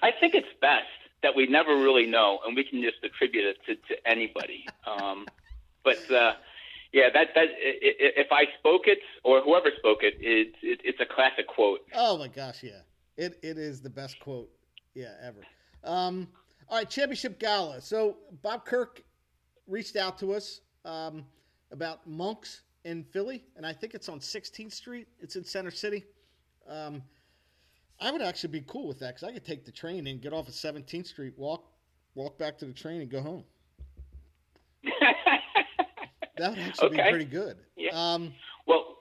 I 0.02 0.10
think 0.20 0.34
it's 0.34 0.48
best 0.60 0.86
that 1.22 1.34
we 1.36 1.46
never 1.46 1.76
really 1.76 2.06
know, 2.06 2.38
and 2.46 2.56
we 2.56 2.64
can 2.64 2.80
just 2.82 2.96
attribute 3.04 3.44
it 3.44 3.56
to, 3.66 3.74
to 3.94 4.08
anybody. 4.08 4.64
Um, 4.86 5.26
but 5.84 5.98
uh, 6.10 6.32
yeah, 6.92 7.08
that 7.12 7.28
that 7.34 7.48
if 7.58 8.28
I 8.32 8.44
spoke 8.58 8.82
it 8.86 8.98
or 9.24 9.40
whoever 9.42 9.70
spoke 9.78 9.98
it, 10.02 10.14
it, 10.20 10.54
it 10.62 10.80
it's 10.84 11.00
a 11.00 11.06
classic 11.06 11.46
quote. 11.48 11.80
Oh 11.94 12.16
my 12.18 12.28
gosh, 12.28 12.62
yeah, 12.62 12.80
it 13.16 13.38
it 13.42 13.58
is 13.58 13.80
the 13.82 13.90
best 13.90 14.18
quote, 14.20 14.50
yeah, 14.94 15.12
ever. 15.22 15.42
Um, 15.84 16.28
all 16.68 16.78
right, 16.78 16.88
championship 16.88 17.38
gala. 17.38 17.80
So 17.80 18.16
Bob 18.42 18.64
Kirk 18.64 19.02
reached 19.66 19.96
out 19.96 20.18
to 20.18 20.32
us 20.32 20.60
um, 20.84 21.24
about 21.72 22.06
Monk's 22.06 22.62
in 22.84 23.04
Philly, 23.04 23.44
and 23.56 23.66
I 23.66 23.72
think 23.72 23.94
it's 23.94 24.08
on 24.08 24.20
16th 24.20 24.72
Street. 24.72 25.08
It's 25.20 25.36
in 25.36 25.44
Center 25.44 25.70
City. 25.70 26.04
Um, 26.68 27.02
I 28.00 28.10
would 28.10 28.22
actually 28.22 28.50
be 28.50 28.64
cool 28.66 28.88
with 28.88 28.98
that 29.00 29.14
because 29.14 29.28
I 29.28 29.32
could 29.32 29.44
take 29.44 29.64
the 29.64 29.72
train 29.72 30.06
and 30.06 30.20
get 30.20 30.32
off 30.32 30.48
at 30.48 30.54
17th 30.54 31.06
Street, 31.06 31.34
walk 31.36 31.64
walk 32.14 32.38
back 32.38 32.58
to 32.58 32.66
the 32.66 32.72
train, 32.72 33.00
and 33.02 33.10
go 33.10 33.20
home. 33.20 33.44
That 36.40 36.50
would 36.52 36.58
actually 36.58 36.96
be 36.96 37.02
pretty 37.10 37.24
good. 37.26 37.58
Yeah. 37.76 37.90
Um, 37.92 38.32
well, 38.66 38.96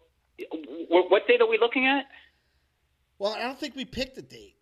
what 0.89 1.25
date 1.25 1.39
are 1.41 1.47
we 1.47 1.57
looking 1.57 1.87
at? 1.87 2.05
well, 3.17 3.33
I 3.33 3.39
don't 3.39 3.57
think 3.57 3.77
we 3.77 3.85
picked 3.85 4.17
a 4.17 4.21
date. 4.21 4.55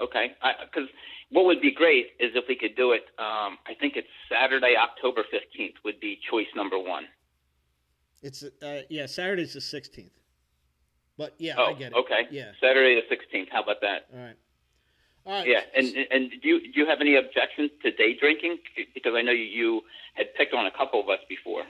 Okay, 0.00 0.32
because 0.64 0.88
what 1.30 1.44
would 1.44 1.60
be 1.60 1.70
great 1.72 2.06
is 2.18 2.32
if 2.34 2.44
we 2.48 2.56
could 2.56 2.74
do 2.76 2.92
it. 2.92 3.02
Um, 3.18 3.58
I 3.66 3.74
think 3.78 3.96
it's 3.96 4.08
Saturday, 4.30 4.74
October 4.80 5.22
fifteenth, 5.30 5.74
would 5.84 6.00
be 6.00 6.18
choice 6.30 6.46
number 6.56 6.78
one. 6.78 7.04
It's 8.22 8.42
uh, 8.42 8.82
yeah, 8.88 9.06
Saturday's 9.06 9.54
the 9.54 9.60
16th. 9.60 10.10
But 11.16 11.34
yeah, 11.38 11.54
Oh, 11.58 11.66
I 11.66 11.72
get 11.74 11.92
it. 11.92 11.96
okay. 11.98 12.28
Yeah. 12.30 12.52
Saturday 12.62 12.94
the 12.94 13.06
sixteenth. 13.08 13.48
How 13.52 13.62
about 13.62 13.80
that? 13.82 14.06
All 14.12 14.18
right. 14.24 14.36
All 15.26 15.32
right. 15.34 15.46
Yeah, 15.46 15.60
and 15.76 15.86
and 16.10 16.30
do 16.42 16.48
you 16.48 16.60
do 16.72 16.80
you 16.80 16.86
have 16.86 17.00
any 17.02 17.16
objections 17.16 17.70
to 17.82 17.90
day 17.92 18.14
drinking? 18.18 18.58
Because 18.94 19.12
I 19.14 19.20
know 19.22 19.32
you, 19.32 19.44
you 19.44 19.80
had 20.14 20.34
picked 20.34 20.54
on 20.54 20.64
a 20.66 20.70
couple 20.70 21.00
of 21.00 21.08
us 21.10 21.20
before 21.28 21.62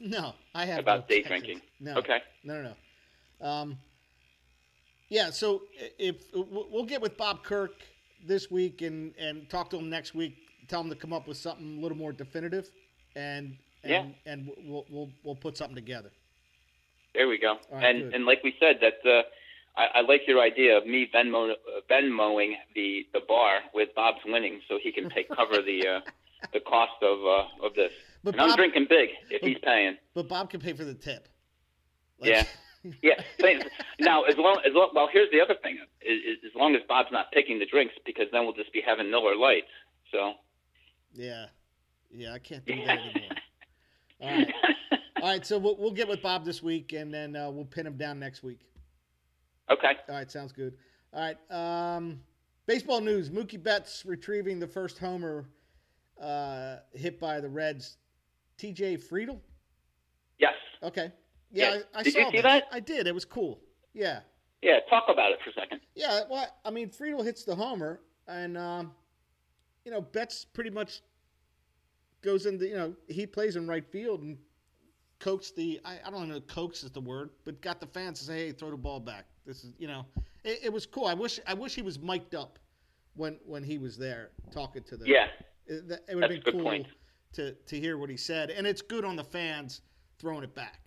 no, 0.00 0.34
I 0.54 0.64
have 0.66 0.78
about 0.80 1.08
no 1.08 1.16
day 1.16 1.22
drinking. 1.22 1.60
No. 1.80 1.96
Okay. 1.96 2.18
No, 2.44 2.62
no, 2.62 2.74
no. 3.40 3.46
Um, 3.46 3.78
yeah. 5.08 5.30
So 5.30 5.62
if 5.98 6.16
we'll 6.34 6.84
get 6.84 7.00
with 7.00 7.16
Bob 7.16 7.42
Kirk 7.42 7.72
this 8.26 8.50
week 8.50 8.82
and 8.82 9.14
and 9.18 9.48
talk 9.48 9.70
to 9.70 9.76
him 9.78 9.88
next 9.90 10.14
week, 10.14 10.36
tell 10.68 10.80
him 10.80 10.90
to 10.90 10.96
come 10.96 11.12
up 11.12 11.26
with 11.28 11.36
something 11.36 11.78
a 11.78 11.80
little 11.80 11.98
more 11.98 12.12
definitive, 12.12 12.70
and 13.16 13.56
and 13.82 13.90
Yeah. 13.92 14.32
and 14.32 14.50
we'll 14.64 14.84
we'll 14.90 15.10
we'll 15.24 15.36
put 15.36 15.56
something 15.56 15.76
together. 15.76 16.10
There 17.14 17.28
we 17.28 17.38
go. 17.38 17.56
right, 17.72 17.84
and 17.84 18.04
good. 18.04 18.14
and 18.14 18.26
like 18.26 18.42
we 18.44 18.54
said, 18.60 18.76
that 18.80 19.08
uh, 19.10 19.22
I, 19.80 19.98
I 19.98 20.00
like 20.02 20.22
your 20.26 20.40
idea 20.40 20.76
of 20.76 20.86
me 20.86 21.08
Venmo 21.14 21.52
Venmoing 21.90 22.52
the 22.74 23.06
the 23.12 23.20
bar 23.26 23.60
with 23.74 23.88
Bob's 23.94 24.20
winning, 24.26 24.60
so 24.68 24.78
he 24.82 24.92
can 24.92 25.08
take 25.10 25.28
cover 25.28 25.62
the 25.62 25.86
uh, 25.86 26.00
the 26.52 26.60
cost 26.60 27.02
of 27.02 27.18
uh, 27.24 27.66
of 27.66 27.74
this. 27.74 27.92
But 28.24 28.34
and 28.34 28.42
I'm 28.42 28.56
drinking 28.56 28.86
big 28.90 29.10
if 29.30 29.40
he's 29.42 29.58
paying. 29.62 29.96
but 30.14 30.28
Bob 30.28 30.50
can 30.50 30.60
pay 30.60 30.72
for 30.74 30.84
the 30.84 30.94
tip. 30.94 31.28
Like- 32.20 32.30
Yeah. 32.30 32.44
Yeah. 33.02 33.20
Now, 33.98 34.22
as 34.22 34.36
long 34.36 34.60
as 34.64 34.72
long, 34.72 34.90
well, 34.94 35.08
here's 35.12 35.30
the 35.30 35.40
other 35.40 35.56
thing: 35.62 35.78
is, 36.00 36.18
is 36.18 36.38
as 36.46 36.54
long 36.54 36.74
as 36.74 36.82
Bob's 36.88 37.10
not 37.10 37.30
picking 37.32 37.58
the 37.58 37.66
drinks, 37.66 37.94
because 38.06 38.26
then 38.32 38.44
we'll 38.44 38.54
just 38.54 38.72
be 38.72 38.80
having 38.86 39.10
Miller 39.10 39.36
Lights. 39.36 39.66
So. 40.12 40.34
Yeah, 41.12 41.46
yeah, 42.10 42.32
I 42.32 42.38
can't 42.38 42.64
do 42.64 42.76
that 42.86 42.98
anymore. 42.98 43.30
All 44.20 44.28
right, 44.30 44.54
all 45.22 45.28
right. 45.28 45.46
So 45.46 45.58
we'll 45.58 45.76
we'll 45.76 45.92
get 45.92 46.08
with 46.08 46.22
Bob 46.22 46.44
this 46.44 46.60
week, 46.60 46.92
and 46.92 47.14
then 47.14 47.36
uh, 47.36 47.50
we'll 47.50 47.64
pin 47.64 47.86
him 47.86 47.96
down 47.96 48.18
next 48.18 48.42
week. 48.42 48.60
Okay. 49.70 49.92
All 50.08 50.14
right, 50.16 50.28
sounds 50.28 50.50
good. 50.50 50.76
All 51.12 51.20
right. 51.20 51.96
Um, 51.96 52.20
baseball 52.66 53.00
news: 53.00 53.30
Mookie 53.30 53.62
Betts 53.62 54.04
retrieving 54.04 54.58
the 54.58 54.66
first 54.66 54.98
homer 54.98 55.48
uh, 56.20 56.76
hit 56.92 57.20
by 57.20 57.40
the 57.40 57.48
Reds. 57.48 57.96
T.J. 58.56 58.96
Friedl. 58.96 59.38
Yes. 60.40 60.54
Okay. 60.82 61.12
Yeah, 61.50 61.74
Yeah. 61.74 61.80
I, 61.94 62.00
I 62.00 62.02
Did 62.02 62.12
saw 62.12 62.18
you 62.20 62.30
see 62.30 62.40
that? 62.40 62.64
I 62.72 62.80
did. 62.80 63.06
It 63.06 63.14
was 63.14 63.24
cool. 63.24 63.60
Yeah. 63.94 64.20
Yeah. 64.62 64.78
Talk 64.90 65.04
about 65.08 65.32
it 65.32 65.38
for 65.42 65.50
a 65.50 65.52
second. 65.54 65.80
Yeah, 65.94 66.20
well, 66.30 66.46
I 66.64 66.70
mean, 66.70 66.90
Friedl 66.90 67.24
hits 67.24 67.44
the 67.44 67.56
homer, 67.56 68.00
and 68.28 68.56
um, 68.56 68.92
you 69.84 69.90
know, 69.90 70.00
Betts 70.00 70.44
pretty 70.44 70.70
much 70.70 71.02
goes 72.22 72.46
into 72.46 72.66
you 72.66 72.74
know 72.76 72.94
he 73.08 73.26
plays 73.26 73.56
in 73.56 73.66
right 73.66 73.86
field 73.86 74.22
and 74.22 74.36
coaxed 75.18 75.56
the 75.56 75.80
I, 75.84 75.98
I 76.06 76.10
don't 76.10 76.28
know 76.28 76.36
if 76.36 76.46
coax 76.46 76.84
is 76.84 76.90
the 76.90 77.00
word, 77.00 77.30
but 77.44 77.60
got 77.60 77.80
the 77.80 77.86
fans 77.86 78.20
to 78.20 78.24
say, 78.26 78.46
hey, 78.46 78.52
throw 78.52 78.70
the 78.70 78.76
ball 78.76 79.00
back. 79.00 79.24
This 79.46 79.64
is 79.64 79.72
you 79.78 79.88
know, 79.88 80.06
it, 80.44 80.60
it 80.64 80.72
was 80.72 80.86
cool. 80.86 81.06
I 81.06 81.14
wish 81.14 81.40
I 81.46 81.54
wish 81.54 81.74
he 81.74 81.82
was 81.82 81.98
mic'd 81.98 82.34
up 82.34 82.58
when 83.14 83.38
when 83.44 83.62
he 83.62 83.78
was 83.78 83.96
there 83.96 84.30
talking 84.52 84.82
to 84.84 84.96
the 84.96 85.06
Yeah. 85.06 85.26
It, 85.66 86.00
it 86.08 86.14
would 86.14 86.30
have 86.30 86.44
been 86.44 86.52
cool 86.52 86.62
point. 86.62 86.86
to 87.34 87.52
to 87.52 87.80
hear 87.80 87.98
what 87.98 88.08
he 88.10 88.16
said, 88.16 88.50
and 88.50 88.66
it's 88.66 88.82
good 88.82 89.04
on 89.04 89.16
the 89.16 89.24
fans 89.24 89.80
throwing 90.18 90.44
it 90.44 90.54
back. 90.54 90.80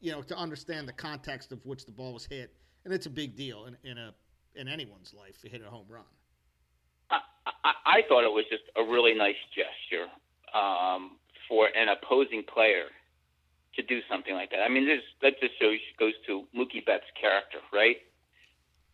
You 0.00 0.12
know, 0.12 0.22
to 0.22 0.36
understand 0.36 0.88
the 0.88 0.92
context 0.92 1.52
of 1.52 1.64
which 1.66 1.84
the 1.84 1.92
ball 1.92 2.14
was 2.14 2.24
hit, 2.24 2.52
and 2.84 2.94
it's 2.94 3.06
a 3.06 3.10
big 3.10 3.36
deal 3.36 3.66
in, 3.66 3.76
in 3.88 3.98
a 3.98 4.14
in 4.54 4.68
anyone's 4.68 5.14
life 5.14 5.40
to 5.42 5.48
hit 5.48 5.62
a 5.62 5.70
home 5.70 5.86
run. 5.88 6.04
I, 7.10 7.20
I, 7.64 7.72
I 7.86 8.02
thought 8.08 8.24
it 8.24 8.32
was 8.32 8.44
just 8.50 8.64
a 8.76 8.82
really 8.82 9.14
nice 9.14 9.38
gesture 9.54 10.08
um, 10.54 11.18
for 11.48 11.68
an 11.76 11.88
opposing 11.88 12.42
player 12.42 12.86
to 13.76 13.82
do 13.82 14.00
something 14.10 14.34
like 14.34 14.50
that. 14.50 14.60
I 14.60 14.68
mean, 14.68 14.86
this, 14.86 15.02
that 15.22 15.38
just 15.40 15.54
shows 15.60 15.78
goes 15.98 16.14
to 16.26 16.44
Mookie 16.56 16.84
Betts' 16.84 17.06
character, 17.20 17.58
right? 17.72 17.96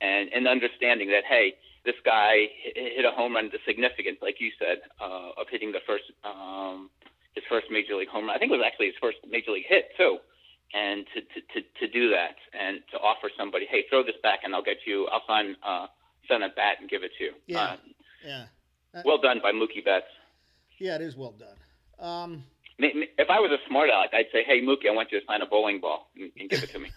And 0.00 0.28
and 0.34 0.46
understanding 0.46 1.08
that 1.08 1.24
hey, 1.28 1.54
this 1.84 1.96
guy 2.04 2.48
hit 2.62 2.76
hit 2.76 3.04
a 3.04 3.12
home 3.12 3.34
run, 3.34 3.48
the 3.50 3.58
significance, 3.66 4.18
like 4.20 4.36
you 4.40 4.50
said, 4.58 4.84
uh, 5.00 5.40
of 5.40 5.46
hitting 5.50 5.72
the 5.72 5.80
first 5.86 6.04
um, 6.24 6.90
his 7.34 7.44
first 7.48 7.66
major 7.70 7.96
league 7.96 8.08
home 8.08 8.26
run. 8.26 8.36
I 8.36 8.38
think 8.38 8.52
it 8.52 8.56
was 8.56 8.66
actually 8.66 8.92
his 8.92 9.00
first 9.00 9.18
major 9.28 9.52
league 9.52 9.68
hit 9.68 9.88
too. 9.96 10.18
And 10.74 11.06
to, 11.14 11.20
to, 11.20 11.40
to, 11.54 11.66
to 11.86 11.92
do 11.92 12.10
that 12.10 12.34
and 12.58 12.80
to 12.90 12.98
offer 12.98 13.30
somebody, 13.38 13.66
hey, 13.70 13.84
throw 13.88 14.02
this 14.02 14.16
back 14.22 14.40
and 14.44 14.54
I'll 14.54 14.62
get 14.64 14.78
you, 14.86 15.06
I'll 15.12 15.22
sign, 15.26 15.56
uh, 15.66 15.86
send 16.28 16.42
a 16.44 16.48
bat 16.48 16.76
and 16.80 16.90
give 16.90 17.02
it 17.02 17.12
to 17.18 17.24
you. 17.24 17.32
Yeah. 17.46 17.60
Uh, 17.62 17.76
Yeah, 18.26 18.44
well 19.04 19.18
done 19.18 19.38
by 19.42 19.52
Mookie 19.52 19.84
Betts. 19.84 20.06
yeah, 20.78 20.96
it 20.96 21.02
is 21.02 21.16
well 21.16 21.32
done. 21.38 21.56
Um, 21.98 22.44
If 22.78 23.30
I 23.30 23.38
was 23.40 23.50
a 23.52 23.58
smart 23.68 23.88
aleck, 23.88 24.10
I'd 24.12 24.26
say, 24.32 24.42
"Hey, 24.44 24.60
Mookie, 24.60 24.88
I 24.90 24.92
want 24.94 25.10
you 25.12 25.20
to 25.20 25.26
sign 25.26 25.40
a 25.40 25.46
bowling 25.46 25.80
ball 25.80 26.10
and, 26.16 26.30
and 26.38 26.50
give 26.50 26.62
it 26.62 26.70
to 26.72 26.78
me." 26.78 26.90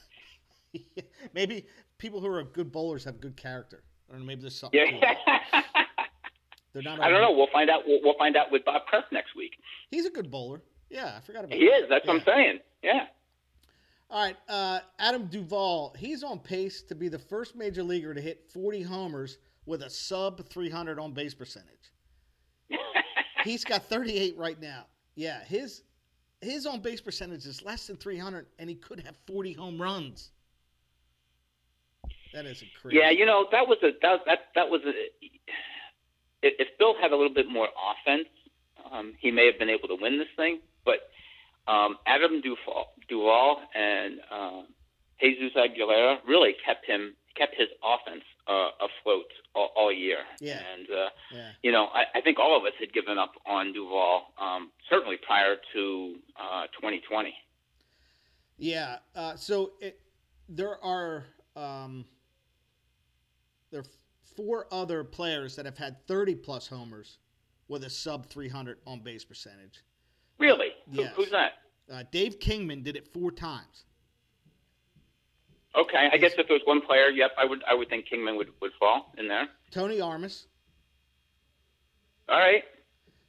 maybe 1.34 1.66
people 1.98 2.20
who 2.20 2.28
are 2.28 2.44
good 2.44 2.72
bowlers 2.72 3.04
have 3.06 3.22
good 3.22 3.38
character. 3.38 3.84
I 4.10 4.14
don't 4.14 4.22
know. 4.22 4.26
Maybe 4.28 4.42
there's 4.42 4.60
something. 4.60 4.80
yeah. 4.80 5.14
They're 6.74 6.84
not. 6.84 7.00
I 7.02 7.10
don't 7.10 7.22
know. 7.22 7.32
We'll 7.32 7.48
find 7.54 7.70
out. 7.70 7.82
We'll, 7.88 8.00
we'll 8.04 8.18
find 8.18 8.36
out 8.36 8.52
with 8.52 8.66
Bob 8.66 8.86
Press 8.88 9.04
next 9.12 9.36
week. 9.36 9.54
He's 9.90 10.06
a 10.06 10.10
good 10.10 10.30
bowler. 10.30 10.62
Yeah, 10.90 11.14
I 11.18 11.22
forgot 11.26 11.46
about. 11.46 11.58
He 11.58 11.66
that. 11.70 11.84
is. 11.84 11.90
That's 11.90 12.06
what 12.06 12.18
I'm 12.18 12.24
saying. 12.26 12.60
Yeah. 12.84 13.06
All 14.12 14.24
right, 14.24 14.38
uh, 14.48 14.80
Adam 14.98 15.28
Duvall. 15.28 15.96
He's 15.98 16.24
on 16.24 16.40
pace 16.40 16.82
to 16.84 16.96
be 16.96 17.10
the 17.10 17.20
first 17.20 17.56
major 17.56 17.84
leaguer 17.84 18.14
to 18.14 18.22
hit 18.22 18.50
40 18.52 18.82
homers 18.82 19.38
with 19.68 19.84
a 19.84 19.90
sub 19.90 20.44
300 20.50 20.98
on 20.98 21.14
base 21.14 21.36
percentage. 21.36 21.92
He's 23.44 23.64
got 23.64 23.86
38 23.86 24.36
right 24.36 24.60
now. 24.60 24.86
Yeah, 25.16 25.44
his 25.44 25.84
his 26.42 26.66
on 26.66 26.80
base 26.80 27.02
percentage 27.02 27.46
is 27.46 27.62
less 27.64 27.86
than 27.88 27.98
300, 27.98 28.48
and 28.58 28.70
he 28.70 28.76
could 28.76 29.00
have 29.02 29.16
40 29.28 29.54
home 29.54 29.80
runs. 29.80 30.32
That 32.34 32.46
is 32.46 32.62
a 32.62 32.66
crazy. 32.82 32.98
Yeah, 32.98 33.12
you 33.12 33.26
know 33.26 33.46
that 33.52 33.68
was 33.68 33.78
a 33.84 33.92
that 34.02 34.22
that 34.26 34.40
that 34.56 34.70
was 34.70 34.82
a. 34.86 34.90
If 36.42 36.54
if 36.58 36.78
Bill 36.80 36.96
had 37.00 37.12
a 37.12 37.16
little 37.16 37.34
bit 37.34 37.50
more 37.50 37.68
offense, 37.68 38.28
um, 38.92 39.14
he 39.20 39.30
may 39.30 39.46
have 39.46 39.60
been 39.60 39.70
able 39.70 39.88
to 39.90 39.98
win 40.00 40.18
this 40.18 40.28
thing. 40.36 40.60
But 40.86 41.10
um, 41.70 41.98
Adam 42.08 42.42
Duvall, 42.42 42.94
Duvall 43.08 43.62
and 43.76 44.20
uh, 44.32 44.62
Jesus 45.22 45.52
Aguilar 45.56 46.20
really 46.28 46.56
kept 46.66 46.86
him 46.86 47.16
kept 47.38 47.56
his 47.56 47.70
offense 47.84 48.24
uh, 48.48 48.70
afloat 48.82 49.32
all, 49.56 49.70
all 49.78 49.92
year. 49.92 50.18
Yeah. 50.42 50.60
And 50.74 50.88
uh, 50.90 51.10
yeah. 51.34 51.50
you 51.64 51.72
know, 51.72 51.86
I, 51.86 52.18
I 52.18 52.22
think 52.22 52.40
all 52.40 52.58
of 52.58 52.64
us 52.64 52.74
had 52.80 52.92
given 52.92 53.18
up 53.18 53.34
on 53.46 53.72
Duvall 53.72 54.34
um, 54.42 54.72
certainly 54.90 55.18
prior 55.26 55.56
to 55.74 56.16
uh, 56.38 56.64
2020. 56.74 57.34
Yeah. 58.58 58.98
Uh, 59.16 59.36
so 59.36 59.72
it, 59.80 60.02
there 60.50 60.84
are 60.84 61.26
um, 61.56 62.06
there 63.72 63.82
are 63.82 63.86
four 64.36 64.68
other 64.72 65.04
players 65.04 65.56
that 65.56 65.66
have 65.66 65.78
had 65.78 66.06
30 66.08 66.36
plus 66.36 66.68
homers 66.68 67.20
with 67.68 67.84
a 67.84 67.90
sub 67.90 68.26
300 68.26 68.80
on 68.88 69.02
base 69.02 69.24
percentage. 69.24 69.84
Really? 70.40 70.70
Who, 70.94 71.02
Yes. 71.02 71.14
who's 71.16 71.32
that? 71.32 71.54
Uh, 71.92 72.04
Dave 72.12 72.40
Kingman 72.40 72.84
did 72.84 72.96
it 72.96 73.08
four 73.14 73.32
times. 73.32 73.86
Okay, 75.76 76.10
I 76.12 76.18
guess 76.18 76.34
if 76.38 76.48
there 76.48 76.56
was 76.56 76.62
one 76.66 76.82
player, 76.82 77.10
yep, 77.10 77.32
I 77.38 77.46
would 77.46 77.64
I 77.70 77.74
would 77.76 77.90
think 77.90 78.08
Kingman 78.08 78.36
would, 78.38 78.50
would 78.62 78.72
fall 78.80 79.14
in 79.18 79.28
there. 79.28 79.48
Tony 79.72 80.02
Armas, 80.02 80.48
All 82.28 82.40
right, 82.40 82.64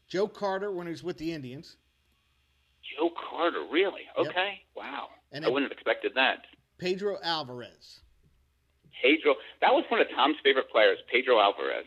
Joe 0.08 0.26
Carter 0.26 0.72
when 0.72 0.86
he 0.86 0.90
was 0.90 1.02
with 1.04 1.18
the 1.18 1.32
Indians, 1.32 1.76
Joe 2.96 3.10
Carter, 3.30 3.64
really? 3.70 4.02
Yep. 4.16 4.28
Okay, 4.28 4.60
wow. 4.74 5.08
And 5.32 5.44
I 5.44 5.48
wouldn't 5.48 5.70
have 5.70 5.76
expected 5.76 6.12
that. 6.16 6.38
Pedro 6.78 7.18
Alvarez. 7.22 8.00
Pedro, 9.02 9.34
that 9.60 9.72
was 9.72 9.84
one 9.90 10.00
of 10.00 10.08
Tom's 10.14 10.36
favorite 10.42 10.70
players, 10.70 10.98
Pedro 11.12 11.38
Alvarez. 11.40 11.84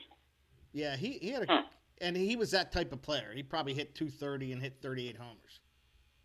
Yeah, 0.71 0.95
he, 0.95 1.13
he 1.13 1.29
had 1.31 1.43
a, 1.43 1.45
Huh. 1.47 1.61
and 1.99 2.15
he 2.15 2.35
was 2.35 2.51
that 2.51 2.71
type 2.71 2.93
of 2.93 3.01
player. 3.01 3.31
He 3.35 3.43
probably 3.43 3.73
hit 3.73 3.95
230 3.95 4.53
and 4.53 4.61
hit 4.61 4.77
38 4.81 5.17
homers. 5.17 5.59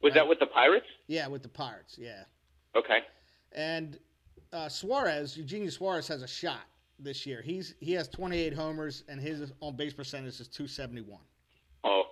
Was 0.03 0.11
Right. 0.11 0.15
that 0.15 0.29
with 0.29 0.39
the 0.39 0.47
Pirates? 0.47 0.87
Yeah, 1.07 1.27
with 1.29 1.43
the 1.43 1.49
Pirates. 1.49 1.97
Yeah. 1.99 2.25
Okay. 2.77 3.01
And 3.53 3.99
uh, 4.53 4.69
Suarez, 4.69 5.37
Eugenio 5.37 5.71
Suarez 5.71 6.07
has 6.09 6.23
a 6.23 6.29
shot 6.29 6.63
this 6.99 7.27
year. 7.27 7.43
He's 7.43 7.75
he 7.81 7.93
has 7.93 8.09
28 8.09 8.53
homers 8.53 9.05
and 9.09 9.21
his 9.21 9.53
on 9.61 9.77
base 9.77 9.95
percentage 9.95 10.41
is 10.41 10.49
271. 10.49 11.19
Oh, 11.85 12.05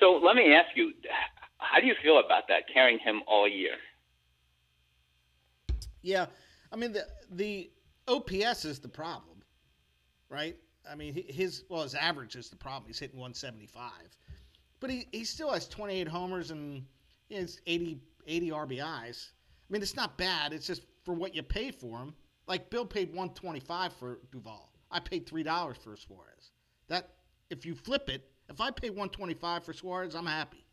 so 0.00 0.12
let 0.22 0.36
me 0.36 0.52
ask 0.54 0.68
you, 0.76 0.92
how 1.58 1.80
do 1.80 1.86
you 1.86 1.94
feel 2.02 2.18
about 2.18 2.48
that? 2.48 2.64
Carrying 2.72 2.98
him 2.98 3.22
all 3.26 3.48
year? 3.48 3.74
Yeah, 6.02 6.26
I 6.72 6.76
mean 6.76 6.92
the 6.92 7.06
the 7.30 7.70
OPS 8.08 8.64
is 8.64 8.78
the 8.78 8.88
problem, 8.88 9.42
right? 10.28 10.56
I 10.88 10.94
mean 10.94 11.14
his 11.28 11.64
well 11.68 11.82
his 11.82 11.94
average 11.94 12.36
is 12.36 12.48
the 12.48 12.56
problem. 12.56 12.86
He's 12.86 12.98
hitting 12.98 13.18
175, 13.18 13.90
but 14.80 14.90
he, 14.90 15.08
he 15.12 15.24
still 15.24 15.52
has 15.52 15.66
28 15.68 16.06
homers 16.08 16.50
and 16.52 16.84
he 17.28 17.36
has 17.36 17.60
80 17.66 17.98
80 18.26 18.50
RBIs. 18.50 19.30
I 19.68 19.72
mean 19.72 19.82
it's 19.82 19.96
not 19.96 20.16
bad. 20.16 20.52
It's 20.52 20.66
just 20.66 20.82
for 21.04 21.14
what 21.14 21.34
you 21.34 21.42
pay 21.42 21.70
for 21.70 21.98
him. 21.98 22.14
Like 22.46 22.70
Bill 22.70 22.86
paid 22.86 23.08
125 23.08 23.92
for 23.94 24.18
Duvall. 24.32 24.72
I 24.90 25.00
paid 25.00 25.26
three 25.26 25.42
dollars 25.42 25.76
for 25.82 25.96
Suarez. 25.96 26.50
That 26.88 27.10
if 27.50 27.66
you 27.66 27.74
flip 27.74 28.08
it, 28.08 28.28
if 28.48 28.60
I 28.60 28.70
pay 28.70 28.90
125 28.90 29.64
for 29.64 29.72
Suarez, 29.72 30.14
I'm 30.14 30.26
happy. 30.26 30.64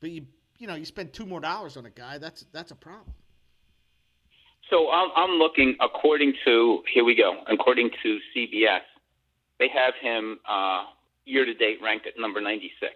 But 0.00 0.10
you 0.10 0.26
you 0.58 0.66
know 0.66 0.74
you 0.74 0.84
spend 0.84 1.12
two 1.12 1.26
more 1.26 1.40
dollars 1.40 1.76
on 1.76 1.86
a 1.86 1.90
guy. 1.90 2.18
That's 2.18 2.44
that's 2.52 2.70
a 2.70 2.76
problem. 2.76 3.14
So 4.70 4.88
I'm, 4.90 5.10
I'm 5.16 5.30
looking 5.30 5.76
according 5.80 6.34
to 6.44 6.82
here 6.92 7.04
we 7.04 7.16
go. 7.16 7.42
According 7.48 7.90
to 8.02 8.18
CBS, 8.34 8.82
they 9.58 9.68
have 9.68 9.94
him 10.00 10.38
uh, 10.48 10.84
year 11.24 11.44
to 11.44 11.54
date 11.54 11.78
ranked 11.82 12.06
at 12.06 12.14
number 12.18 12.40
96. 12.40 12.92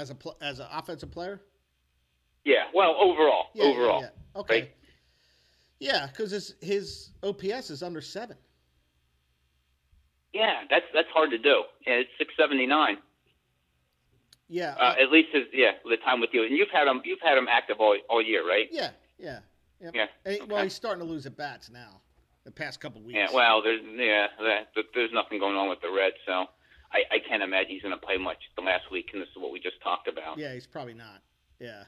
As 0.00 0.10
a 0.10 0.14
pl- 0.14 0.36
as 0.40 0.58
an 0.58 0.66
offensive 0.72 1.10
player. 1.10 1.40
Yeah. 2.44 2.64
Well, 2.74 2.96
overall, 2.98 3.46
Yeah, 3.54 3.64
yeah, 3.64 3.70
overall. 3.70 4.00
yeah. 4.00 4.40
Okay. 4.40 4.60
right? 4.62 4.70
Yeah, 5.78 6.06
because 6.08 6.30
his 6.30 6.54
his 6.60 7.10
OPS 7.22 7.70
is 7.70 7.82
under 7.82 8.00
seven. 8.00 8.36
Yeah, 10.32 10.62
that's 10.70 10.86
that's 10.94 11.08
hard 11.12 11.30
to 11.30 11.38
do. 11.38 11.64
Yeah, 11.86 11.94
it's 11.94 12.10
679. 12.18 12.98
Yeah, 14.48 14.74
Uh, 14.78 14.94
at 15.00 15.10
least 15.12 15.28
his 15.32 15.44
yeah 15.52 15.72
the 15.84 15.96
time 15.98 16.20
with 16.20 16.30
you, 16.32 16.42
and 16.44 16.56
you've 16.56 16.70
had 16.70 16.86
him 16.88 17.00
you've 17.04 17.20
had 17.20 17.36
him 17.38 17.46
active 17.48 17.76
all 17.80 17.96
all 18.08 18.22
year, 18.22 18.46
right? 18.46 18.68
yeah, 18.72 18.90
yeah, 19.18 19.40
yep. 19.80 19.94
Yeah. 19.94 20.06
He- 20.32 20.40
Well, 20.42 20.62
he's 20.62 20.74
starting 20.74 21.04
to 21.04 21.10
lose 21.10 21.26
at 21.26 21.36
bats 21.36 21.70
now. 21.70 22.00
The 22.44 22.50
past 22.50 22.80
couple 22.80 23.00
weeks. 23.02 23.16
Yeah. 23.16 23.28
Well, 23.32 23.62
there's 23.62 23.80
yeah 23.84 24.28
there's 24.94 25.12
nothing 25.12 25.38
going 25.40 25.56
on 25.56 25.68
with 25.68 25.80
the 25.82 25.90
Reds, 25.90 26.16
so 26.26 26.46
I, 26.92 26.98
I 27.14 27.18
can't 27.28 27.42
imagine 27.42 27.70
he's 27.70 27.82
going 27.82 27.94
to 27.94 28.04
play 28.04 28.16
much 28.16 28.38
the 28.56 28.62
last 28.62 28.90
week, 28.90 29.10
and 29.12 29.22
this 29.22 29.28
is 29.28 29.36
what 29.36 29.52
we 29.52 29.60
just 29.60 29.80
talked 29.82 30.08
about. 30.08 30.38
Yeah, 30.38 30.52
he's 30.54 30.66
probably 30.66 30.94
not. 30.94 31.22
Yeah. 31.60 31.84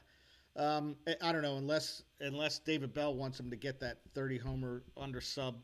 Um, 0.55 0.95
I- 1.21 1.31
don't 1.31 1.41
know 1.41 1.57
unless 1.57 2.03
unless 2.19 2.59
David 2.59 2.93
Bell 2.93 3.13
wants 3.15 3.39
him 3.39 3.49
to 3.49 3.55
get 3.55 3.79
that 3.79 3.97
30 4.13 4.37
homer 4.37 4.83
under 4.95 5.19
sub 5.19 5.55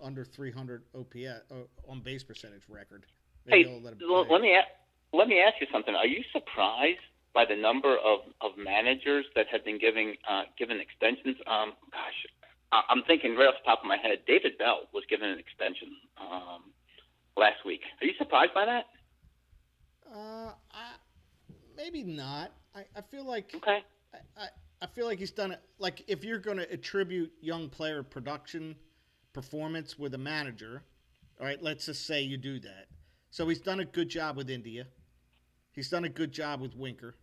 under 0.00 0.24
300 0.24 0.84
OPS 0.94 1.42
uh, 1.50 1.54
on 1.90 2.00
base 2.00 2.22
percentage 2.24 2.62
record. 2.68 3.04
Maybe 3.46 3.64
Hey, 3.68 3.80
let 3.82 4.00
let 4.30 4.40
me 4.40 4.54
a- 4.54 5.16
let 5.16 5.28
me 5.28 5.40
ask 5.40 5.60
you 5.60 5.66
something. 5.72 5.94
Are 5.94 6.06
you 6.06 6.22
surprised 6.32 7.00
by 7.34 7.44
the 7.44 7.56
number 7.56 7.96
of, 7.98 8.20
of 8.40 8.56
managers 8.56 9.26
that 9.34 9.46
have 9.52 9.64
been 9.64 9.78
giving 9.78 10.16
uh, 10.28 10.44
given 10.58 10.80
extensions? 10.80 11.36
Um, 11.46 11.72
gosh, 11.92 12.26
I- 12.72 12.84
I'm 12.88 13.02
thinking 13.04 13.36
right 13.36 13.48
off 13.48 13.54
the 13.62 13.66
top 13.68 13.80
of 13.80 13.86
my 13.86 13.98
head. 13.98 14.20
David 14.26 14.56
Bell 14.56 14.88
was 14.94 15.04
given 15.10 15.28
an 15.28 15.38
extension 15.38 15.88
um, 16.18 16.72
last 17.38 17.64
week. 17.64 17.80
Are 18.00 18.06
you 18.06 18.12
surprised 18.18 18.52
by 18.54 18.64
that? 18.66 18.84
Uh, 20.12 20.52
I, 20.72 20.94
maybe 21.76 22.02
not. 22.02 22.52
I, 22.74 22.84
I 22.96 23.00
feel 23.02 23.24
like 23.24 23.52
Okay. 23.56 23.78
I, 24.14 24.18
I, 24.42 24.48
I 24.82 24.86
feel 24.86 25.06
like 25.06 25.18
he's 25.18 25.30
done 25.30 25.52
it. 25.52 25.60
Like 25.78 26.04
if 26.08 26.24
you're 26.24 26.38
going 26.38 26.58
to 26.58 26.70
attribute 26.72 27.32
young 27.40 27.68
player 27.68 28.02
production 28.02 28.76
performance 29.32 29.98
with 29.98 30.14
a 30.14 30.18
manager, 30.18 30.82
all 31.40 31.46
right, 31.46 31.62
let's 31.62 31.86
just 31.86 32.06
say 32.06 32.22
you 32.22 32.36
do 32.36 32.58
that. 32.60 32.86
So 33.30 33.48
he's 33.48 33.60
done 33.60 33.80
a 33.80 33.84
good 33.84 34.08
job 34.08 34.36
with 34.36 34.50
India. 34.50 34.86
He's 35.72 35.88
done 35.90 36.04
a 36.04 36.08
good 36.08 36.32
job 36.32 36.60
with 36.60 36.74
Winker. 36.74 37.14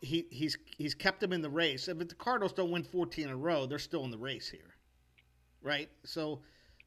He 0.00 0.26
he's 0.30 0.58
he's 0.76 0.94
kept 0.94 1.20
them 1.20 1.32
in 1.32 1.42
the 1.42 1.48
race. 1.50 1.88
If 1.88 1.98
the 1.98 2.14
Cardinals 2.14 2.52
don't 2.52 2.70
win 2.70 2.82
14 2.82 3.24
in 3.24 3.30
a 3.30 3.36
row, 3.36 3.66
they're 3.66 3.78
still 3.78 4.04
in 4.04 4.10
the 4.10 4.18
race 4.18 4.48
here, 4.48 4.74
right? 5.62 5.88
So, 6.04 6.42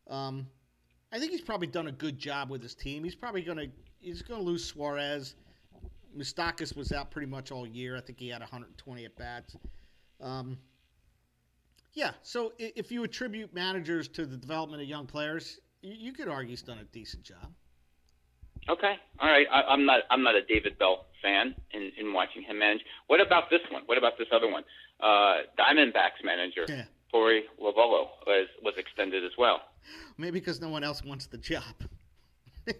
um, 0.10 0.48
I 1.12 1.20
think 1.20 1.32
he's 1.32 1.42
probably 1.42 1.68
done 1.68 1.88
a 1.88 1.92
good 1.92 2.18
job 2.18 2.50
with 2.50 2.62
his 2.62 2.76
team. 2.76 3.04
He's 3.04 3.16
probably 3.16 3.42
gonna 3.42 3.68
he's 4.00 4.22
gonna 4.22 4.42
lose 4.42 4.64
Suarez. 4.64 5.36
Moustakas 6.18 6.76
was 6.76 6.92
out 6.92 7.12
pretty 7.12 7.28
much 7.28 7.52
all 7.52 7.68
year. 7.68 7.96
I 7.96 8.02
think 8.02 8.20
he 8.20 8.30
had 8.30 8.42
120 8.42 9.06
at 9.06 9.16
bats. 9.16 9.56
Um, 10.22 10.58
yeah, 11.94 12.12
so 12.24 12.54
if 12.58 12.92
you 12.92 13.04
attribute 13.04 13.54
managers 13.54 14.08
to 14.10 14.26
the 14.26 14.38
development 14.38 14.82
of 14.82 14.88
young 14.88 15.06
players, 15.06 15.60
you, 15.82 15.94
you 15.94 16.14
could 16.14 16.28
argue 16.28 16.50
he's 16.50 16.62
done 16.62 16.80
a 16.80 16.84
decent 16.86 17.24
job. 17.24 17.52
Okay. 18.68 18.96
All 19.20 19.30
right. 19.30 19.48
I, 19.52 19.62
I'm 19.64 19.86
not. 19.86 20.02
I'm 20.12 20.24
not 20.24 20.36
a 20.36 20.44
David 20.44 20.78
Bell 20.78 21.06
fan 21.24 21.56
in, 21.72 21.92
in 21.98 22.14
watching 22.14 22.44
him 22.44 22.60
manage. 22.60 22.82
What 23.08 23.22
about 23.22 23.50
this 23.50 23.62
one? 23.72 23.84
What 23.86 23.98
about 23.98 24.18
this 24.18 24.28
other 24.32 24.50
one? 24.50 24.64
Uh, 25.00 25.44
Diamondbacks 25.58 26.24
manager 26.24 26.66
Yeah. 26.68 26.84
Torey 27.14 27.42
Lovullo 27.62 28.08
was 28.28 28.48
was 28.64 28.74
extended 28.78 29.24
as 29.24 29.32
well. 29.38 29.62
Maybe 30.18 30.40
because 30.40 30.62
no 30.62 30.70
one 30.70 30.84
else 30.84 31.04
wants 31.04 31.26
the 31.28 31.38
job. 31.38 31.64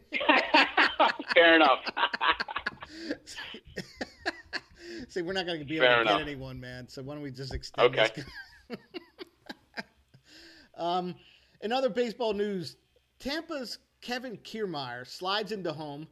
Fair 1.34 1.56
enough. 1.56 1.80
See, 5.08 5.22
we're 5.22 5.34
not 5.34 5.46
going 5.46 5.60
to 5.60 5.66
be 5.66 5.78
Fair 5.80 5.94
able 5.94 5.96
to 5.96 6.02
enough. 6.02 6.20
get 6.20 6.28
anyone, 6.28 6.60
man. 6.60 6.88
So 6.88 7.02
why 7.02 7.16
don't 7.16 7.24
we 7.24 7.32
just 7.32 7.54
extend 7.54 7.96
Okay. 7.98 8.24
um, 10.78 11.16
in 11.62 11.72
other 11.72 11.90
baseball 11.90 12.34
news, 12.34 12.76
Tampa's 13.20 13.80
Kevin 14.02 14.38
Kiermaier 14.38 15.08
slides 15.08 15.52
into 15.52 15.72
home, 15.74 16.08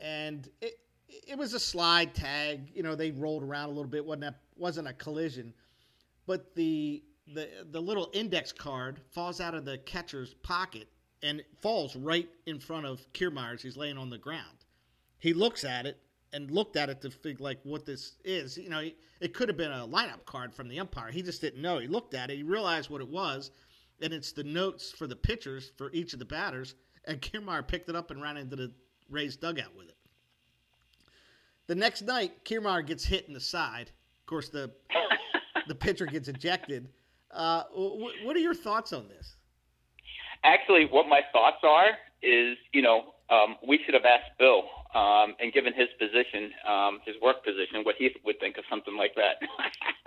and 0.00 0.48
it 0.60 0.78
it 1.08 1.38
was 1.38 1.54
a 1.54 1.60
slide 1.60 2.14
tag. 2.14 2.70
You 2.74 2.82
know, 2.82 2.94
they 2.94 3.12
rolled 3.12 3.42
around 3.42 3.66
a 3.66 3.72
little 3.72 3.84
bit. 3.84 4.04
wasn't 4.04 4.24
a, 4.24 4.34
wasn't 4.56 4.88
a 4.88 4.92
collision, 4.92 5.54
but 6.26 6.54
the 6.54 7.02
the 7.32 7.48
the 7.70 7.80
little 7.80 8.10
index 8.12 8.52
card 8.52 9.00
falls 9.10 9.40
out 9.40 9.54
of 9.54 9.64
the 9.64 9.78
catcher's 9.78 10.34
pocket 10.34 10.88
and 11.22 11.42
falls 11.60 11.96
right 11.96 12.28
in 12.46 12.58
front 12.60 12.86
of 12.86 13.00
Kiermaier's. 13.12 13.62
He's 13.62 13.76
laying 13.76 13.98
on 13.98 14.10
the 14.10 14.18
ground. 14.18 14.64
He 15.18 15.32
looks 15.32 15.64
at 15.64 15.86
it 15.86 15.98
and 16.32 16.50
looked 16.50 16.76
at 16.76 16.88
it 16.90 17.00
to 17.00 17.10
figure 17.10 17.42
like 17.42 17.58
what 17.64 17.86
this 17.86 18.16
is. 18.24 18.58
You 18.58 18.68
know, 18.68 18.80
he- 18.80 18.96
it 19.20 19.32
could 19.32 19.48
have 19.48 19.56
been 19.56 19.72
a 19.72 19.88
lineup 19.88 20.24
card 20.26 20.52
from 20.54 20.68
the 20.68 20.78
umpire. 20.78 21.10
He 21.10 21.22
just 21.22 21.40
didn't 21.40 21.62
know. 21.62 21.78
He 21.78 21.86
looked 21.86 22.14
at 22.14 22.30
it. 22.30 22.36
He 22.36 22.42
realized 22.42 22.90
what 22.90 23.00
it 23.00 23.08
was, 23.08 23.50
and 24.02 24.12
it's 24.12 24.32
the 24.32 24.44
notes 24.44 24.92
for 24.92 25.06
the 25.06 25.16
pitchers 25.16 25.72
for 25.76 25.90
each 25.92 26.12
of 26.12 26.18
the 26.18 26.24
batters. 26.24 26.74
And 27.06 27.20
Kiermaier 27.22 27.66
picked 27.66 27.88
it 27.88 27.96
up 27.96 28.10
and 28.10 28.20
ran 28.20 28.36
into 28.36 28.56
the 28.56 28.72
Rays 29.08 29.36
dugout 29.36 29.74
with 29.76 29.88
it. 29.88 29.96
The 31.66 31.74
next 31.74 32.02
night, 32.02 32.44
Kiermaier 32.44 32.86
gets 32.86 33.04
hit 33.04 33.26
in 33.26 33.32
the 33.34 33.40
side. 33.40 33.90
Of 34.20 34.26
course, 34.26 34.48
the 34.48 34.70
the 35.68 35.74
pitcher 35.74 36.06
gets 36.06 36.28
ejected. 36.28 36.88
Uh, 37.30 37.64
wh- 37.64 38.24
what 38.24 38.36
are 38.36 38.40
your 38.40 38.54
thoughts 38.54 38.92
on 38.92 39.08
this? 39.08 39.34
Actually, 40.44 40.86
what 40.86 41.08
my 41.08 41.20
thoughts 41.32 41.58
are 41.62 41.90
is, 42.22 42.56
you 42.72 42.82
know, 42.82 43.14
um, 43.30 43.56
we 43.66 43.80
should 43.84 43.94
have 43.94 44.04
asked 44.04 44.38
Bill, 44.38 44.64
um, 44.94 45.34
and 45.40 45.52
given 45.52 45.72
his 45.74 45.88
position, 45.98 46.50
um, 46.68 47.00
his 47.04 47.16
work 47.20 47.44
position, 47.44 47.82
what 47.82 47.96
he 47.98 48.10
would 48.24 48.38
think 48.38 48.56
of 48.56 48.64
something 48.70 48.96
like 48.96 49.14
that. 49.16 49.36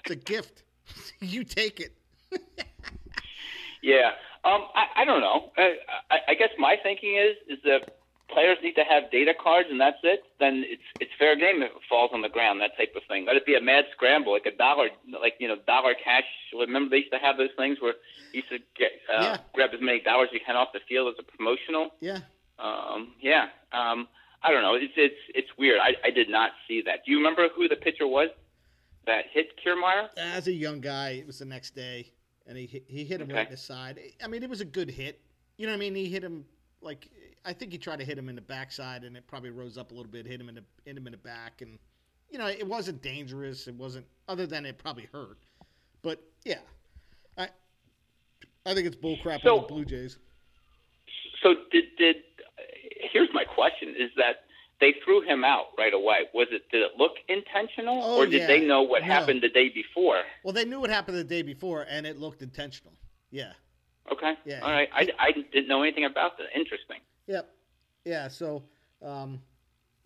It's 0.05 0.11
a 0.11 0.15
gift. 0.15 0.63
you 1.19 1.43
take 1.43 1.79
it. 1.79 1.93
yeah. 3.83 4.11
Um, 4.45 4.61
I, 4.73 5.01
I 5.01 5.05
don't 5.05 5.19
know. 5.19 5.51
I, 5.57 5.75
I, 6.09 6.17
I 6.29 6.33
guess 6.35 6.49
my 6.57 6.77
thinking 6.81 7.15
is 7.15 7.35
is 7.57 7.61
that 7.65 7.98
players 8.31 8.57
need 8.63 8.75
to 8.75 8.83
have 8.83 9.11
data 9.11 9.33
cards 9.33 9.69
and 9.71 9.79
that's 9.81 9.97
it. 10.03 10.21
Then 10.39 10.63
it's 10.65 10.81
it's 10.99 11.11
fair 11.19 11.35
game 11.35 11.61
if 11.61 11.71
it 11.71 11.81
falls 11.89 12.11
on 12.13 12.21
the 12.21 12.29
ground, 12.29 12.61
that 12.61 12.77
type 12.77 12.93
of 12.95 13.03
thing. 13.07 13.25
Let 13.25 13.35
it 13.35 13.45
be 13.45 13.55
a 13.55 13.61
mad 13.61 13.85
scramble, 13.91 14.31
like 14.33 14.45
a 14.45 14.55
dollar, 14.55 14.89
like 15.21 15.33
you 15.39 15.47
know, 15.47 15.57
dollar 15.67 15.93
cash. 16.01 16.25
Remember 16.53 16.89
they 16.89 16.97
used 16.97 17.11
to 17.11 17.19
have 17.19 17.37
those 17.37 17.49
things 17.57 17.77
where 17.81 17.93
you 18.33 18.41
used 18.41 18.49
to 18.49 18.59
get 18.77 18.91
uh, 19.11 19.21
Yeah. 19.23 19.37
grab 19.53 19.71
as 19.73 19.81
many 19.81 19.99
dollars 20.01 20.29
as 20.31 20.35
you 20.35 20.39
can 20.45 20.55
off 20.55 20.69
the 20.73 20.79
field 20.87 21.13
as 21.13 21.19
a 21.19 21.23
promotional. 21.37 21.89
Yeah. 21.99 22.19
Um, 22.59 23.13
yeah. 23.21 23.47
Um, 23.71 24.07
I 24.41 24.51
don't 24.51 24.61
know. 24.61 24.75
It's 24.75 24.93
it's 24.95 25.21
it's 25.35 25.49
weird. 25.57 25.79
I, 25.81 25.95
I 26.07 26.11
did 26.11 26.29
not 26.29 26.51
see 26.67 26.81
that. 26.83 27.05
Do 27.05 27.11
you 27.11 27.17
remember 27.17 27.47
who 27.55 27.67
the 27.67 27.75
pitcher 27.75 28.07
was 28.07 28.29
that 29.05 29.25
hit 29.33 29.47
Kiermaier? 29.65 30.07
As 30.17 30.47
a 30.47 30.53
young 30.53 30.79
guy, 30.81 31.09
it 31.11 31.27
was 31.27 31.39
the 31.39 31.45
next 31.45 31.75
day, 31.75 32.11
and 32.47 32.57
he 32.57 32.83
he 32.87 33.03
hit 33.03 33.21
him 33.21 33.29
right 33.29 33.47
in 33.47 33.51
the 33.51 33.57
side. 33.57 33.99
I 34.23 34.27
mean, 34.27 34.43
it 34.43 34.49
was 34.49 34.61
a 34.61 34.65
good 34.65 34.89
hit. 34.89 35.19
You 35.57 35.65
know 35.67 35.73
what 35.73 35.77
I 35.77 35.79
mean? 35.79 35.95
He 35.95 36.05
hit 36.09 36.23
him 36.23 36.45
like 36.81 37.09
I 37.45 37.53
think 37.53 37.71
he 37.71 37.77
tried 37.77 37.99
to 37.99 38.05
hit 38.05 38.17
him 38.17 38.29
in 38.29 38.35
the 38.35 38.41
backside, 38.41 39.03
and 39.03 39.15
it 39.15 39.25
probably 39.27 39.49
rose 39.49 39.77
up 39.77 39.91
a 39.91 39.93
little 39.95 40.11
bit, 40.11 40.25
hit 40.25 40.39
him 40.41 40.49
in 40.49 40.55
the 40.55 40.63
hit 40.85 40.97
him 40.97 41.07
in 41.07 41.11
the 41.11 41.17
back, 41.17 41.61
and 41.61 41.79
you 42.29 42.37
know 42.37 42.47
it 42.47 42.67
wasn't 42.67 43.01
dangerous. 43.01 43.67
It 43.67 43.75
wasn't 43.75 44.05
other 44.27 44.45
than 44.45 44.65
it 44.65 44.77
probably 44.77 45.07
hurt. 45.11 45.37
But 46.01 46.21
yeah, 46.43 46.59
I 47.37 47.49
I 48.65 48.73
think 48.73 48.87
it's 48.87 48.95
bullcrap 48.95 49.41
So- 49.41 49.55
on 49.57 49.61
the 49.63 49.67
Blue 49.67 49.85
Jays. 49.85 50.17
So 51.41 51.55
did 51.71 51.85
did 51.97 52.17
here's 53.13 53.29
my 53.33 53.45
question: 53.45 53.95
Is 53.97 54.11
that 54.17 54.43
they 54.81 54.93
threw 55.03 55.21
him 55.21 55.43
out 55.43 55.67
right 55.77 55.93
away? 55.93 56.27
Was 56.33 56.47
it 56.51 56.69
did 56.71 56.81
it 56.81 56.91
look 56.97 57.13
intentional, 57.29 58.01
Oh, 58.03 58.17
or 58.17 58.25
did 58.25 58.41
yeah. 58.41 58.47
they 58.47 58.59
know 58.65 58.81
what 58.81 59.01
No. 59.01 59.07
happened 59.07 59.41
the 59.41 59.49
day 59.49 59.69
before? 59.69 60.21
Well, 60.43 60.53
they 60.53 60.65
knew 60.65 60.79
what 60.81 60.89
happened 60.89 61.17
the 61.17 61.23
day 61.23 61.41
before, 61.41 61.85
and 61.89 62.05
it 62.05 62.17
looked 62.17 62.41
intentional. 62.41 62.93
Yeah. 63.31 63.53
Okay, 64.11 64.35
Yeah. 64.45 64.61
all 64.61 64.71
right. 64.71 64.89
I, 64.91 65.07
I 65.19 65.31
didn't 65.31 65.67
know 65.67 65.83
anything 65.83 66.03
about 66.05 66.37
that. 66.39 66.47
Interesting. 66.55 66.97
Yep. 67.29 67.49
Yeah. 68.03 68.27
So, 68.27 68.63
um, 69.01 69.41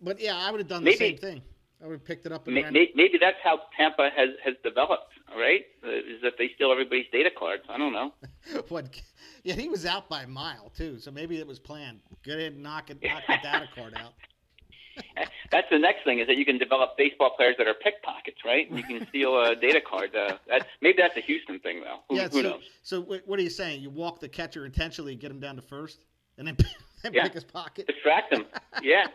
but 0.00 0.20
yeah, 0.20 0.36
I 0.36 0.50
would 0.52 0.60
have 0.60 0.68
done 0.68 0.84
the 0.84 0.90
Maybe- 0.90 0.98
same 0.98 1.16
thing. 1.16 1.42
I 1.82 1.86
would 1.86 1.94
have 1.94 2.04
picked 2.04 2.24
it 2.24 2.32
up 2.32 2.46
and 2.46 2.54
May- 2.54 2.62
ran. 2.62 2.72
may- 2.72 2.92
Maybe 2.94 3.18
that's 3.18 3.36
how 3.42 3.60
Tampa 3.76 4.08
has 4.16 4.30
has 4.44 4.54
developed. 4.62 5.10
Right, 5.36 5.64
Uh, 5.82 5.88
is 5.88 6.22
that 6.22 6.34
they 6.38 6.48
steal 6.54 6.70
everybody's 6.70 7.06
data 7.10 7.30
cards? 7.36 7.64
I 7.68 7.76
don't 7.76 7.92
know. 7.92 8.14
what? 8.68 9.00
Yeah, 9.42 9.54
he 9.54 9.68
was 9.68 9.84
out 9.84 10.08
by 10.08 10.22
a 10.22 10.28
mile 10.28 10.70
too, 10.76 11.00
so 11.00 11.10
maybe 11.10 11.38
it 11.38 11.46
was 11.46 11.58
planned. 11.58 12.00
Go 12.24 12.34
ahead 12.34 12.52
and 12.52 12.62
knock 12.62 12.90
it, 12.90 13.02
knock 13.02 13.24
the 13.26 13.38
data 13.42 13.68
card 13.74 13.94
out. 13.96 14.12
That's 15.50 15.68
the 15.70 15.78
next 15.78 16.04
thing 16.04 16.20
is 16.20 16.28
that 16.28 16.36
you 16.36 16.44
can 16.44 16.56
develop 16.56 16.96
baseball 16.96 17.30
players 17.36 17.56
that 17.58 17.66
are 17.66 17.74
pickpockets, 17.74 18.44
right? 18.44 18.70
And 18.70 18.78
you 18.78 18.84
can 18.84 19.08
steal 19.08 19.36
a 19.42 19.56
data 19.56 19.80
card. 19.80 20.14
Uh, 20.14 20.36
that's 20.46 20.66
maybe 20.80 20.98
that's 21.02 21.16
a 21.16 21.20
Houston 21.20 21.58
thing 21.58 21.80
though. 21.80 21.98
Who, 22.08 22.16
yeah. 22.16 22.28
who 22.28 22.42
so, 22.42 22.48
knows? 22.50 22.62
so 22.82 23.00
what 23.00 23.26
what 23.26 23.38
are 23.40 23.42
you 23.42 23.50
saying? 23.50 23.82
You 23.82 23.90
walk 23.90 24.20
the 24.20 24.28
catcher 24.28 24.64
intentionally, 24.64 25.16
get 25.16 25.32
him 25.32 25.40
down 25.40 25.56
to 25.56 25.62
first, 25.62 26.04
and 26.38 26.46
then, 26.46 26.56
then 27.04 27.14
Yeah. 27.14 27.22
pick 27.24 27.34
his 27.34 27.44
pocket. 27.44 27.86
distract 27.86 28.30
them. 28.30 28.46
Yeah. 28.82 29.06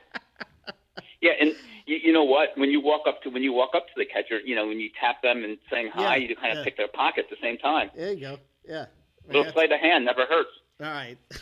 Yeah, 1.22 1.32
and 1.42 1.54
you, 1.86 1.98
you 2.02 2.14
know 2.14 2.24
what? 2.24 2.58
When 2.58 2.70
you 2.70 2.80
walk 2.80 3.02
up 3.06 3.22
to 3.24 3.30
when 3.30 3.44
you 3.44 3.52
walk 3.52 3.72
up 3.76 3.88
to 3.88 3.94
the 3.98 4.06
catcher, 4.06 4.40
you 4.40 4.56
know 4.56 4.68
when 4.68 4.80
you 4.80 4.90
tap 4.98 5.22
them 5.22 5.44
and 5.44 5.58
saying 5.70 5.92
hi, 5.94 6.16
Yeah, 6.16 6.30
you 6.30 6.36
kind 6.36 6.58
of 6.58 6.64
pick 6.64 6.78
their 6.78 6.88
pocket 6.88 7.26
at 7.26 7.30
the 7.30 7.36
same 7.42 7.58
time. 7.58 7.90
There 7.94 8.14
you 8.14 8.22
go. 8.22 8.38
Yeah. 8.66 8.86
A 9.30 9.34
little 9.34 9.52
sleight 9.52 9.72
of 9.74 9.82
hand 9.82 10.06
never 10.06 10.26
hurts. 10.26 10.50
All 10.82 10.88
right. 10.88 11.18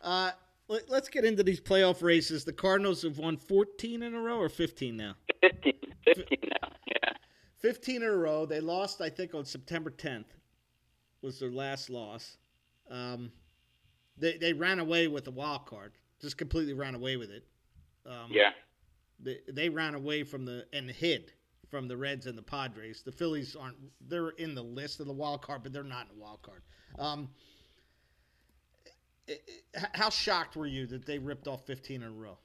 Uh, 0.00 0.30
let, 0.68 0.90
us 0.90 1.08
get 1.08 1.24
into 1.24 1.42
these 1.42 1.62
playoff 1.62 2.02
races. 2.02 2.44
The 2.44 2.52
Cardinals 2.52 3.00
have 3.04 3.16
won 3.16 3.38
14 3.38 4.02
in 4.02 4.14
a 4.14 4.20
row 4.20 4.36
or 4.38 4.50
15 4.50 4.94
now. 4.98 5.14
15, 5.40 5.72
15 6.04 6.38
now. 6.42 6.68
Yeah. 6.86 7.12
15 7.56 7.96
in 7.96 8.02
a 8.02 8.12
row. 8.12 8.44
They 8.44 8.60
lost, 8.60 9.00
I 9.00 9.08
think, 9.08 9.34
on 9.34 9.46
September 9.46 9.90
10th. 9.90 10.26
Was 11.22 11.38
their 11.38 11.50
last 11.50 11.88
loss. 11.88 12.36
Um, 12.90 13.32
they 14.16 14.36
they 14.38 14.52
ran 14.52 14.78
away 14.78 15.08
with 15.08 15.24
the 15.24 15.30
wild 15.30 15.66
card. 15.66 15.92
Just 16.20 16.38
completely 16.38 16.72
ran 16.74 16.94
away 16.94 17.16
with 17.16 17.30
it. 17.30 17.44
Um, 18.06 18.30
Yeah. 18.30 18.50
They, 19.20 19.38
they 19.48 19.68
ran 19.68 19.94
away 19.94 20.24
from 20.24 20.44
the 20.44 20.66
and 20.72 20.90
hid 20.90 21.32
from 21.68 21.88
the 21.88 21.96
Reds 21.96 22.26
and 22.26 22.36
the 22.36 22.42
Padres. 22.42 23.02
The 23.02 23.12
Phillies 23.12 23.56
aren't. 23.56 23.76
They're 24.00 24.30
in 24.30 24.54
the 24.54 24.62
list 24.62 25.00
of 25.00 25.06
the 25.06 25.12
wild 25.12 25.42
card, 25.42 25.62
but 25.62 25.72
they're 25.72 25.82
not 25.84 26.08
in 26.10 26.16
the 26.18 26.22
wild 26.22 26.42
card. 26.42 26.62
Um, 26.98 27.30
i- 29.28 29.32
i- 29.76 29.86
how 29.94 30.10
shocked 30.10 30.56
were 30.56 30.66
you 30.66 30.86
that 30.86 31.06
they 31.06 31.18
ripped 31.18 31.48
off 31.48 31.64
15 31.66 32.02
in 32.02 32.08
a 32.08 32.10
row? 32.10 32.38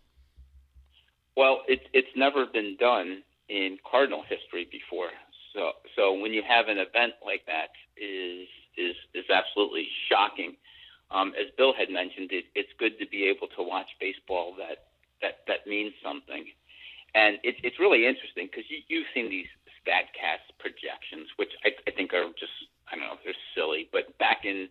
Well, 1.36 1.62
it's 1.68 1.86
it's 1.94 2.16
never 2.16 2.46
been 2.46 2.76
done 2.80 3.24
in 3.48 3.78
Cardinal 3.90 4.24
history 4.24 4.66
before. 4.72 5.10
So 5.54 5.72
so 5.96 6.14
when 6.14 6.34
you 6.34 6.44
have 6.48 6.68
an 6.68 6.78
event 6.78 7.14
like 7.26 7.46
that 7.48 7.70
is 7.98 8.48
is 8.78 8.96
is 9.14 9.26
absolutely 9.30 9.88
shocking. 10.10 10.56
Um, 11.12 11.34
as 11.40 11.50
Bill 11.58 11.74
had 11.74 11.90
mentioned, 11.90 12.32
it, 12.32 12.46
it's 12.54 12.70
good 12.78 13.00
to 13.00 13.08
be 13.08 13.26
able 13.26 13.48
to 13.58 13.64
watch 13.64 13.90
baseball 14.00 14.56
that 14.58 14.90
that 15.22 15.44
that 15.48 15.68
means 15.68 15.94
something, 16.04 16.46
and 17.16 17.38
it, 17.44 17.56
it's 17.64 17.80
really 17.80 18.06
interesting 18.06 18.48
because 18.48 18.70
you, 18.70 18.80
you've 18.88 19.10
seen 19.14 19.30
these 19.30 19.50
Statcast 19.82 20.46
projections, 20.60 21.28
which 21.38 21.52
I, 21.66 21.72
I 21.88 21.92
think 21.92 22.14
are 22.14 22.30
just 22.38 22.54
I 22.92 22.96
don't 22.96 23.06
know 23.06 23.18
they're 23.24 23.34
silly, 23.56 23.90
but 23.92 24.18
back 24.20 24.46
in 24.46 24.70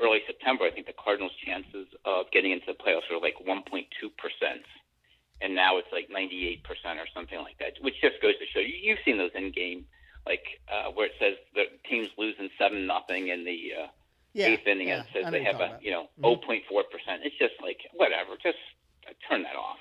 early 0.00 0.20
September, 0.26 0.64
I 0.64 0.70
think 0.70 0.86
the 0.86 0.96
Cardinals' 0.96 1.34
chances 1.44 1.88
of 2.04 2.30
getting 2.30 2.52
into 2.52 2.66
the 2.66 2.78
playoffs 2.78 3.10
were 3.10 3.20
like 3.20 3.36
1.2 3.42 3.66
percent 4.16 4.64
and 5.42 5.54
now 5.54 5.76
it's 5.76 5.90
like 5.90 6.08
98% 6.08 6.62
or 6.96 7.08
something 7.12 7.38
like 7.38 7.58
that, 7.58 7.74
which 7.82 8.00
just 8.00 8.22
goes 8.22 8.38
to 8.38 8.46
show 8.54 8.60
you, 8.60 8.78
you've 8.80 9.02
seen 9.04 9.18
those 9.18 9.34
in 9.34 9.50
game, 9.50 9.84
like 10.24 10.62
uh, 10.70 10.90
where 10.94 11.06
it 11.06 11.18
says 11.18 11.34
the 11.54 11.64
team's 11.90 12.08
losing 12.16 12.48
seven 12.56 12.86
nothing 12.86 13.28
in 13.28 13.44
the 13.44 13.58
uh, 13.82 13.88
Yeah, 14.34 14.46
eighth 14.46 14.66
inning, 14.66 14.88
yeah, 14.88 15.00
and 15.00 15.06
says 15.12 15.30
they 15.30 15.44
have 15.44 15.56
a 15.56 15.68
talking 15.68 15.84
you 15.84 15.90
know 15.90 16.08
Mhm. 16.20 16.42
0.4 16.42 16.84
percent. 16.90 17.22
It's 17.24 17.36
just 17.38 17.54
like 17.60 17.78
whatever, 17.92 18.36
just 18.42 18.58
uh, 19.06 19.12
turn 19.28 19.42
that 19.42 19.56
off. 19.56 19.78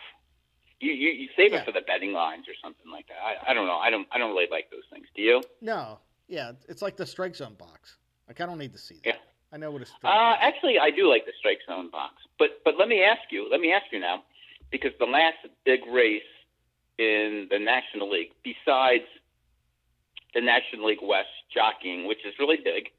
You 0.79 0.91
you, 0.91 1.09
you 1.11 1.29
save 1.37 1.51
Yeah. 1.53 1.59
it 1.59 1.65
for 1.65 1.71
the 1.71 1.81
betting 1.81 2.11
lines 2.13 2.47
or 2.49 2.53
something 2.61 2.91
like 2.91 3.07
that. 3.07 3.17
I, 3.23 3.51
I 3.51 3.53
don't 3.53 3.67
know. 3.67 3.77
I 3.77 3.89
don't 3.89 4.07
I 4.11 4.17
don't 4.17 4.31
really 4.31 4.47
like 4.51 4.69
those 4.71 4.83
things. 4.91 5.07
Do 5.15 5.21
you? 5.21 5.41
No, 5.61 5.99
yeah, 6.27 6.51
it's 6.67 6.81
like 6.81 6.97
the 6.97 7.05
strike 7.05 7.35
zone 7.35 7.55
box. 7.55 7.97
Like 8.27 8.41
I 8.41 8.45
don't 8.45 8.57
need 8.57 8.73
to 8.73 8.79
see 8.79 8.95
that. 9.03 9.05
Yeah. 9.05 9.17
I 9.53 9.57
know 9.57 9.71
what 9.71 9.81
a 9.81 9.85
strike. 9.85 10.13
Uh, 10.13 10.37
actually, 10.39 10.79
I 10.79 10.91
do 10.91 11.09
like 11.09 11.25
the 11.25 11.33
strike 11.39 11.59
zone 11.67 11.89
box, 11.89 12.15
but 12.39 12.61
but 12.65 12.77
let 12.77 12.87
me 12.87 13.03
ask 13.03 13.21
you. 13.31 13.47
Let 13.49 13.59
me 13.61 13.71
ask 13.73 13.85
you 13.91 13.99
now, 13.99 14.23
because 14.71 14.91
the 14.99 15.05
last 15.05 15.37
big 15.65 15.81
race 15.87 16.23
in 16.97 17.47
the 17.49 17.59
National 17.59 18.09
League, 18.09 18.31
besides 18.43 19.03
the 20.33 20.41
National 20.41 20.87
League 20.87 21.01
West 21.03 21.27
jockeying, 21.53 22.07
which 22.07 22.25
is 22.25 22.33
really 22.39 22.57
big, 22.63 22.89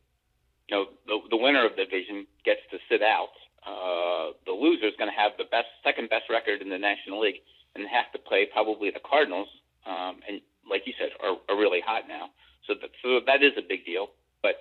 you 0.72 0.78
know, 0.78 0.86
the 1.06 1.20
the 1.28 1.36
winner 1.36 1.66
of 1.66 1.76
the 1.76 1.84
division 1.84 2.26
gets 2.48 2.64
to 2.70 2.78
sit 2.88 3.02
out. 3.02 3.36
Uh, 3.60 4.32
the 4.46 4.56
loser 4.56 4.88
is 4.88 4.96
going 4.96 5.10
to 5.10 5.14
have 5.14 5.32
the 5.36 5.44
best, 5.52 5.68
second 5.84 6.08
best 6.08 6.32
record 6.32 6.62
in 6.62 6.70
the 6.70 6.78
National 6.78 7.20
League, 7.20 7.44
and 7.76 7.84
have 7.86 8.10
to 8.12 8.18
play 8.18 8.48
probably 8.50 8.88
the 8.88 9.04
Cardinals. 9.04 9.48
Um, 9.84 10.24
and 10.26 10.40
like 10.64 10.82
you 10.86 10.94
said, 10.98 11.10
are, 11.20 11.36
are 11.52 11.60
really 11.60 11.84
hot 11.84 12.08
now. 12.08 12.32
So 12.66 12.72
that 12.80 12.88
so 13.04 13.20
that 13.26 13.44
is 13.44 13.52
a 13.58 13.68
big 13.68 13.84
deal. 13.84 14.16
But 14.40 14.56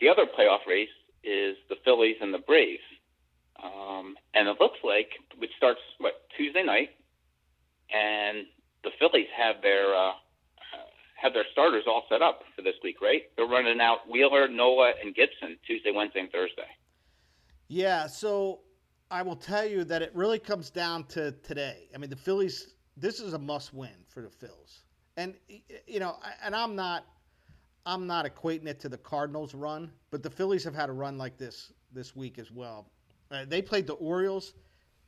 the 0.00 0.08
other 0.10 0.26
playoff 0.28 0.68
race 0.68 0.92
is 1.24 1.56
the 1.70 1.80
Phillies 1.82 2.20
and 2.20 2.34
the 2.34 2.44
Braves. 2.44 2.84
Um, 3.56 4.16
and 4.34 4.48
it 4.48 4.60
looks 4.60 4.78
like 4.84 5.16
it 5.40 5.50
starts 5.56 5.80
what 5.96 6.28
Tuesday 6.36 6.62
night, 6.62 6.90
and 7.88 8.44
the 8.84 8.90
Phillies 8.98 9.32
have 9.32 9.62
their 9.62 9.96
uh, 9.96 10.12
have 11.22 11.32
their 11.32 11.46
starters 11.52 11.84
all 11.86 12.02
set 12.08 12.20
up 12.20 12.42
for 12.56 12.62
this 12.62 12.74
week, 12.82 13.00
right? 13.00 13.22
They're 13.36 13.46
running 13.46 13.80
out 13.80 14.10
Wheeler, 14.10 14.48
Nola, 14.48 14.92
and 15.02 15.14
Gibson 15.14 15.56
Tuesday, 15.64 15.92
Wednesday, 15.92 16.20
and 16.20 16.30
Thursday. 16.32 16.66
Yeah, 17.68 18.08
so 18.08 18.60
I 19.10 19.22
will 19.22 19.36
tell 19.36 19.64
you 19.64 19.84
that 19.84 20.02
it 20.02 20.10
really 20.14 20.40
comes 20.40 20.70
down 20.70 21.04
to 21.04 21.32
today. 21.42 21.88
I 21.94 21.98
mean, 21.98 22.10
the 22.10 22.16
Phillies. 22.16 22.74
This 22.94 23.20
is 23.20 23.32
a 23.32 23.38
must-win 23.38 24.04
for 24.08 24.20
the 24.20 24.28
Phils, 24.28 24.82
and 25.16 25.34
you 25.86 25.98
know, 25.98 26.16
and 26.44 26.54
I'm 26.54 26.76
not, 26.76 27.06
I'm 27.86 28.06
not 28.06 28.26
equating 28.26 28.66
it 28.66 28.80
to 28.80 28.90
the 28.90 28.98
Cardinals' 28.98 29.54
run, 29.54 29.90
but 30.10 30.22
the 30.22 30.28
Phillies 30.28 30.62
have 30.64 30.74
had 30.74 30.90
a 30.90 30.92
run 30.92 31.16
like 31.16 31.38
this 31.38 31.72
this 31.92 32.14
week 32.14 32.38
as 32.38 32.50
well. 32.50 32.90
Uh, 33.30 33.46
they 33.48 33.62
played 33.62 33.86
the 33.86 33.94
Orioles, 33.94 34.52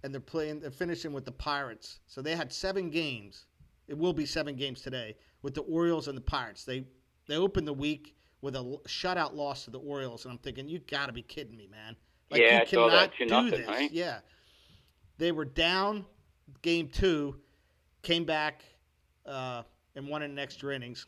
and 0.03 0.15
they're 0.15 0.21
playing. 0.21 0.61
They're 0.61 0.71
finishing 0.71 1.13
with 1.13 1.27
the 1.27 1.33
Pirates, 1.33 2.01
so 2.07 2.23
they 2.23 2.35
had 2.35 2.51
seven 2.51 2.89
games. 2.89 3.45
It 3.87 3.99
will 3.99 4.15
be 4.15 4.25
seven 4.25 4.57
games 4.57 4.81
today 4.81 5.15
with 5.45 5.55
the 5.55 5.61
Orioles 5.61 6.09
and 6.09 6.17
the 6.17 6.23
Pirates. 6.23 6.65
They 6.65 6.87
they 7.29 7.37
opened 7.37 7.69
the 7.69 7.73
week 7.75 8.17
with 8.41 8.57
a 8.57 8.79
shutout 8.89 9.35
loss 9.35 9.65
to 9.67 9.71
the 9.71 9.79
Orioles, 9.79 10.25
and 10.25 10.33
I'm 10.33 10.39
thinking, 10.39 10.69
you 10.69 10.79
got 10.81 11.07
to 11.07 11.13
be 11.13 11.23
kidding 11.23 11.57
me, 11.57 11.69
man. 11.71 11.95
Like 12.31 12.41
Yeah, 12.41 12.57
you 12.57 12.63
I 12.63 12.65
cannot 12.65 13.11
do 13.19 13.27
nothing, 13.27 13.51
this. 13.51 13.69
right? 13.69 13.93
Yeah. 13.93 14.19
They 15.19 15.33
were 15.33 15.45
down 15.45 16.05
game 16.63 16.89
two, 16.89 17.37
came 18.03 18.25
back 18.25 18.65
uh, 19.27 19.63
and 19.95 20.09
won 20.09 20.23
in 20.23 20.39
extra 20.39 20.75
innings. 20.75 21.07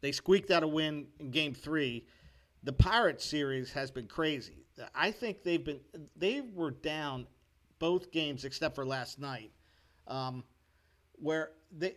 They 0.00 0.12
squeaked 0.12 0.50
out 0.50 0.62
a 0.62 0.68
win 0.68 1.06
in 1.18 1.30
game 1.30 1.54
three. 1.54 2.06
The 2.62 2.72
Pirates 2.72 3.24
series 3.24 3.72
has 3.72 3.90
been 3.90 4.06
crazy. 4.06 4.64
I 4.94 5.10
think 5.10 5.42
they've 5.42 5.64
been 5.64 5.80
they 6.16 6.40
were 6.40 6.70
down 6.70 7.26
both 7.78 8.10
games 8.10 8.44
except 8.44 8.74
for 8.74 8.84
last 8.86 9.18
night, 9.18 9.50
um, 10.06 10.44
where 11.16 11.50
they. 11.76 11.94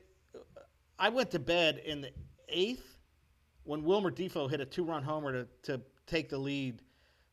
I 0.99 1.09
went 1.09 1.31
to 1.31 1.39
bed 1.39 1.81
in 1.85 2.01
the 2.01 2.11
eighth 2.49 2.97
when 3.63 3.83
Wilmer 3.83 4.11
Difo 4.11 4.49
hit 4.49 4.61
a 4.61 4.65
two-run 4.65 5.03
homer 5.03 5.31
to, 5.31 5.47
to 5.63 5.81
take 6.05 6.29
the 6.29 6.37
lead 6.37 6.81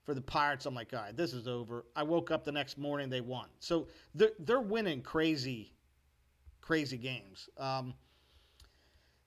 for 0.03 0.15
the 0.15 0.21
Pirates. 0.21 0.67
I'm 0.67 0.75
like, 0.75 0.93
all 0.93 1.01
right, 1.01 1.17
this 1.17 1.33
is 1.33 1.49
over. 1.49 1.87
I 1.97 2.03
woke 2.03 2.31
up 2.31 2.45
the 2.45 2.53
next 2.53 2.77
morning, 2.77 3.09
they 3.09 3.21
won. 3.21 3.47
So 3.61 3.89
they're, 4.15 4.33
they're 4.41 4.61
winning 4.61 5.01
crazy, 5.01 5.73
crazy 6.61 6.99
games. 6.99 7.49
Um, 7.57 7.95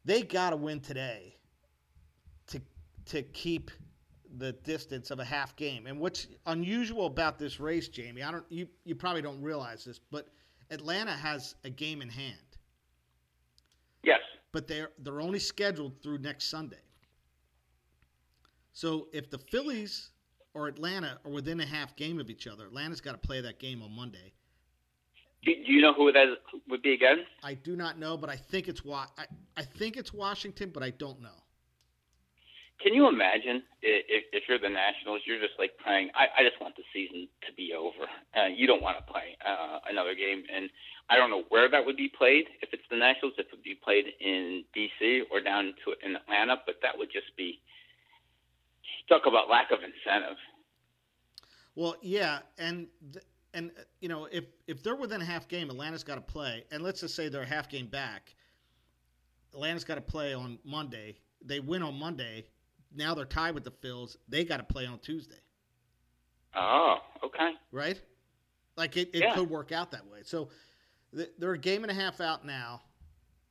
they 0.06 0.22
got 0.22 0.52
to 0.52 0.56
win 0.56 0.80
today 0.80 1.36
to 2.48 2.62
to 3.06 3.22
keep 3.24 3.72
the 4.38 4.54
distance 4.54 5.12
of 5.12 5.20
a 5.20 5.26
half 5.26 5.56
game. 5.56 5.86
And 5.86 6.00
what's 6.00 6.28
unusual 6.46 7.08
about 7.08 7.38
this 7.38 7.60
race, 7.60 7.90
Jamie, 7.90 8.24
I 8.24 8.32
don't 8.32 8.46
you 8.50 8.68
you 8.86 8.96
probably 8.96 9.22
don't 9.22 9.42
realize 9.42 9.84
this, 9.84 10.00
but 10.00 10.30
Atlanta 10.72 11.12
has 11.12 11.56
a 11.66 11.70
game 11.70 12.02
in 12.02 12.10
hand, 12.10 12.38
Yes. 14.04 14.20
but 14.52 14.68
they're 14.68 14.92
they're 15.00 15.22
only 15.22 15.40
scheduled 15.40 16.02
through 16.02 16.20
next 16.20 16.46
Sunday. 16.50 16.78
So 18.74 19.08
if 19.12 19.30
the 19.30 19.38
Phillies 19.40 20.12
or 20.54 20.68
Atlanta 20.68 21.20
are 21.26 21.32
within 21.32 21.60
a 21.60 21.66
half 21.66 21.96
game 21.96 22.20
of 22.20 22.30
each 22.30 22.48
other, 22.48 22.66
Atlanta's 22.66 23.02
got 23.02 23.14
to 23.14 23.18
play 23.28 23.42
that 23.42 23.60
game 23.60 23.82
on 23.82 23.92
Monday. 23.92 24.34
Do, 25.44 25.52
do 25.66 25.72
you 25.72 25.82
know 25.82 25.94
who 25.94 26.12
that 26.12 26.26
would 26.70 26.82
be 26.82 26.94
again? 26.94 27.20
I 27.44 27.54
do 27.56 27.76
not 27.76 27.98
know, 28.00 28.18
but 28.18 28.30
I 28.30 28.36
think 28.36 28.68
it's 28.68 28.84
Wa- 28.84 29.08
I, 29.18 29.26
I 29.56 29.64
think 29.64 29.98
it's 29.98 30.14
Washington, 30.14 30.72
but 30.74 30.84
I 30.84 30.92
don't 30.92 31.22
know. 31.22 31.44
Can 32.82 32.94
you 32.94 33.08
imagine 33.08 33.64
if, 33.82 34.26
if 34.32 34.44
you're 34.48 34.60
the 34.60 34.70
Nationals, 34.70 35.22
you're 35.26 35.40
just 35.40 35.58
like 35.58 35.72
praying, 35.82 36.10
I, 36.14 36.42
I 36.42 36.44
just 36.48 36.62
want 36.62 36.76
the 36.76 36.84
season 36.94 37.28
to 37.48 37.54
be 37.54 37.74
over. 37.74 38.06
Uh, 38.38 38.54
you 38.54 38.68
don't 38.68 38.84
want 38.84 38.98
to 38.98 39.12
play 39.12 39.34
uh, 39.42 39.80
another 39.90 40.14
game. 40.14 40.44
And 40.54 40.70
I 41.10 41.18
don't 41.18 41.32
know 41.32 41.44
where 41.50 41.70
that 41.70 41.86
would 41.86 41.98
be 41.98 42.10
played. 42.10 42.46
If 42.62 42.70
it's 42.74 42.84
the 42.92 42.98
Nationals, 42.98 43.34
if 43.38 43.48
it 43.48 43.52
would 43.52 43.64
be 43.64 43.80
played 43.82 44.06
in 44.22 44.64
D.C. 44.74 45.24
or 45.32 45.42
down 45.42 45.74
to 45.86 45.96
in 46.06 46.16
Atlanta, 46.16 46.58
but 46.66 46.76
that 46.84 46.98
would 46.98 47.10
just 47.12 47.36
be 47.36 47.60
talk 49.10 49.24
about 49.26 49.50
lack 49.50 49.72
of 49.72 49.80
incentive. 49.80 50.38
Well, 51.76 51.96
yeah, 52.02 52.40
and 52.58 52.88
and 53.54 53.72
uh, 53.72 53.82
you 54.02 54.10
know 54.10 54.28
if 54.32 54.46
if 54.68 54.84
they're 54.84 54.96
within 54.96 55.22
a 55.22 55.26
half 55.26 55.48
game, 55.48 55.70
Atlanta's 55.70 56.04
got 56.04 56.16
to 56.16 56.22
play, 56.22 56.64
and 56.72 56.84
let's 56.84 57.02
just 57.02 57.16
say 57.16 57.30
they're 57.30 57.44
a 57.44 57.46
half 57.46 57.70
game 57.70 57.88
back. 57.88 58.36
Atlanta's 59.54 59.84
got 59.84 59.96
to 59.96 60.02
play 60.02 60.34
on 60.34 60.60
Monday. 60.64 61.16
They 61.44 61.60
win 61.60 61.84
on 61.84 61.96
Monday. 61.96 62.46
Now 62.96 63.14
they're 63.14 63.26
tied 63.26 63.54
with 63.54 63.64
the 63.64 63.72
Phils. 63.72 64.16
They 64.28 64.44
got 64.44 64.58
to 64.58 64.64
play 64.64 64.86
on 64.86 65.00
Tuesday, 65.00 65.40
Oh, 66.56 66.98
okay. 67.24 67.52
right? 67.72 68.02
Like 68.76 68.98
it, 68.98 69.10
it 69.14 69.22
Yeah. 69.24 69.36
could 69.36 69.50
work 69.50 69.72
out 69.72 69.92
that 69.92 70.06
way. 70.08 70.20
So 70.24 70.50
th- 71.16 71.30
they're 71.38 71.54
a 71.54 71.58
game 71.58 71.84
and 71.84 71.92
a 71.92 71.94
half 71.94 72.22
out 72.22 72.46
now. 72.46 72.82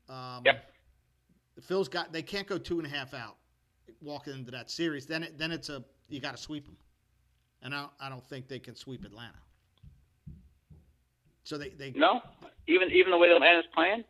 Um, 0.08 0.42
Yep. 0.44 0.72
The 1.56 1.62
Phils 1.62 1.90
got 1.90 2.12
they 2.12 2.22
can't 2.22 2.46
go 2.46 2.58
two 2.58 2.78
and 2.78 2.86
a 2.86 2.90
half 2.90 3.14
out 3.14 3.36
walking 4.02 4.34
into 4.34 4.50
that 4.50 4.70
series. 4.70 5.06
Then 5.06 5.22
it, 5.22 5.38
then 5.38 5.50
it's 5.52 5.68
a 5.70 5.82
you 6.08 6.20
got 6.20 6.36
to 6.36 6.42
sweep 6.42 6.66
them, 6.66 6.76
and 7.62 7.74
I 7.74 7.80
don't, 7.82 7.92
I 8.00 8.08
don't 8.10 8.24
think 8.28 8.46
they 8.46 8.58
can 8.58 8.76
sweep 8.76 9.04
Atlanta. 9.04 9.38
So 11.44 11.56
they, 11.56 11.70
they 11.70 11.92
No, 11.92 12.20
even 12.66 12.90
even 12.90 13.10
the 13.10 13.16
way 13.18 13.28
the 13.28 13.36
Atlanta's 13.36 13.64
playing. 13.74 14.04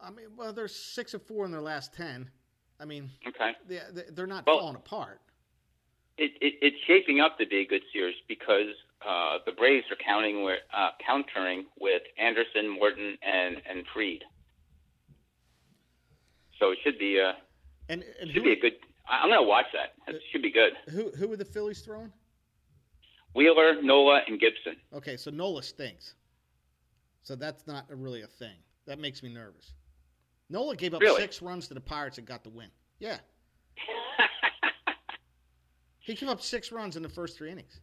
I 0.00 0.10
mean, 0.10 0.26
well, 0.36 0.52
they're 0.52 0.66
six 0.68 1.14
and 1.14 1.22
four 1.22 1.44
in 1.44 1.52
their 1.52 1.60
last 1.60 1.94
ten. 1.94 2.28
I 2.82 2.84
mean, 2.84 3.10
Okay. 3.26 3.52
they, 3.68 3.80
they- 3.92 4.10
they're 4.10 4.26
not 4.26 4.44
Well- 4.44 4.58
falling 4.58 4.74
apart. 4.76 5.20
it, 6.18 6.32
it, 6.40 6.54
it's 6.60 6.76
shaping 6.86 7.20
up 7.20 7.38
to 7.38 7.46
be 7.46 7.58
a 7.60 7.64
good 7.66 7.82
series 7.92 8.16
because 8.28 8.74
uh, 9.06 9.38
the 9.46 9.52
Braves 9.52 9.86
are 9.90 9.96
counting 10.04 10.42
with, 10.44 10.60
uh, 10.76 10.90
countering 11.04 11.64
with 11.80 12.02
Anderson, 12.18 12.68
Morton, 12.68 13.16
and 13.22 13.56
and 13.68 13.84
Fried. 13.94 14.22
So 16.58 16.70
it 16.72 16.78
should 16.84 16.98
be 16.98 17.18
a 17.18 17.34
And 17.88 18.04
and 18.20 18.30
should 18.30 18.36
who, 18.36 18.42
be 18.44 18.52
a 18.52 18.60
good. 18.60 18.72
I'm 19.08 19.30
gonna 19.30 19.42
watch 19.42 19.66
that. 19.72 19.94
It 20.14 20.22
should 20.30 20.42
be 20.42 20.50
good. 20.52 20.72
who 20.90 21.10
who 21.16 21.32
are 21.32 21.36
the 21.36 21.44
Phillies 21.44 21.80
throwing? 21.80 22.12
Wheeler, 23.34 23.80
Nola, 23.82 24.20
and 24.28 24.38
Gibson. 24.38 24.76
Okay, 24.92 25.16
so 25.16 25.30
Nola 25.30 25.62
stinks. 25.62 26.14
So 27.22 27.34
that's 27.34 27.66
not 27.66 27.86
really 27.88 28.22
a 28.22 28.26
thing. 28.26 28.56
That 28.86 28.98
makes 28.98 29.22
me 29.22 29.32
nervous. 29.32 29.72
Nola 30.52 30.76
gave 30.76 30.94
up 30.94 31.00
Really? 31.00 31.20
six 31.22 31.40
runs 31.42 31.66
to 31.68 31.74
the 31.74 31.80
Pirates 31.80 32.18
and 32.18 32.26
got 32.26 32.44
the 32.44 32.50
win. 32.50 32.68
Yeah, 32.98 33.18
he 36.00 36.14
gave 36.14 36.28
up 36.28 36.40
six 36.42 36.70
runs 36.70 36.96
in 36.96 37.02
the 37.02 37.08
first 37.08 37.36
three 37.36 37.50
innings. 37.50 37.80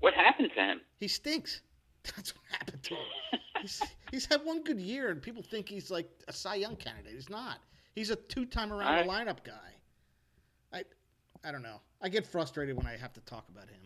what 0.00 0.14
happened 0.14 0.50
to 0.54 0.60
him? 0.60 0.80
He 0.98 1.08
stinks. 1.08 1.60
That's 2.16 2.34
what 2.34 2.44
happened 2.50 2.82
to 2.84 2.94
him. 2.94 3.40
he's 3.60 3.82
he's 4.10 4.26
had 4.26 4.44
one 4.44 4.62
good 4.62 4.80
year, 4.80 5.10
and 5.10 5.20
people 5.20 5.42
think 5.42 5.68
he's 5.68 5.90
like 5.90 6.08
a 6.28 6.32
Cy 6.32 6.56
Young 6.56 6.76
candidate. 6.76 7.12
He's 7.14 7.28
not. 7.28 7.58
He's 7.94 8.10
a 8.10 8.16
two-time 8.16 8.72
around 8.72 9.06
the 9.06 9.12
lineup 9.12 9.42
guy. 9.44 9.72
I 10.72 10.82
I 11.46 11.52
don't 11.52 11.62
know. 11.62 11.80
I 12.00 12.08
get 12.08 12.26
frustrated 12.26 12.76
when 12.76 12.86
I 12.86 12.96
have 12.96 13.12
to 13.14 13.20
talk 13.22 13.48
about 13.48 13.68
him. 13.68 13.80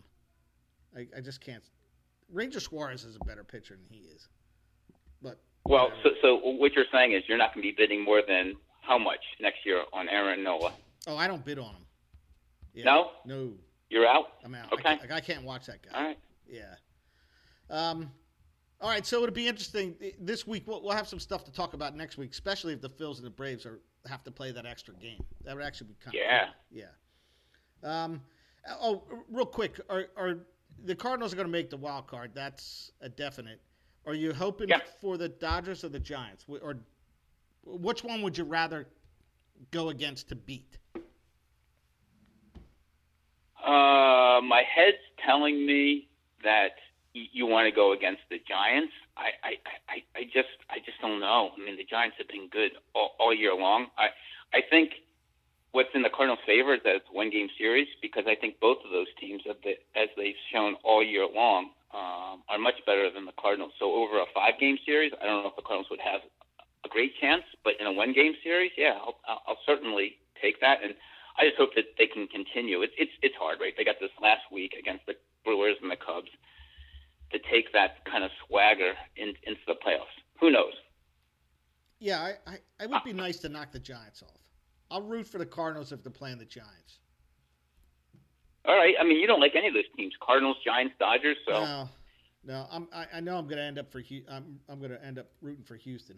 I, 0.96 1.06
I 1.16 1.20
just 1.20 1.40
can't. 1.40 1.62
Ranger 2.32 2.60
Suarez 2.60 3.04
is 3.04 3.16
a 3.16 3.24
better 3.24 3.44
pitcher 3.44 3.76
than 3.76 3.86
he 3.88 4.04
is. 4.06 4.28
But 5.22 5.40
well, 5.66 5.90
so, 6.02 6.10
so 6.22 6.36
what 6.36 6.72
you're 6.74 6.84
saying 6.92 7.12
is 7.12 7.22
you're 7.28 7.38
not 7.38 7.54
going 7.54 7.62
to 7.66 7.72
be 7.72 7.74
bidding 7.76 8.04
more 8.04 8.22
than 8.26 8.56
how 8.80 8.98
much 8.98 9.20
next 9.40 9.58
year 9.64 9.82
on 9.92 10.08
Aaron 10.08 10.42
Nola? 10.42 10.72
Oh, 11.06 11.16
I 11.16 11.26
don't 11.26 11.44
bid 11.44 11.58
on 11.58 11.74
him. 11.74 11.86
Yeah. 12.74 12.84
No. 12.84 13.10
No. 13.24 13.52
You're 13.88 14.06
out. 14.06 14.34
I'm 14.44 14.54
out. 14.54 14.72
Okay. 14.72 14.98
I, 15.10 15.16
I 15.16 15.20
can't 15.20 15.44
watch 15.44 15.66
that 15.66 15.82
guy. 15.82 15.98
All 15.98 16.06
right. 16.06 16.18
Yeah. 16.48 16.74
Um. 17.68 18.10
All 18.82 18.88
right, 18.88 19.04
so 19.04 19.22
it'll 19.22 19.34
be 19.34 19.46
interesting 19.46 19.94
this 20.18 20.46
week. 20.46 20.66
We'll, 20.66 20.82
we'll 20.82 20.96
have 20.96 21.06
some 21.06 21.20
stuff 21.20 21.44
to 21.44 21.52
talk 21.52 21.74
about 21.74 21.94
next 21.94 22.16
week, 22.16 22.32
especially 22.32 22.72
if 22.72 22.80
the 22.80 22.88
Phils 22.88 23.18
and 23.18 23.26
the 23.26 23.30
Braves 23.30 23.66
are 23.66 23.80
have 24.08 24.24
to 24.24 24.30
play 24.30 24.52
that 24.52 24.64
extra 24.64 24.94
game. 24.94 25.22
That 25.44 25.54
would 25.54 25.64
actually 25.64 25.88
be 25.88 25.96
kind 26.02 26.16
yeah. 26.16 26.44
of 26.44 26.48
cool. 26.72 26.82
yeah. 27.82 28.02
Um. 28.02 28.22
Oh, 28.80 29.02
real 29.30 29.44
quick, 29.44 29.80
are 29.90 30.06
are 30.16 30.38
the 30.84 30.94
Cardinals 30.94 31.32
are 31.32 31.36
going 31.36 31.48
to 31.48 31.52
make 31.52 31.68
the 31.68 31.76
wild 31.76 32.06
card? 32.06 32.30
That's 32.34 32.92
a 33.02 33.08
definite. 33.08 33.60
Are 34.06 34.14
you 34.14 34.32
hoping 34.32 34.68
yeah. 34.68 34.80
for 35.00 35.16
the 35.16 35.28
Dodgers 35.28 35.84
or 35.84 35.88
the 35.88 36.00
Giants, 36.00 36.44
or 36.48 36.76
which 37.64 38.02
one 38.02 38.22
would 38.22 38.36
you 38.36 38.44
rather 38.44 38.86
go 39.70 39.90
against 39.90 40.28
to 40.30 40.36
beat? 40.36 40.78
Uh, 43.62 44.40
my 44.40 44.62
head's 44.74 44.96
telling 45.24 45.66
me 45.66 46.08
that 46.42 46.72
you 47.12 47.46
want 47.46 47.66
to 47.66 47.74
go 47.74 47.92
against 47.92 48.22
the 48.30 48.40
Giants. 48.48 48.92
I, 49.16 49.30
I, 49.44 49.52
I, 49.88 50.20
I 50.20 50.24
just, 50.24 50.48
I 50.70 50.78
just 50.78 51.00
don't 51.02 51.20
know. 51.20 51.50
I 51.54 51.64
mean, 51.64 51.76
the 51.76 51.84
Giants 51.84 52.16
have 52.18 52.28
been 52.28 52.48
good 52.48 52.70
all, 52.94 53.12
all 53.18 53.34
year 53.34 53.54
long. 53.54 53.88
I, 53.98 54.08
I 54.56 54.60
think 54.70 54.92
what's 55.72 55.90
in 55.94 56.02
the 56.02 56.08
Cardinals' 56.08 56.40
favor 56.46 56.74
is 56.74 56.80
that 56.84 56.96
it's 56.96 57.06
a 57.12 57.14
one-game 57.14 57.48
series 57.58 57.88
because 58.00 58.24
I 58.26 58.34
think 58.34 58.60
both 58.60 58.78
of 58.84 58.90
those 58.90 59.08
teams, 59.20 59.42
have 59.46 59.56
the, 59.62 59.74
as 59.94 60.08
they've 60.16 60.34
shown 60.52 60.76
all 60.84 61.04
year 61.04 61.26
long, 61.26 61.70
um, 61.92 62.42
are 62.48 62.58
much 62.58 62.78
better 62.86 63.10
than 63.10 63.24
the 63.26 63.36
Cardinals. 63.40 63.72
So 63.78 63.92
over 63.92 64.20
a 64.20 64.26
five-game 64.34 64.78
series, 64.86 65.12
I 65.20 65.26
don't 65.26 65.42
know 65.42 65.50
if 65.50 65.56
the 65.56 65.62
Cardinals 65.62 65.90
would 65.90 66.00
have 66.00 66.20
a 66.84 66.88
great 66.88 67.12
chance, 67.20 67.42
but 67.64 67.74
in 67.80 67.86
a 67.86 67.92
one-game 67.92 68.34
series, 68.42 68.72
yeah, 68.76 68.98
I'll, 69.00 69.18
I'll 69.46 69.58
certainly 69.66 70.16
take 70.40 70.60
that. 70.60 70.82
And 70.82 70.94
I 71.38 71.44
just 71.44 71.56
hope 71.56 71.74
that 71.74 71.84
they 71.98 72.06
can 72.06 72.26
continue. 72.28 72.82
It's 72.82 72.92
it's 72.98 73.12
it's 73.22 73.34
hard, 73.36 73.58
right? 73.60 73.72
They 73.76 73.84
got 73.84 73.96
this 74.00 74.10
last 74.20 74.42
week 74.52 74.74
against 74.78 75.06
the 75.06 75.14
Brewers 75.44 75.76
and 75.82 75.90
the 75.90 75.96
Cubs 75.96 76.28
to 77.32 77.38
take 77.50 77.72
that 77.72 78.04
kind 78.04 78.24
of 78.24 78.30
swagger 78.46 78.92
in, 79.16 79.28
into 79.44 79.60
the 79.66 79.74
playoffs. 79.74 80.14
Who 80.40 80.50
knows? 80.50 80.74
Yeah, 81.98 82.20
I, 82.20 82.50
I, 82.50 82.58
I 82.80 82.86
would 82.86 83.04
be 83.04 83.12
nice 83.12 83.38
to 83.40 83.48
knock 83.48 83.72
the 83.72 83.78
Giants 83.78 84.22
off. 84.22 84.40
I'll 84.90 85.02
root 85.02 85.26
for 85.26 85.38
the 85.38 85.46
Cardinals 85.46 85.92
if 85.92 86.02
they're 86.02 86.10
playing 86.10 86.38
the 86.38 86.44
Giants. 86.44 86.99
All 88.70 88.76
right. 88.76 88.94
I 89.00 89.02
mean, 89.02 89.18
you 89.18 89.26
don't 89.26 89.40
like 89.40 89.56
any 89.56 89.66
of 89.66 89.74
those 89.74 89.82
teams: 89.96 90.12
Cardinals, 90.24 90.56
Giants, 90.64 90.94
Dodgers. 91.00 91.36
So 91.44 91.52
no, 91.54 91.88
no. 92.44 92.66
I'm, 92.70 92.86
I, 92.94 93.06
I 93.14 93.20
know 93.20 93.36
I'm 93.36 93.46
going 93.46 93.56
to 93.56 93.64
end 93.64 93.80
up 93.80 93.90
for 93.90 94.00
I'm 94.30 94.60
I'm 94.68 94.78
going 94.78 94.92
to 94.92 95.04
end 95.04 95.18
up 95.18 95.26
rooting 95.42 95.64
for 95.64 95.74
Houston. 95.74 96.16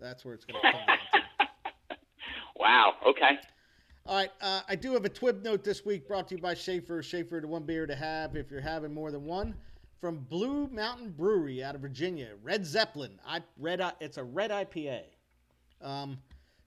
That's 0.00 0.24
where 0.24 0.32
it's 0.32 0.46
going 0.46 0.58
to 0.62 0.72
come 0.72 0.80
down 0.86 0.96
to. 1.12 1.96
wow. 2.56 2.94
Okay. 3.06 3.32
All 4.06 4.16
right. 4.16 4.30
Uh, 4.40 4.62
I 4.70 4.74
do 4.74 4.94
have 4.94 5.04
a 5.04 5.10
Twib 5.10 5.42
note 5.42 5.64
this 5.64 5.84
week 5.84 6.08
brought 6.08 6.28
to 6.28 6.36
you 6.36 6.40
by 6.40 6.54
Schaefer. 6.54 7.02
Schaefer, 7.02 7.40
the 7.42 7.46
one 7.46 7.64
beer 7.64 7.86
to 7.86 7.94
have 7.94 8.34
if 8.34 8.50
you're 8.50 8.62
having 8.62 8.94
more 8.94 9.10
than 9.10 9.26
one. 9.26 9.54
From 10.00 10.16
Blue 10.30 10.66
Mountain 10.68 11.10
Brewery 11.10 11.62
out 11.62 11.74
of 11.74 11.82
Virginia, 11.82 12.30
Red 12.42 12.64
Zeppelin. 12.64 13.20
I 13.26 13.42
red. 13.58 13.82
It's 14.00 14.16
a 14.16 14.24
red 14.24 14.50
IPA. 14.50 15.02
Um, 15.82 16.16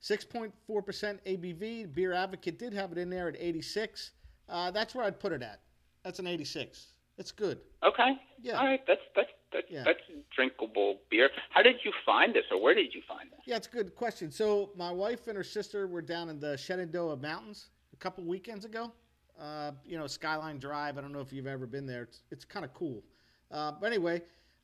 6.4% 0.04 0.52
ABV. 0.70 1.96
Beer 1.96 2.14
Advocate 2.14 2.60
did 2.60 2.74
have 2.74 2.92
it 2.92 3.00
in 3.00 3.10
there 3.10 3.28
at 3.28 3.36
86. 3.40 4.12
Uh, 4.50 4.72
that's 4.72 4.96
where 4.96 5.06
I'd 5.06 5.20
put 5.20 5.32
it 5.32 5.42
at. 5.42 5.62
That's 6.04 6.20
an 6.20 6.28
86. 6.28 6.94
It's 7.20 7.32
good. 7.34 7.60
Okay. 7.84 8.14
Yeah. 8.42 8.58
All 8.58 8.66
right. 8.66 8.80
That's 8.88 9.02
that's 9.14 9.30
that's 9.52 9.68
yeah. 9.70 9.84
that's 9.84 10.00
drinkable 10.34 11.00
beer. 11.12 11.30
How 11.50 11.62
did 11.62 11.76
you 11.84 11.92
find 12.06 12.34
this, 12.34 12.46
or 12.50 12.62
where 12.62 12.74
did 12.74 12.94
you 12.94 13.02
find 13.06 13.30
this? 13.30 13.42
Yeah, 13.46 13.58
it's 13.58 13.68
a 13.68 13.72
good 13.72 13.94
question. 13.94 14.32
So 14.32 14.72
my 14.78 14.90
wife 14.90 15.28
and 15.28 15.36
her 15.36 15.44
sister 15.44 15.86
were 15.86 16.02
down 16.02 16.30
in 16.30 16.40
the 16.40 16.56
Shenandoah 16.56 17.18
Mountains 17.18 17.72
a 17.94 17.98
couple 17.98 18.24
weekends 18.24 18.64
ago. 18.64 18.94
Uh, 19.40 19.72
you 19.86 19.98
know, 19.98 20.08
Skyline 20.08 20.60
Drive. 20.60 20.98
I 20.98 21.02
don't 21.02 21.12
know 21.12 21.20
if 21.20 21.34
you've 21.34 21.48
ever 21.48 21.68
been 21.68 21.86
there. 21.86 22.04
It's 22.04 22.22
it's 22.32 22.46
kind 22.46 22.64
of 22.64 22.74
cool. 22.74 23.04
Uh, 23.52 23.74
but 23.74 23.88
anyway, 23.88 24.22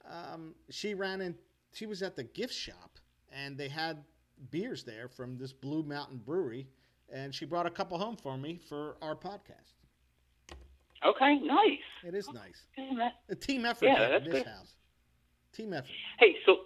um, 0.09 0.55
she 0.69 0.93
ran 0.93 1.19
in. 1.19 1.35
She 1.73 1.85
was 1.85 2.01
at 2.03 2.15
the 2.15 2.23
gift 2.23 2.53
shop, 2.53 2.99
and 3.33 3.57
they 3.57 3.67
had 3.67 4.01
beers 4.49 4.85
there 4.85 5.09
from 5.09 5.37
this 5.37 5.51
Blue 5.51 5.83
Mountain 5.83 6.21
Brewery, 6.25 6.67
and 7.11 7.35
she 7.35 7.43
brought 7.43 7.65
a 7.65 7.69
couple 7.69 7.97
home 7.97 8.15
for 8.15 8.37
me 8.37 8.61
for 8.69 8.95
our 9.01 9.15
podcast. 9.15 9.74
Okay, 11.05 11.39
nice. 11.43 11.79
It 12.03 12.15
is 12.15 12.27
nice. 12.33 12.65
A 13.29 13.35
team 13.35 13.65
effort 13.65 13.85
yeah, 13.85 14.09
that's 14.09 14.27
good. 14.27 14.45
house. 14.45 14.73
Team 15.53 15.73
effort. 15.73 15.87
Hey, 16.19 16.35
so 16.45 16.57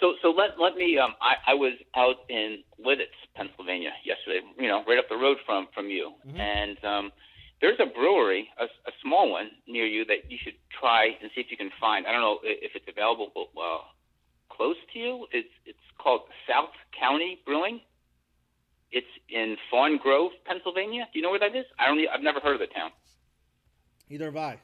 so 0.00 0.14
so 0.22 0.30
let 0.30 0.58
let 0.60 0.76
me. 0.76 0.98
Um, 0.98 1.14
I 1.20 1.52
I 1.52 1.54
was 1.54 1.74
out 1.96 2.16
in 2.28 2.62
Lititz, 2.84 3.14
Pennsylvania 3.36 3.90
yesterday. 4.04 4.40
You 4.58 4.68
know, 4.68 4.82
right 4.88 4.98
up 4.98 5.08
the 5.08 5.16
road 5.16 5.38
from 5.46 5.68
from 5.74 5.88
you, 5.88 6.12
Mhm. 6.26 6.38
and 6.40 6.84
um, 6.84 7.12
there's 7.60 7.78
a 7.78 7.86
brewery, 7.86 8.48
a, 8.58 8.64
a 8.64 8.92
small 9.02 9.30
one 9.30 9.50
near 9.68 9.86
you 9.86 10.04
that 10.06 10.30
you 10.30 10.38
should 10.42 10.56
try 10.80 11.16
and 11.22 11.30
see 11.34 11.40
if 11.40 11.50
you 11.50 11.56
can 11.56 11.70
find. 11.80 12.06
I 12.06 12.12
don't 12.12 12.20
know 12.20 12.38
if 12.42 12.72
it's 12.74 12.88
available 12.88 13.30
uh, 13.56 13.78
close 14.50 14.76
to 14.92 14.98
you. 14.98 15.26
It's 15.32 15.48
it's 15.64 15.78
called 15.98 16.22
South 16.48 16.74
County 16.98 17.40
Brewing. 17.46 17.80
It's 18.90 19.06
in 19.28 19.56
Fawn 19.70 19.98
Grove, 19.98 20.32
Pennsylvania. 20.44 21.08
Do 21.12 21.18
you 21.18 21.22
know 21.24 21.30
where 21.30 21.40
that 21.40 21.54
is? 21.56 21.64
I 21.78 21.86
don't. 21.86 21.98
I've 22.08 22.22
never 22.22 22.40
heard 22.40 22.54
of 22.54 22.60
the 22.60 22.66
town. 22.74 22.90
Either 24.10 24.26
have 24.26 24.36
I. 24.36 24.60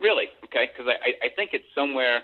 Really? 0.00 0.26
Okay, 0.44 0.68
because 0.72 0.86
I, 0.88 1.08
I 1.08 1.26
I 1.26 1.28
think 1.34 1.50
it's 1.52 1.64
somewhere. 1.74 2.22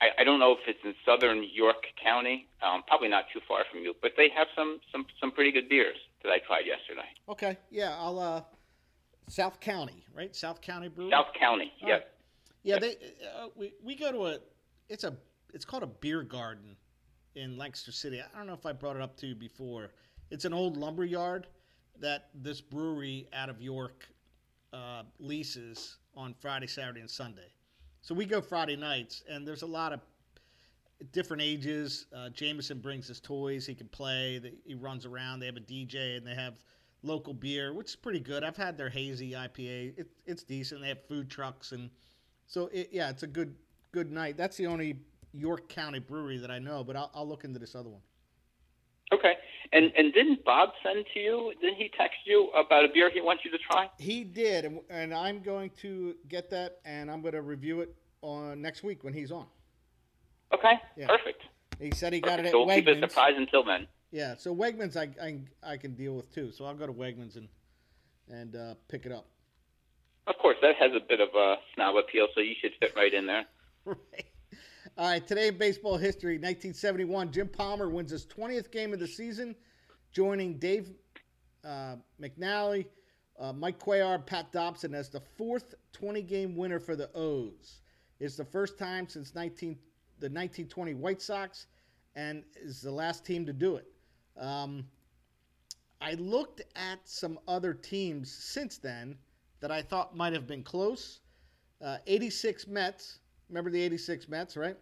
I, 0.00 0.22
I 0.22 0.24
don't 0.24 0.40
know 0.40 0.52
if 0.52 0.58
it's 0.66 0.80
in 0.84 0.94
southern 1.06 1.44
York 1.52 1.84
County. 2.02 2.48
Um, 2.62 2.82
probably 2.86 3.08
not 3.08 3.24
too 3.32 3.40
far 3.46 3.64
from 3.70 3.80
you, 3.82 3.94
but 4.02 4.12
they 4.16 4.28
have 4.36 4.48
some 4.56 4.80
some 4.90 5.06
some 5.20 5.30
pretty 5.30 5.52
good 5.52 5.68
beers 5.68 5.96
that 6.24 6.30
I 6.30 6.38
tried 6.46 6.66
yesterday. 6.66 7.08
Okay. 7.28 7.56
Yeah, 7.70 7.96
I'll. 7.98 8.18
uh 8.18 8.42
South 9.28 9.60
County, 9.60 10.04
right? 10.14 10.34
South 10.34 10.60
County 10.60 10.88
Brewery. 10.88 11.10
South 11.12 11.28
County. 11.38 11.72
Yep. 11.80 11.88
right. 11.90 12.02
Yeah, 12.64 12.78
they 12.80 12.96
uh, 13.36 13.48
we 13.56 13.72
we 13.82 13.94
go 13.94 14.10
to 14.10 14.26
a 14.26 14.38
it's 14.88 15.04
a 15.04 15.16
it's 15.54 15.64
called 15.64 15.84
a 15.84 15.86
beer 15.88 16.22
garden 16.22 16.76
in 17.36 17.56
Lancaster 17.56 17.92
City. 17.92 18.20
I 18.20 18.36
don't 18.36 18.46
know 18.48 18.52
if 18.52 18.66
I 18.66 18.72
brought 18.72 18.96
it 18.96 19.02
up 19.02 19.16
to 19.18 19.26
you 19.28 19.34
before. 19.36 19.90
It's 20.30 20.44
an 20.44 20.52
old 20.52 20.76
lumber 20.76 21.04
yard 21.04 21.46
that 22.00 22.28
this 22.34 22.60
brewery 22.60 23.28
out 23.32 23.48
of 23.48 23.62
York 23.62 24.08
uh, 24.72 25.02
leases 25.18 25.98
on 26.16 26.34
Friday, 26.40 26.66
Saturday, 26.66 27.00
and 27.00 27.10
Sunday. 27.10 27.52
So 28.00 28.14
we 28.14 28.24
go 28.24 28.40
Friday 28.40 28.76
nights, 28.76 29.22
and 29.28 29.46
there's 29.46 29.62
a 29.62 29.66
lot 29.66 29.92
of 29.92 30.00
different 31.12 31.42
ages. 31.42 32.06
Uh, 32.14 32.30
Jameson 32.30 32.78
brings 32.78 33.08
his 33.08 33.20
toys; 33.20 33.66
he 33.66 33.74
can 33.74 33.88
play. 33.88 34.38
They, 34.38 34.54
he 34.64 34.74
runs 34.74 35.06
around. 35.06 35.40
They 35.40 35.46
have 35.46 35.56
a 35.56 35.60
DJ, 35.60 36.16
and 36.16 36.26
they 36.26 36.34
have 36.34 36.54
local 37.02 37.34
beer, 37.34 37.72
which 37.72 37.88
is 37.88 37.96
pretty 37.96 38.20
good. 38.20 38.44
I've 38.44 38.56
had 38.56 38.76
their 38.76 38.88
hazy 38.88 39.32
IPA. 39.32 39.98
It, 39.98 40.06
it's 40.26 40.42
decent. 40.42 40.80
They 40.80 40.88
have 40.88 41.04
food 41.06 41.30
trucks, 41.30 41.72
and 41.72 41.90
so 42.46 42.68
it, 42.72 42.88
yeah, 42.92 43.10
it's 43.10 43.22
a 43.22 43.28
good 43.28 43.54
good 43.92 44.10
night. 44.10 44.36
That's 44.36 44.56
the 44.56 44.66
only 44.66 44.98
York 45.32 45.68
County 45.68 45.98
brewery 45.98 46.38
that 46.38 46.50
I 46.50 46.58
know, 46.58 46.84
but 46.84 46.96
I'll, 46.96 47.10
I'll 47.14 47.28
look 47.28 47.44
into 47.44 47.58
this 47.58 47.74
other 47.74 47.88
one. 47.88 48.02
Okay. 49.12 49.34
And 49.72 49.92
and 49.96 50.12
didn't 50.12 50.44
Bob 50.44 50.70
send 50.82 51.04
to 51.14 51.20
you? 51.20 51.52
Didn't 51.60 51.76
he 51.76 51.90
text 51.96 52.18
you 52.26 52.50
about 52.50 52.84
a 52.84 52.88
beer 52.92 53.10
he 53.12 53.20
wants 53.20 53.44
you 53.44 53.50
to 53.50 53.58
try? 53.58 53.88
He 53.98 54.24
did, 54.24 54.64
and, 54.64 54.80
and 54.90 55.14
I'm 55.14 55.42
going 55.42 55.70
to 55.80 56.14
get 56.28 56.50
that, 56.50 56.80
and 56.84 57.10
I'm 57.10 57.22
going 57.22 57.34
to 57.34 57.42
review 57.42 57.80
it 57.80 57.94
on 58.20 58.60
next 58.60 58.82
week 58.82 59.02
when 59.02 59.14
he's 59.14 59.32
on. 59.32 59.46
Okay. 60.52 60.74
Yeah. 60.96 61.06
Perfect. 61.06 61.42
He 61.78 61.90
said 61.92 62.12
he 62.12 62.20
got 62.20 62.38
it 62.38 62.46
at 62.46 62.52
so 62.52 62.64
we'll 62.64 62.76
keep 62.76 62.86
it 62.86 63.02
a 63.02 63.08
surprise 63.08 63.34
until 63.36 63.64
then. 63.64 63.86
Yeah, 64.10 64.36
so 64.36 64.54
Wegmans 64.54 64.96
I, 64.96 65.08
I 65.24 65.72
I 65.72 65.76
can 65.78 65.94
deal 65.94 66.14
with 66.14 66.32
too. 66.34 66.52
So 66.52 66.66
I'll 66.66 66.74
go 66.74 66.86
to 66.86 66.92
Wegmans 66.92 67.36
and 67.36 67.48
and 68.28 68.54
uh, 68.54 68.74
pick 68.88 69.06
it 69.06 69.12
up. 69.12 69.26
Of 70.26 70.36
course, 70.36 70.56
that 70.62 70.76
has 70.78 70.92
a 70.94 71.00
bit 71.00 71.20
of 71.20 71.28
a 71.34 71.56
snob 71.74 71.96
appeal, 71.96 72.28
so 72.34 72.40
you 72.40 72.54
should 72.60 72.72
fit 72.78 72.94
right 72.96 73.12
in 73.12 73.26
there. 73.26 73.44
Right. 73.84 74.26
All 74.98 75.08
right, 75.08 75.26
today 75.26 75.48
in 75.48 75.56
baseball 75.56 75.96
history, 75.96 76.34
1971, 76.34 77.32
Jim 77.32 77.48
Palmer 77.48 77.88
wins 77.88 78.10
his 78.10 78.26
20th 78.26 78.70
game 78.70 78.92
of 78.92 78.98
the 78.98 79.06
season, 79.06 79.56
joining 80.12 80.58
Dave 80.58 80.90
uh, 81.64 81.96
McNally, 82.20 82.84
uh, 83.40 83.54
Mike 83.54 83.78
Cuellar, 83.78 84.24
Pat 84.24 84.52
Dobson 84.52 84.94
as 84.94 85.08
the 85.08 85.20
fourth 85.38 85.74
20-game 85.94 86.54
winner 86.56 86.78
for 86.78 86.94
the 86.94 87.08
O's. 87.14 87.80
It's 88.20 88.36
the 88.36 88.44
first 88.44 88.78
time 88.78 89.08
since 89.08 89.34
19, 89.34 89.78
the 90.18 90.26
1920 90.26 90.92
White 90.92 91.22
Sox, 91.22 91.68
and 92.14 92.44
is 92.54 92.82
the 92.82 92.92
last 92.92 93.24
team 93.24 93.46
to 93.46 93.52
do 93.54 93.76
it. 93.76 93.86
Um, 94.38 94.84
I 96.02 96.12
looked 96.14 96.60
at 96.76 96.98
some 97.08 97.38
other 97.48 97.72
teams 97.72 98.30
since 98.30 98.76
then 98.76 99.16
that 99.60 99.70
I 99.70 99.80
thought 99.80 100.14
might 100.14 100.34
have 100.34 100.46
been 100.46 100.62
close. 100.62 101.20
Uh, 101.80 101.96
86 102.06 102.66
Mets, 102.66 103.20
Remember 103.52 103.70
the 103.70 103.82
'86 103.82 104.28
Mets, 104.30 104.56
right? 104.56 104.76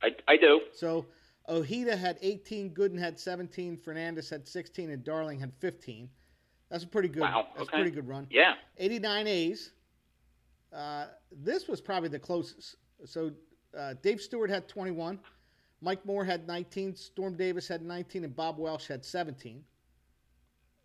I, 0.00 0.10
I 0.28 0.36
do. 0.36 0.60
So 0.72 1.06
Ojeda 1.48 1.96
had 1.96 2.18
18, 2.22 2.70
Gooden 2.70 2.98
had 2.98 3.18
17, 3.18 3.76
Fernandez 3.78 4.30
had 4.30 4.46
16, 4.46 4.90
and 4.90 5.02
Darling 5.02 5.40
had 5.40 5.52
15. 5.58 6.08
That's 6.70 6.84
a 6.84 6.86
pretty 6.86 7.08
good. 7.08 7.22
Wow, 7.22 7.48
That's 7.56 7.68
okay. 7.68 7.78
a 7.78 7.80
pretty 7.80 7.94
good 7.94 8.06
run. 8.06 8.28
Yeah. 8.30 8.54
89 8.78 9.26
A's. 9.26 9.72
Uh, 10.72 11.06
this 11.32 11.66
was 11.66 11.80
probably 11.80 12.08
the 12.08 12.18
closest. 12.18 12.76
So 13.04 13.32
uh, 13.76 13.94
Dave 14.02 14.20
Stewart 14.20 14.50
had 14.50 14.68
21, 14.68 15.18
Mike 15.80 16.06
Moore 16.06 16.24
had 16.24 16.46
19, 16.46 16.94
Storm 16.94 17.36
Davis 17.36 17.66
had 17.66 17.82
19, 17.82 18.22
and 18.22 18.36
Bob 18.36 18.58
Welch 18.58 18.86
had 18.86 19.04
17. 19.04 19.64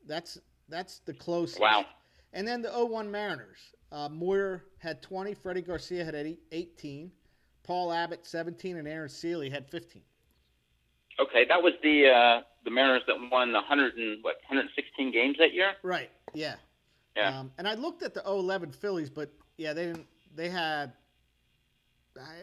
That's 0.07 0.39
that's 0.69 0.99
the 0.99 1.13
closest. 1.13 1.59
Wow. 1.59 1.85
And 2.33 2.47
then 2.47 2.61
the 2.61 2.69
01 2.69 3.11
Mariners. 3.11 3.59
Uh, 3.91 4.07
Moyer 4.09 4.63
had 4.77 5.01
20, 5.01 5.33
Freddie 5.33 5.61
Garcia 5.61 6.05
had 6.05 6.15
18, 6.51 7.11
Paul 7.63 7.91
Abbott 7.91 8.25
17, 8.25 8.77
and 8.77 8.87
Aaron 8.87 9.09
Sele 9.09 9.49
had 9.49 9.69
15. 9.69 10.01
Okay, 11.19 11.45
that 11.49 11.61
was 11.61 11.73
the 11.83 12.07
uh, 12.07 12.41
the 12.63 12.71
Mariners 12.71 13.03
that 13.07 13.15
won 13.31 13.51
100 13.51 13.95
and 13.95 14.23
what 14.23 14.35
116 14.47 15.11
games 15.11 15.35
that 15.39 15.53
year. 15.53 15.73
Right. 15.83 16.09
Yeah. 16.33 16.55
Yeah. 17.15 17.39
Um, 17.39 17.51
and 17.57 17.67
I 17.67 17.75
looked 17.75 18.01
at 18.01 18.13
the 18.13 18.23
011 18.25 18.71
Phillies, 18.71 19.09
but 19.09 19.29
yeah, 19.57 19.73
they 19.73 19.87
didn't. 19.87 20.07
They 20.33 20.49
had 20.49 20.93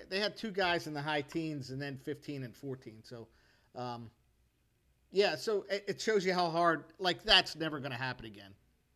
they 0.09 0.21
had 0.21 0.37
two 0.37 0.51
guys 0.51 0.87
in 0.87 0.95
the 0.95 1.03
high 1.03 1.23
teens, 1.23 1.71
and 1.71 1.81
then 1.81 1.99
15 2.05 2.45
and 2.45 2.55
14. 2.55 3.03
So, 3.03 3.29
um, 3.75 4.11
yeah. 5.11 5.37
So 5.37 5.65
it, 5.71 5.85
it 5.89 6.01
shows 6.01 6.25
you 6.25 6.35
how 6.35 6.51
hard. 6.51 6.85
Like 6.99 7.25
that's 7.25 7.57
never 7.57 7.81
going 7.81 7.93
to 7.93 7.99
happen 7.99 8.27
again. 8.27 8.53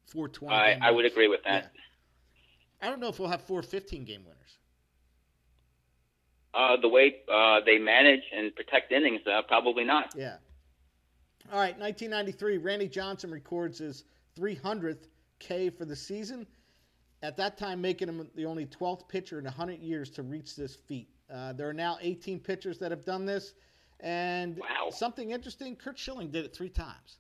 420. 0.07 0.55
I, 0.55 0.89
I 0.89 0.91
would 0.91 1.05
agree 1.05 1.29
with 1.29 1.43
that. 1.45 1.73
Yeah. 1.75 2.87
I 2.87 2.91
don't 2.91 3.01
know 3.01 3.09
if 3.09 3.19
we'll 3.19 3.29
have 3.29 3.43
four 3.43 3.63
15 3.63 4.05
game 4.05 4.23
winners. 4.25 4.39
Uh, 6.55 6.77
the 6.81 6.89
way 6.89 7.17
uh, 7.33 7.61
they 7.65 7.79
manage 7.79 8.23
and 8.37 8.55
protect 8.55 8.93
innings, 8.93 9.21
uh, 9.27 9.41
probably 9.43 9.85
not. 9.85 10.13
Yeah. 10.17 10.37
All 11.51 11.59
right, 11.59 11.79
1993, 11.79 12.59
Randy 12.59 12.89
Johnson 12.89 13.31
records 13.31 13.79
his 13.79 14.05
300th 14.39 15.07
K 15.39 15.71
for 15.71 15.85
the 15.85 15.97
season. 15.97 16.47
At 17.23 17.37
that 17.37 17.57
time, 17.57 17.81
making 17.81 18.09
him 18.09 18.29
the 18.35 18.45
only 18.45 18.67
12th 18.67 19.09
pitcher 19.09 19.39
in 19.39 19.45
100 19.45 19.81
years 19.81 20.11
to 20.11 20.23
reach 20.23 20.57
this 20.57 20.77
feat. 20.77 21.09
Uh, 21.33 21.53
there 21.53 21.69
are 21.69 21.73
now 21.75 21.97
18 22.01 22.41
pitchers 22.41 22.79
that 22.79 22.91
have 22.91 23.05
done 23.05 23.25
this. 23.25 23.55
And 24.01 24.59
Wow. 24.59 24.91
something 24.91 25.31
interesting, 25.31 25.77
Curt 25.77 25.99
Schilling 25.99 26.31
did 26.31 26.45
it 26.45 26.55
three 26.55 26.69
times. 26.69 27.19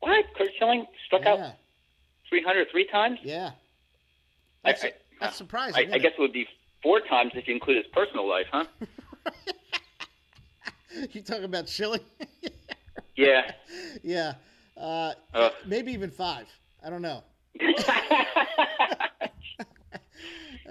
What? 0.00 0.24
Curt 0.36 0.48
Schilling 0.58 0.86
struck 1.06 1.26
out 1.26 1.38
Yeah, 1.38 1.52
300 2.28 2.68
three 2.70 2.86
times. 2.86 3.18
yeah. 3.22 3.50
That's, 4.64 4.84
I- 4.84 4.92
that's 5.20 5.36
surprising. 5.36 5.90
I, 5.92 5.94
I 5.94 5.98
guess 5.98 6.12
it 6.18 6.20
would 6.20 6.32
be 6.32 6.46
four 6.82 7.00
times 7.00 7.32
if 7.34 7.46
you 7.48 7.54
include 7.54 7.78
his 7.78 7.86
personal 7.92 8.28
life, 8.28 8.46
huh? 8.50 8.64
you 11.12 11.20
talking 11.22 11.44
about 11.44 11.68
Schilling? 11.68 12.00
Yeah. 13.16 13.50
yeah. 14.02 14.34
Uh, 14.78 15.12
Ugh. 15.34 15.52
maybe 15.66 15.92
even 15.92 16.10
five. 16.10 16.46
I 16.82 16.88
don't 16.88 17.02
know. 17.02 17.22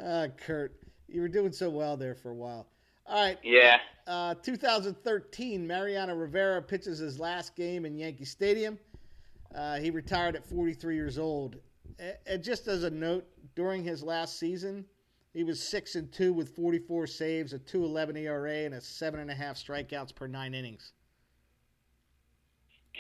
Uh, 0.03 0.27
Curt, 0.38 0.73
you 1.07 1.21
were 1.21 1.27
doing 1.27 1.51
so 1.51 1.69
well 1.69 1.95
there 1.97 2.15
for 2.15 2.32
a 2.32 2.34
while. 2.36 2.65
All 3.05 3.21
right, 3.23 3.38
yeah. 3.43 3.77
uh, 4.07 4.34
2013, 4.41 5.67
Mariano 5.67 6.15
Rivera 6.15 6.61
pitches 6.61 6.97
his 6.99 7.19
last 7.19 7.55
game 7.55 7.86
in 7.86 7.95
Yankee 7.97 8.25
Stadium. 8.25 8.80
Uh, 9.54 9.78
he 9.80 9.89
retired 9.89 10.36
at 10.36 10.45
43 10.45 10.95
years 10.95 11.18
old. 11.18 11.58
And 12.28 12.43
just 12.43 12.68
as 12.68 12.84
a 12.84 12.89
note, 12.89 13.26
during 13.56 13.84
his 13.84 14.04
last 14.04 14.39
season, 14.39 14.86
he 15.34 15.43
was 15.43 15.70
six 15.70 15.95
and 15.95 16.12
two 16.12 16.34
with 16.34 16.56
44 16.56 17.08
saves, 17.08 17.54
a 17.54 17.60
2.11 17.60 18.18
ERA, 18.18 18.66
and 18.66 18.74
a 18.74 18.82
seven 18.82 19.20
and 19.20 19.30
a 19.30 19.36
half 19.36 19.56
strikeouts 19.58 20.16
per 20.16 20.28
nine 20.28 20.54
innings. 20.54 20.93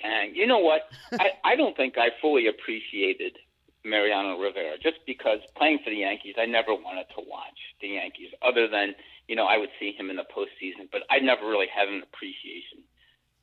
And 0.03 0.35
you 0.35 0.47
know 0.47 0.59
what? 0.59 0.81
I, 1.19 1.31
I 1.43 1.55
don't 1.55 1.75
think 1.75 1.97
I 1.97 2.09
fully 2.21 2.47
appreciated 2.47 3.37
Mariano 3.85 4.37
Rivera 4.37 4.77
just 4.81 4.97
because 5.05 5.39
playing 5.55 5.79
for 5.83 5.89
the 5.89 5.97
Yankees, 5.97 6.35
I 6.37 6.45
never 6.45 6.73
wanted 6.73 7.05
to 7.15 7.23
watch 7.27 7.59
the 7.81 7.89
Yankees 7.89 8.29
other 8.41 8.67
than, 8.67 8.93
you 9.27 9.35
know, 9.35 9.45
I 9.45 9.57
would 9.57 9.69
see 9.79 9.93
him 9.97 10.09
in 10.09 10.15
the 10.15 10.25
postseason, 10.35 10.89
but 10.91 11.01
I 11.09 11.19
never 11.19 11.47
really 11.47 11.67
had 11.73 11.87
an 11.87 12.03
appreciation 12.03 12.83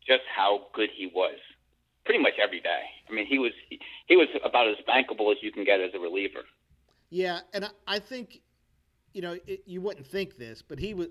just 0.06 0.22
how 0.34 0.68
good 0.72 0.90
he 0.94 1.10
was 1.12 1.38
pretty 2.06 2.22
much 2.22 2.34
every 2.42 2.60
day. 2.60 2.82
I 3.08 3.12
mean, 3.12 3.26
he 3.26 3.38
was 3.38 3.52
he, 3.68 4.16
was 4.16 4.28
about 4.44 4.68
as 4.68 4.76
bankable 4.88 5.30
as 5.32 5.38
you 5.42 5.52
can 5.52 5.64
get 5.64 5.80
as 5.80 5.90
a 5.94 5.98
reliever. 5.98 6.40
Yeah, 7.10 7.40
and 7.52 7.66
I- 7.66 7.70
I 7.86 7.98
think, 7.98 8.40
you 9.12 9.20
know, 9.22 9.38
it, 9.46 9.62
you 9.66 9.80
wouldn't 9.80 10.06
think 10.06 10.38
this, 10.38 10.62
but 10.62 10.78
he 10.78 10.94
was, 10.94 11.08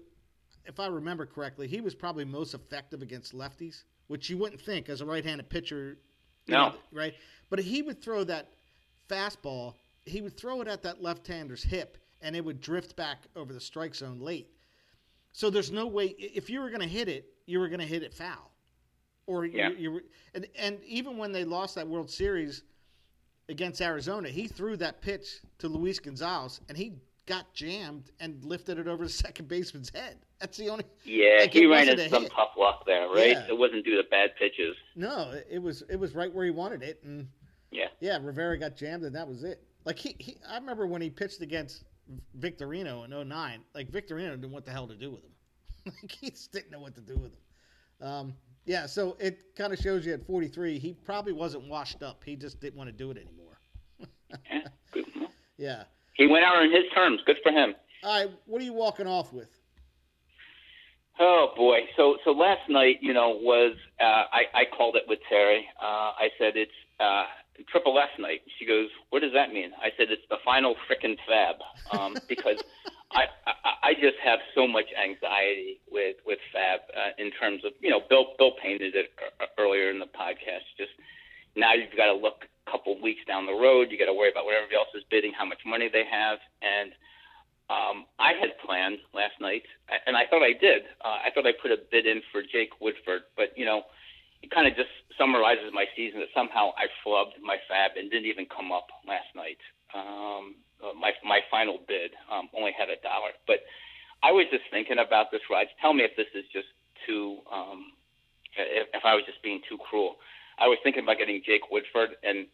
if 0.65 0.79
I 0.79 0.87
remember 0.87 1.25
correctly, 1.25 1.67
he 1.67 1.81
was 1.81 1.93
probably 1.93 2.25
most 2.25 2.53
effective 2.53 3.01
against 3.01 3.33
lefties, 3.33 3.83
which 4.07 4.29
you 4.29 4.37
wouldn't 4.37 4.61
think 4.61 4.89
as 4.89 5.01
a 5.01 5.05
right-handed 5.05 5.49
pitcher. 5.49 5.97
No. 6.47 6.69
know, 6.69 6.75
right? 6.91 7.13
But 7.49 7.59
he 7.59 7.81
would 7.81 8.01
throw 8.01 8.23
that 8.25 8.51
fastball. 9.09 9.75
He 10.05 10.21
would 10.21 10.37
throw 10.37 10.61
it 10.61 10.67
at 10.67 10.83
that 10.83 11.01
left-hander's 11.01 11.63
hip, 11.63 11.97
and 12.21 12.35
it 12.35 12.43
would 12.43 12.61
drift 12.61 12.95
back 12.95 13.19
over 13.35 13.53
the 13.53 13.59
strike 13.61 13.95
zone 13.95 14.19
late. 14.19 14.49
So 15.31 15.49
there's 15.49 15.71
no 15.71 15.87
way 15.87 16.07
if 16.17 16.49
you 16.49 16.61
were 16.61 16.69
going 16.69 16.81
to 16.81 16.87
hit 16.87 17.07
it, 17.09 17.25
you 17.45 17.59
were 17.59 17.67
going 17.67 17.79
to 17.79 17.85
hit 17.85 18.03
it 18.03 18.13
foul, 18.13 18.51
or 19.27 19.45
Yeah. 19.45 19.69
you, 19.69 19.91
you 19.93 20.01
and 20.33 20.45
and 20.57 20.83
even 20.83 21.17
when 21.17 21.31
they 21.31 21.43
lost 21.43 21.75
that 21.75 21.87
World 21.87 22.09
Series 22.09 22.63
against 23.49 23.81
Arizona, 23.81 24.29
he 24.29 24.47
threw 24.47 24.75
that 24.77 25.01
pitch 25.01 25.39
to 25.59 25.67
Luis 25.67 25.99
Gonzalez, 25.99 26.61
and 26.69 26.77
he 26.77 26.93
got 27.25 27.51
jammed 27.53 28.11
and 28.19 28.43
lifted 28.43 28.77
it 28.77 28.87
over 28.87 29.03
the 29.03 29.09
second 29.25 29.47
baseman's 29.47 29.89
head. 29.93 30.17
That's 30.39 30.57
the 30.57 30.69
only. 30.69 30.83
Yeah, 31.03 31.37
Like, 31.41 31.53
he 31.53 31.65
ran 31.65 31.89
into 31.89 32.07
some 32.09 32.23
hit. 32.23 32.31
tough 32.35 32.51
luck 32.57 32.85
there, 32.85 33.07
right? 33.07 33.31
Yeah. 33.31 33.47
It 33.49 33.57
wasn't 33.57 33.83
due 33.85 33.95
to 33.97 34.03
bad 34.09 34.31
pitches. 34.37 34.75
No, 34.95 35.33
it- 35.49 35.61
was 35.61 35.83
it 35.89 35.95
was 35.97 36.13
right 36.13 36.31
where 36.33 36.45
he 36.45 36.51
wanted 36.51 36.83
it, 36.83 37.01
and 37.03 37.27
Yeah. 37.71 37.87
yeah, 37.99 38.17
Rivera 38.21 38.57
got 38.57 38.75
jammed, 38.75 39.03
and 39.03 39.15
that 39.15 39.27
was 39.27 39.43
it. 39.43 39.63
Like 39.85 39.97
he, 39.99 40.15
he 40.19 40.37
I 40.47 40.55
remember 40.57 40.87
when 40.87 41.01
he 41.01 41.09
pitched 41.09 41.41
against 41.41 41.83
Victorino 42.37 43.03
in 43.05 43.11
09, 43.27 43.61
like 43.73 43.89
Victorino 43.89 44.31
didn't 44.31 44.41
know 44.41 44.47
what 44.49 44.65
the 44.65 44.71
hell 44.71 44.87
to 44.87 44.95
do 44.95 45.11
with 45.11 45.23
him. 45.23 45.31
like 46.01 46.11
he 46.11 46.29
just 46.31 46.51
didn't 46.51 46.71
know 46.71 46.79
what 46.79 46.95
to 46.95 47.01
do 47.01 47.15
with 47.17 47.31
him. 47.33 48.07
Um, 48.07 48.33
yeah, 48.65 48.85
so 48.85 49.15
it 49.19 49.55
kind 49.55 49.73
of 49.73 49.79
shows 49.79 50.05
you 50.05 50.13
at 50.13 50.25
43, 50.25 50.79
he 50.79 50.93
probably 50.93 51.33
wasn't 51.33 51.67
washed 51.67 52.03
up. 52.03 52.23
He 52.25 52.35
just 52.35 52.59
didn't 52.59 52.77
want 52.77 52.89
to 52.89 52.95
do 52.95 53.11
it 53.11 53.17
anymore. 53.17 53.59
Yeah. 54.51 54.61
Yeah. 55.57 55.83
He 56.15 56.27
went 56.27 56.43
out 56.43 56.57
on 56.57 56.69
his 56.69 56.83
terms. 56.93 57.21
Good 57.25 57.37
for 57.41 57.49
him. 57.51 57.75
All 58.03 58.25
right, 58.25 58.29
what 58.45 58.61
are 58.61 58.65
you 58.65 58.73
walking 58.73 59.07
off 59.07 59.31
with? 59.31 59.47
Oh 61.17 61.53
boy! 61.55 61.79
So 61.95 62.17
so 62.25 62.31
last 62.31 62.69
night, 62.69 62.97
you 63.01 63.13
know, 63.13 63.39
was 63.41 63.75
uh, 64.01 64.03
I 64.03 64.43
I 64.53 64.63
called 64.77 64.97
it 64.97 65.03
with 65.07 65.19
Terry. 65.29 65.65
Uh, 65.81 66.11
I 66.19 66.27
said 66.37 66.57
it's 66.57 66.71
uh, 66.99 67.23
triple 67.71 67.97
S 67.97 68.09
night. 68.19 68.41
She 68.59 68.65
goes, 68.65 68.89
"What 69.11 69.21
does 69.21 69.31
that 69.33 69.53
mean?" 69.53 69.71
I 69.81 69.91
said 69.97 70.07
it's 70.11 70.27
the 70.29 70.37
final 70.43 70.75
frickin' 70.89 71.15
fab 71.25 71.55
um, 71.97 72.17
because 72.27 72.61
I, 73.15 73.25
I 73.83 73.93
just 73.93 74.19
have 74.23 74.39
so 74.53 74.67
much 74.67 74.85
anxiety 74.91 75.79
with 75.89 76.17
with 76.25 76.39
fab 76.51 76.81
uh, 76.91 77.15
in 77.17 77.31
terms 77.31 77.63
of 77.63 77.71
you 77.79 77.89
know 77.89 78.01
Bill 78.09 78.35
Bill 78.37 78.51
painted 78.61 78.95
it 78.95 79.11
uh, 79.39 79.45
earlier 79.57 79.89
in 79.89 79.99
the 79.99 80.11
podcast. 80.11 80.67
Just 80.77 80.91
now 81.55 81.73
you've 81.73 81.95
got 81.95 82.11
to 82.11 82.17
look 82.17 82.43
a 82.43 82.71
couple 82.71 82.99
weeks 83.01 83.21
down 83.27 83.45
the 83.45 83.55
road. 83.55 83.87
You 83.89 83.97
got 83.97 84.11
to 84.11 84.13
worry 84.13 84.31
about 84.31 84.45
what 84.45 84.55
everybody 84.55 84.75
else 84.75 84.91
is 84.93 85.03
bidding, 85.09 85.31
how 85.31 85.45
much 85.45 85.63
money 85.65 85.87
they 85.87 86.03
have, 86.03 86.39
and 86.61 86.91
um, 87.69 88.05
I 88.19 88.33
had 88.37 88.53
planned 88.61 88.99
last 89.13 89.41
night, 89.41 89.63
and 90.05 90.15
I 90.15 90.27
thought 90.29 90.43
I 90.43 90.53
did. 90.53 90.85
Uh, 91.01 91.17
I 91.25 91.31
thought 91.33 91.47
I 91.47 91.53
put 91.53 91.71
a 91.71 91.77
bid 91.89 92.05
in 92.05 92.21
for 92.31 92.43
Jake 92.43 92.77
Woodford, 92.81 93.23
but 93.35 93.57
you 93.57 93.65
know, 93.65 93.83
it 94.43 94.51
kind 94.51 94.67
of 94.67 94.75
just 94.75 94.91
summarizes 95.17 95.73
my 95.73 95.85
season 95.95 96.19
that 96.19 96.29
somehow 96.35 96.77
I 96.77 96.85
flubbed 97.01 97.41
my 97.41 97.57
fab 97.67 97.97
and 97.97 98.11
didn't 98.11 98.29
even 98.29 98.45
come 98.45 98.71
up 98.71 98.87
last 99.07 99.33
night. 99.33 99.57
Um, 99.95 100.61
uh, 100.83 100.93
my 100.93 101.11
my 101.23 101.41
final 101.49 101.79
bid 101.87 102.11
um, 102.31 102.49
only 102.55 102.71
had 102.77 102.89
a 102.89 102.99
dollar, 103.01 103.31
but 103.47 103.63
I 104.23 104.31
was 104.31 104.47
just 104.51 104.63
thinking 104.71 104.97
about 104.97 105.31
this, 105.31 105.41
Raj. 105.49 105.67
Tell 105.81 105.93
me 105.93 106.03
if 106.03 106.15
this 106.15 106.27
is 106.33 106.45
just 106.51 106.67
too, 107.05 107.39
um, 107.51 107.91
if, 108.57 108.87
if 108.93 109.03
I 109.05 109.13
was 109.15 109.23
just 109.25 109.41
being 109.43 109.61
too 109.67 109.77
cruel. 109.77 110.15
I 110.57 110.67
was 110.67 110.77
thinking 110.83 111.03
about 111.03 111.17
getting 111.17 111.41
Jake 111.45 111.69
Woodford, 111.69 112.15
and 112.23 112.47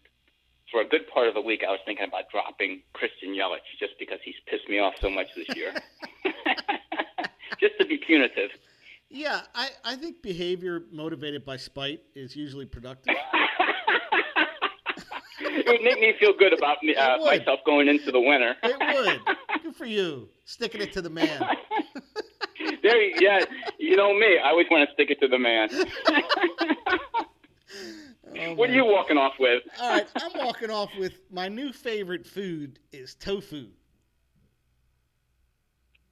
for 0.71 0.81
a 0.81 0.87
good 0.87 1.07
part 1.13 1.27
of 1.27 1.35
the 1.35 1.41
week, 1.41 1.61
I 1.67 1.69
was 1.69 1.79
thinking 1.85 2.05
about 2.05 2.31
dropping 2.31 2.81
Christian 2.93 3.29
Yelich 3.29 3.67
just 3.79 3.93
because 3.99 4.17
he's 4.25 4.35
pissed 4.47 4.67
me 4.67 4.79
off 4.79 4.95
so 4.99 5.09
much 5.09 5.27
this 5.35 5.55
year. 5.55 5.73
just 7.59 7.77
to 7.79 7.85
be 7.85 7.97
punitive. 7.97 8.49
Yeah, 9.09 9.41
I, 9.53 9.69
I 9.83 9.95
think 9.97 10.21
behavior 10.21 10.83
motivated 10.91 11.45
by 11.45 11.57
spite 11.57 12.01
is 12.15 12.35
usually 12.35 12.65
productive. 12.65 13.15
it 15.43 15.65
would 15.67 15.81
make 15.81 15.99
me 15.99 16.13
feel 16.19 16.33
good 16.37 16.53
about 16.53 16.77
me, 16.83 16.95
uh, 16.95 17.17
myself 17.19 17.59
going 17.65 17.87
into 17.87 18.11
the 18.11 18.19
winter. 18.19 18.55
It 18.63 18.77
would. 18.79 19.37
Good 19.63 19.75
for 19.75 19.85
you. 19.85 20.29
Sticking 20.45 20.81
it 20.81 20.93
to 20.93 21.01
the 21.01 21.09
man. 21.09 21.41
there, 22.83 23.01
you- 23.01 23.15
yeah, 23.19 23.39
you 23.77 23.95
know 23.95 24.13
me. 24.13 24.37
I 24.43 24.49
always 24.49 24.67
want 24.71 24.87
to 24.87 24.93
stick 24.93 25.09
it 25.09 25.19
to 25.21 25.27
the 25.27 25.39
man. 25.39 25.69
Oh, 28.43 28.53
what 28.55 28.69
are 28.69 28.73
you 28.73 28.85
walking 28.85 29.17
off 29.17 29.33
with? 29.39 29.61
All 29.79 29.89
right, 29.89 30.07
I'm 30.15 30.31
walking 30.45 30.69
off 30.71 30.89
with 30.97 31.19
my 31.29 31.49
new 31.49 31.73
favorite 31.73 32.25
food 32.25 32.79
is 32.93 33.13
tofu. 33.13 33.67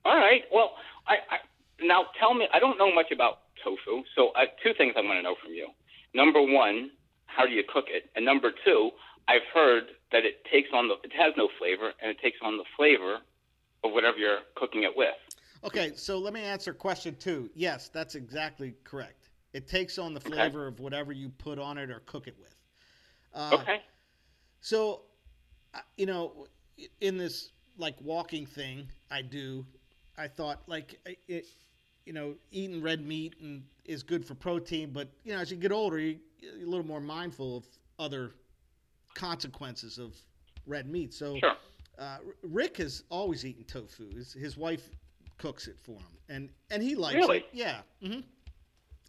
All 0.06 0.18
right. 0.18 0.44
Well, 0.54 0.72
I, 1.08 1.14
I 1.32 1.38
now 1.86 2.06
tell 2.20 2.34
me. 2.34 2.48
I 2.54 2.60
don't 2.60 2.78
know 2.78 2.94
much 2.94 3.12
about 3.12 3.40
tofu, 3.64 4.04
so 4.16 4.30
uh, 4.30 4.46
two 4.62 4.74
things 4.78 4.94
I 4.98 5.02
want 5.02 5.18
to 5.18 5.22
know 5.24 5.36
from 5.42 5.54
you. 5.54 5.70
Number 6.14 6.42
one, 6.42 6.92
how 7.26 7.46
do 7.46 7.52
you 7.54 7.64
cook 7.68 7.86
it? 7.88 8.10
And 8.16 8.26
number 8.26 8.52
two, 8.66 8.92
I've 9.30 9.46
heard 9.54 9.84
that 10.12 10.26
it 10.26 10.44
takes 10.52 10.70
on 10.74 10.88
the 10.88 10.96
it 11.04 11.14
has 11.16 11.34
no 11.38 11.50
flavor 11.60 11.92
and 12.02 12.10
it 12.10 12.20
takes 12.20 12.40
on 12.42 12.58
the 12.58 12.64
flavor 12.76 13.20
of 13.84 13.92
whatever 13.92 14.18
you're 14.18 14.40
cooking 14.56 14.84
it 14.84 14.92
with. 14.96 15.14
Okay, 15.64 15.92
so 15.96 16.18
let 16.18 16.34
me 16.34 16.42
answer 16.42 16.74
question 16.74 17.16
two. 17.20 17.50
Yes, 17.54 17.90
that's 17.90 18.16
exactly 18.16 18.74
correct. 18.84 19.30
It 19.54 19.68
takes 19.68 20.00
on 20.00 20.14
the 20.16 20.20
flavor 20.20 20.66
okay. 20.66 20.74
of 20.74 20.80
whatever 20.80 21.12
you 21.12 21.30
put 21.30 21.60
on 21.60 21.78
it 21.78 21.92
or 21.92 22.02
cook 22.08 22.28
it 22.28 22.36
with. 22.40 22.56
Uh, 23.34 23.52
okay. 23.54 23.82
So, 24.62 25.02
uh, 25.76 25.80
you 25.96 26.08
know, 26.08 26.48
in 27.02 27.18
this 27.18 27.52
like 27.78 27.96
walking 28.02 28.48
thing 28.48 28.88
I 29.12 29.22
do, 29.22 29.64
I 30.18 30.28
thought 30.28 30.64
like 30.66 31.00
it, 31.28 31.46
you 32.06 32.14
know, 32.14 32.34
eating 32.52 32.82
red 32.82 33.06
meat 33.06 33.36
and 33.42 33.64
is 33.86 34.02
good 34.02 34.26
for 34.26 34.34
protein, 34.34 34.90
but 34.92 35.10
you 35.24 35.34
know, 35.34 35.40
as 35.40 35.52
you 35.52 35.58
get 35.58 35.72
older, 35.72 36.00
you, 36.00 36.18
are 36.44 36.64
a 36.64 36.66
little 36.66 36.86
more 36.86 37.02
mindful 37.02 37.58
of 37.58 37.66
other 38.00 38.32
consequences 39.14 39.98
of 39.98 40.16
red 40.66 40.88
meat. 40.88 41.14
So, 41.14 41.38
sure. 41.40 41.56
uh, 41.98 42.18
Rick 42.44 42.78
has 42.78 43.04
always 43.10 43.46
eaten 43.46 43.64
tofu. 43.64 44.16
His, 44.16 44.34
his, 44.34 44.58
wife 44.58 44.90
cooks 45.38 45.68
it 45.68 45.78
for 45.80 45.94
him, 45.94 46.18
and 46.28 46.50
and 46.70 46.84
he 46.84 46.96
likes 46.96 47.16
really? 47.16 47.38
it. 47.40 47.50
Yeah. 47.54 47.80
Mm-hmm. 48.04 48.22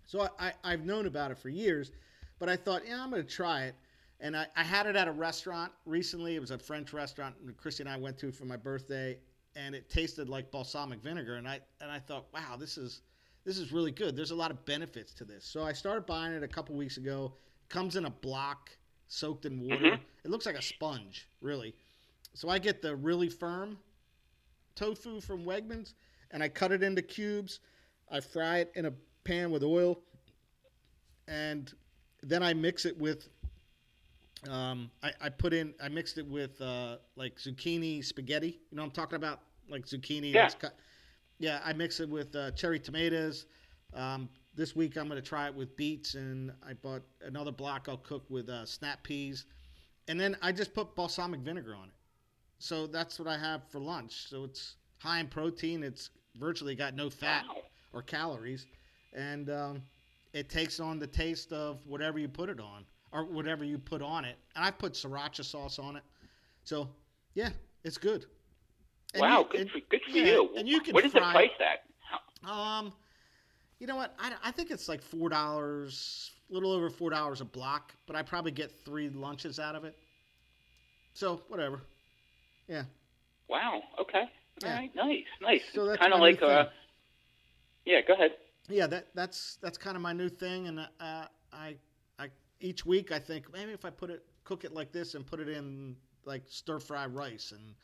So 0.06 0.28
I, 0.40 0.52
I 0.64 0.72
have 0.72 0.84
known 0.84 1.06
about 1.06 1.30
it 1.30 1.38
for 1.38 1.50
years, 1.50 1.92
but 2.40 2.48
I 2.48 2.56
thought, 2.56 2.82
yeah, 2.84 3.00
I'm 3.00 3.10
going 3.10 3.22
to 3.22 3.28
try 3.28 3.64
it. 3.66 3.76
And 4.18 4.36
I, 4.36 4.46
I 4.56 4.64
had 4.64 4.86
it 4.86 4.96
at 4.96 5.06
a 5.06 5.12
restaurant 5.12 5.70
recently. 5.86 6.34
It 6.34 6.40
was 6.40 6.50
a 6.50 6.58
French 6.58 6.92
restaurant 6.92 7.36
Christy 7.56 7.84
and 7.84 7.90
I 7.90 7.96
went 7.96 8.18
to 8.18 8.32
for 8.32 8.44
my 8.44 8.56
birthday, 8.56 9.18
and 9.54 9.72
it 9.72 9.88
tasted 9.88 10.28
like 10.28 10.50
balsamic 10.50 11.00
vinegar. 11.00 11.36
And 11.36 11.46
I 11.48 11.60
and 11.80 11.90
I 11.90 12.00
thought, 12.00 12.26
wow, 12.34 12.56
this 12.58 12.76
is 12.76 13.02
this 13.44 13.56
is 13.56 13.72
really 13.72 13.92
good. 13.92 14.16
There's 14.16 14.32
a 14.32 14.36
lot 14.36 14.50
of 14.50 14.64
benefits 14.64 15.14
to 15.14 15.24
this. 15.24 15.44
So 15.44 15.62
I 15.62 15.72
started 15.72 16.06
buying 16.06 16.32
it 16.32 16.42
a 16.42 16.48
couple 16.48 16.74
weeks 16.74 16.96
ago. 16.96 17.32
Comes 17.68 17.96
in 17.96 18.04
a 18.04 18.10
block 18.10 18.70
soaked 19.10 19.44
in 19.44 19.60
water. 19.60 19.76
Mm-hmm. 19.76 20.02
It 20.24 20.30
looks 20.30 20.46
like 20.46 20.54
a 20.54 20.62
sponge, 20.62 21.28
really. 21.42 21.74
So 22.34 22.48
I 22.48 22.58
get 22.58 22.80
the 22.80 22.94
really 22.96 23.28
firm 23.28 23.76
tofu 24.76 25.20
from 25.20 25.44
Wegmans, 25.44 25.94
and 26.30 26.42
I 26.42 26.48
cut 26.48 26.72
it 26.72 26.82
into 26.82 27.02
cubes. 27.02 27.60
I 28.10 28.20
fry 28.20 28.58
it 28.58 28.72
in 28.76 28.86
a 28.86 28.92
pan 29.24 29.50
with 29.50 29.62
oil, 29.62 30.00
and 31.28 31.72
then 32.22 32.42
I 32.42 32.54
mix 32.54 32.86
it 32.86 32.96
with. 32.98 33.28
Um, 34.48 34.90
I, 35.02 35.12
I 35.20 35.28
put 35.28 35.52
in. 35.52 35.74
I 35.82 35.88
mixed 35.88 36.16
it 36.16 36.26
with 36.26 36.60
uh, 36.62 36.96
like 37.16 37.36
zucchini 37.36 38.04
spaghetti. 38.04 38.60
You 38.70 38.76
know, 38.76 38.84
I'm 38.84 38.90
talking 38.92 39.16
about 39.16 39.40
like 39.68 39.86
zucchini. 39.86 40.32
Yeah. 40.32 40.48
Cut. 40.50 40.76
Yeah, 41.38 41.60
I 41.64 41.72
mix 41.72 41.98
it 42.00 42.08
with 42.08 42.34
uh, 42.36 42.52
cherry 42.52 42.78
tomatoes. 42.78 43.46
Um, 43.92 44.28
this 44.54 44.74
week 44.74 44.96
I'm 44.96 45.08
going 45.08 45.20
to 45.20 45.26
try 45.26 45.46
it 45.46 45.54
with 45.54 45.76
beets, 45.76 46.14
and 46.14 46.52
I 46.66 46.74
bought 46.74 47.02
another 47.24 47.52
block 47.52 47.86
I'll 47.88 47.96
cook 47.96 48.24
with 48.28 48.48
uh, 48.48 48.66
snap 48.66 49.02
peas, 49.02 49.44
and 50.08 50.18
then 50.18 50.36
I 50.42 50.52
just 50.52 50.74
put 50.74 50.94
balsamic 50.94 51.40
vinegar 51.40 51.74
on 51.74 51.88
it. 51.88 51.94
So 52.58 52.86
that's 52.86 53.18
what 53.18 53.28
I 53.28 53.38
have 53.38 53.62
for 53.70 53.78
lunch. 53.78 54.28
So 54.28 54.44
it's 54.44 54.76
high 54.98 55.20
in 55.20 55.28
protein. 55.28 55.82
It's 55.82 56.10
virtually 56.38 56.74
got 56.74 56.94
no 56.94 57.08
fat 57.08 57.44
wow. 57.48 57.62
or 57.92 58.02
calories, 58.02 58.66
and 59.14 59.50
um, 59.50 59.82
it 60.32 60.48
takes 60.48 60.80
on 60.80 60.98
the 60.98 61.06
taste 61.06 61.52
of 61.52 61.78
whatever 61.86 62.18
you 62.18 62.28
put 62.28 62.48
it 62.48 62.60
on 62.60 62.84
or 63.12 63.24
whatever 63.24 63.64
you 63.64 63.78
put 63.78 64.02
on 64.02 64.24
it. 64.24 64.36
And 64.54 64.64
I 64.64 64.70
put 64.70 64.92
sriracha 64.92 65.44
sauce 65.44 65.78
on 65.78 65.96
it. 65.96 66.02
So 66.64 66.88
yeah, 67.34 67.50
it's 67.84 67.98
good. 67.98 68.26
And 69.14 69.22
wow, 69.22 69.40
you, 69.40 69.46
good, 69.50 69.60
and, 69.62 69.70
for, 69.70 69.78
good 69.90 70.00
for 70.04 70.18
yeah, 70.18 70.24
you. 70.24 70.50
And 70.56 70.68
you 70.68 70.80
can 70.80 70.94
what 70.94 71.04
is 71.04 71.12
fry, 71.12 71.26
the 71.26 71.32
price 71.32 71.50
at? 71.60 72.48
Um, 72.48 72.92
you 73.80 73.86
know 73.86 73.96
what? 73.96 74.14
I, 74.18 74.32
I 74.44 74.50
think 74.52 74.70
it's 74.70 74.88
like 74.88 75.02
four 75.02 75.28
dollars, 75.28 76.30
a 76.50 76.54
little 76.54 76.70
over 76.70 76.88
four 76.88 77.10
dollars 77.10 77.40
a 77.40 77.44
block, 77.44 77.94
but 78.06 78.14
I 78.14 78.22
probably 78.22 78.52
get 78.52 78.70
three 78.84 79.08
lunches 79.08 79.58
out 79.58 79.74
of 79.74 79.84
it. 79.84 79.96
So 81.14 81.42
whatever. 81.48 81.80
Yeah. 82.68 82.84
Wow. 83.48 83.82
Okay. 84.00 84.24
Yeah. 84.62 84.68
All 84.68 84.74
right. 84.76 84.94
Nice. 84.94 85.24
Nice. 85.42 85.62
So 85.74 85.86
that's 85.86 85.98
kind 85.98 86.12
of 86.12 86.20
like 86.20 86.40
uh. 86.42 86.66
Yeah. 87.84 88.02
Go 88.06 88.14
ahead. 88.14 88.32
Yeah. 88.68 88.86
That 88.86 89.08
that's 89.14 89.58
that's 89.60 89.78
kind 89.78 89.96
of 89.96 90.02
my 90.02 90.12
new 90.12 90.28
thing, 90.28 90.68
and 90.68 90.78
uh, 90.78 91.26
I 91.52 91.76
I 92.18 92.28
each 92.60 92.86
week 92.86 93.10
I 93.10 93.18
think 93.18 93.52
maybe 93.52 93.72
if 93.72 93.84
I 93.84 93.90
put 93.90 94.10
it 94.10 94.22
cook 94.44 94.64
it 94.64 94.72
like 94.72 94.92
this 94.92 95.14
and 95.14 95.26
put 95.26 95.40
it 95.40 95.48
in 95.48 95.96
like 96.26 96.42
stir 96.46 96.78
fry 96.78 97.06
rice 97.06 97.52
and 97.52 97.74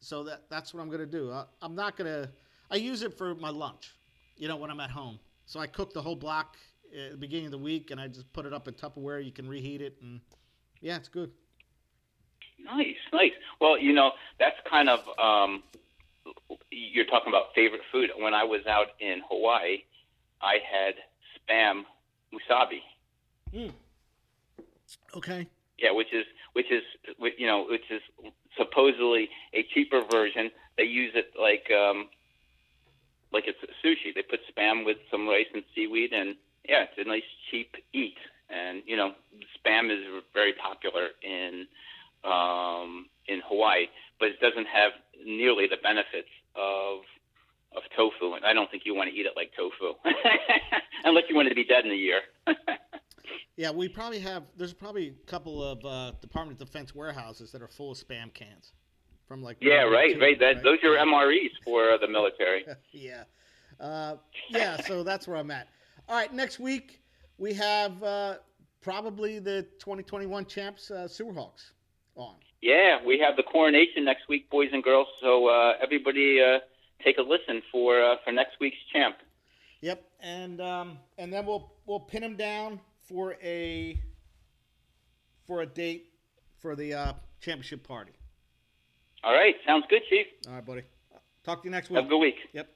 so 0.00 0.22
that 0.24 0.42
that's 0.50 0.74
what 0.74 0.82
I'm 0.82 0.90
gonna 0.90 1.06
do. 1.06 1.32
I, 1.32 1.44
I'm 1.62 1.74
not 1.74 1.96
gonna. 1.96 2.28
I 2.70 2.76
use 2.76 3.02
it 3.02 3.16
for 3.16 3.34
my 3.34 3.48
lunch, 3.50 3.94
you 4.36 4.48
know, 4.48 4.56
when 4.56 4.70
I'm 4.70 4.80
at 4.80 4.90
home. 4.90 5.18
So 5.46 5.60
I 5.60 5.66
cook 5.66 5.92
the 5.92 6.02
whole 6.02 6.16
block 6.16 6.56
at 6.94 7.12
the 7.12 7.16
beginning 7.16 7.46
of 7.46 7.52
the 7.52 7.58
week, 7.58 7.90
and 7.90 8.00
I 8.00 8.08
just 8.08 8.32
put 8.32 8.46
it 8.46 8.52
up 8.52 8.68
in 8.68 8.74
Tupperware. 8.74 9.24
You 9.24 9.32
can 9.32 9.48
reheat 9.48 9.80
it, 9.82 9.96
and 10.00 10.20
yeah, 10.80 10.96
it's 10.96 11.08
good. 11.08 11.30
Nice, 12.64 12.96
nice. 13.12 13.32
Well, 13.60 13.78
you 13.78 13.92
know, 13.92 14.12
that's 14.38 14.56
kind 14.68 14.88
of 14.88 15.00
um, 15.18 15.62
you're 16.70 17.04
talking 17.06 17.28
about 17.28 17.54
favorite 17.54 17.82
food. 17.92 18.10
When 18.18 18.34
I 18.34 18.44
was 18.44 18.60
out 18.66 18.88
in 19.00 19.22
Hawaii, 19.28 19.82
I 20.40 20.58
had 20.70 20.94
spam 21.36 21.82
musubi. 22.32 22.80
Mm. 23.54 23.72
Okay. 25.16 25.46
Yeah, 25.78 25.92
which 25.92 26.12
is 26.12 26.24
which 26.52 26.70
is 26.70 26.82
you 27.36 27.46
know 27.46 27.66
which 27.68 27.90
is 27.90 28.00
supposedly 28.56 29.28
a 29.52 29.64
cheaper 29.74 30.02
version. 30.10 30.50
They 30.76 30.84
use 30.84 31.12
it 31.14 31.32
like 31.38 31.70
um, 31.70 32.08
like 33.34 33.44
it's 33.46 33.58
sushi. 33.84 34.14
They 34.14 34.22
put 34.22 34.40
spam 34.48 34.86
with 34.86 34.96
some 35.10 35.28
rice 35.28 35.50
and 35.52 35.64
seaweed, 35.74 36.12
and 36.12 36.36
yeah, 36.66 36.84
it's 36.84 36.96
a 36.96 37.06
nice 37.06 37.26
cheap 37.50 37.74
eat. 37.92 38.16
And 38.48 38.82
you 38.86 38.96
know, 38.96 39.12
spam 39.58 39.90
is 39.90 40.04
very 40.32 40.54
popular 40.54 41.08
in 41.22 41.66
um, 42.24 43.06
in 43.26 43.42
Hawaii, 43.46 43.86
but 44.18 44.28
it 44.28 44.40
doesn't 44.40 44.66
have 44.66 44.92
nearly 45.26 45.66
the 45.66 45.76
benefits 45.82 46.30
of 46.54 47.00
of 47.76 47.82
tofu. 47.96 48.34
And 48.34 48.44
I 48.44 48.54
don't 48.54 48.70
think 48.70 48.84
you 48.86 48.94
want 48.94 49.10
to 49.10 49.16
eat 49.16 49.26
it 49.26 49.32
like 49.36 49.50
tofu, 49.56 49.98
unless 51.04 51.24
you 51.28 51.34
want 51.34 51.48
to 51.48 51.54
be 51.54 51.64
dead 51.64 51.84
in 51.84 51.90
a 51.90 51.94
year. 51.94 52.20
yeah, 53.56 53.72
we 53.72 53.88
probably 53.88 54.20
have. 54.20 54.44
There's 54.56 54.72
probably 54.72 55.08
a 55.08 55.30
couple 55.30 55.62
of 55.62 55.84
uh, 55.84 56.12
Department 56.20 56.60
of 56.60 56.66
Defense 56.68 56.94
warehouses 56.94 57.50
that 57.52 57.60
are 57.60 57.68
full 57.68 57.90
of 57.90 57.98
spam 57.98 58.32
cans 58.32 58.72
from 59.26 59.42
like 59.42 59.58
yeah, 59.60 59.82
right, 59.82 60.18
right. 60.20 60.38
That 60.38 60.56
right? 60.56 60.62
those 60.62 60.78
are 60.84 60.96
MREs 60.96 61.50
for 61.64 61.90
uh, 61.90 61.98
the 61.98 62.08
military. 62.08 62.64
yeah, 62.92 63.24
uh, 63.80 64.16
yeah. 64.50 64.80
So 64.82 65.02
that's 65.02 65.26
where 65.26 65.36
I'm 65.36 65.50
at. 65.50 65.68
All 66.08 66.16
right, 66.16 66.32
next 66.32 66.58
week 66.58 67.00
we 67.38 67.54
have 67.54 68.02
uh, 68.02 68.34
probably 68.80 69.38
the 69.38 69.62
2021 69.78 70.46
champs 70.46 70.90
uh, 70.90 71.08
Sewerhawks 71.08 71.72
on. 72.16 72.36
Yeah, 72.60 72.98
we 73.04 73.18
have 73.18 73.36
the 73.36 73.42
coronation 73.42 74.04
next 74.04 74.28
week, 74.28 74.48
boys 74.50 74.68
and 74.72 74.82
girls. 74.82 75.08
So 75.20 75.48
uh, 75.48 75.74
everybody, 75.82 76.40
uh, 76.40 76.60
take 77.02 77.18
a 77.18 77.22
listen 77.22 77.62
for 77.70 78.02
uh, 78.02 78.16
for 78.24 78.32
next 78.32 78.52
week's 78.60 78.76
champ. 78.92 79.16
Yep, 79.80 80.02
and 80.20 80.60
um, 80.60 80.98
and 81.18 81.32
then 81.32 81.44
we'll 81.46 81.72
we'll 81.86 82.00
pin 82.00 82.22
him 82.22 82.36
down 82.36 82.80
for 83.06 83.36
a 83.42 84.00
for 85.46 85.60
a 85.60 85.66
date 85.66 86.06
for 86.58 86.74
the 86.74 86.94
uh, 86.94 87.12
championship 87.40 87.86
party. 87.86 88.12
All 89.24 89.32
right, 89.32 89.54
sounds 89.66 89.84
good, 89.88 90.02
Chief. 90.08 90.26
All 90.46 90.54
right, 90.54 90.66
buddy. 90.66 90.82
Talk 91.44 91.62
to 91.62 91.68
you 91.68 91.70
next 91.70 91.88
week. 91.90 91.96
Have 91.96 92.06
a 92.06 92.08
good 92.08 92.18
week. 92.18 92.36
Yep. 92.52 92.68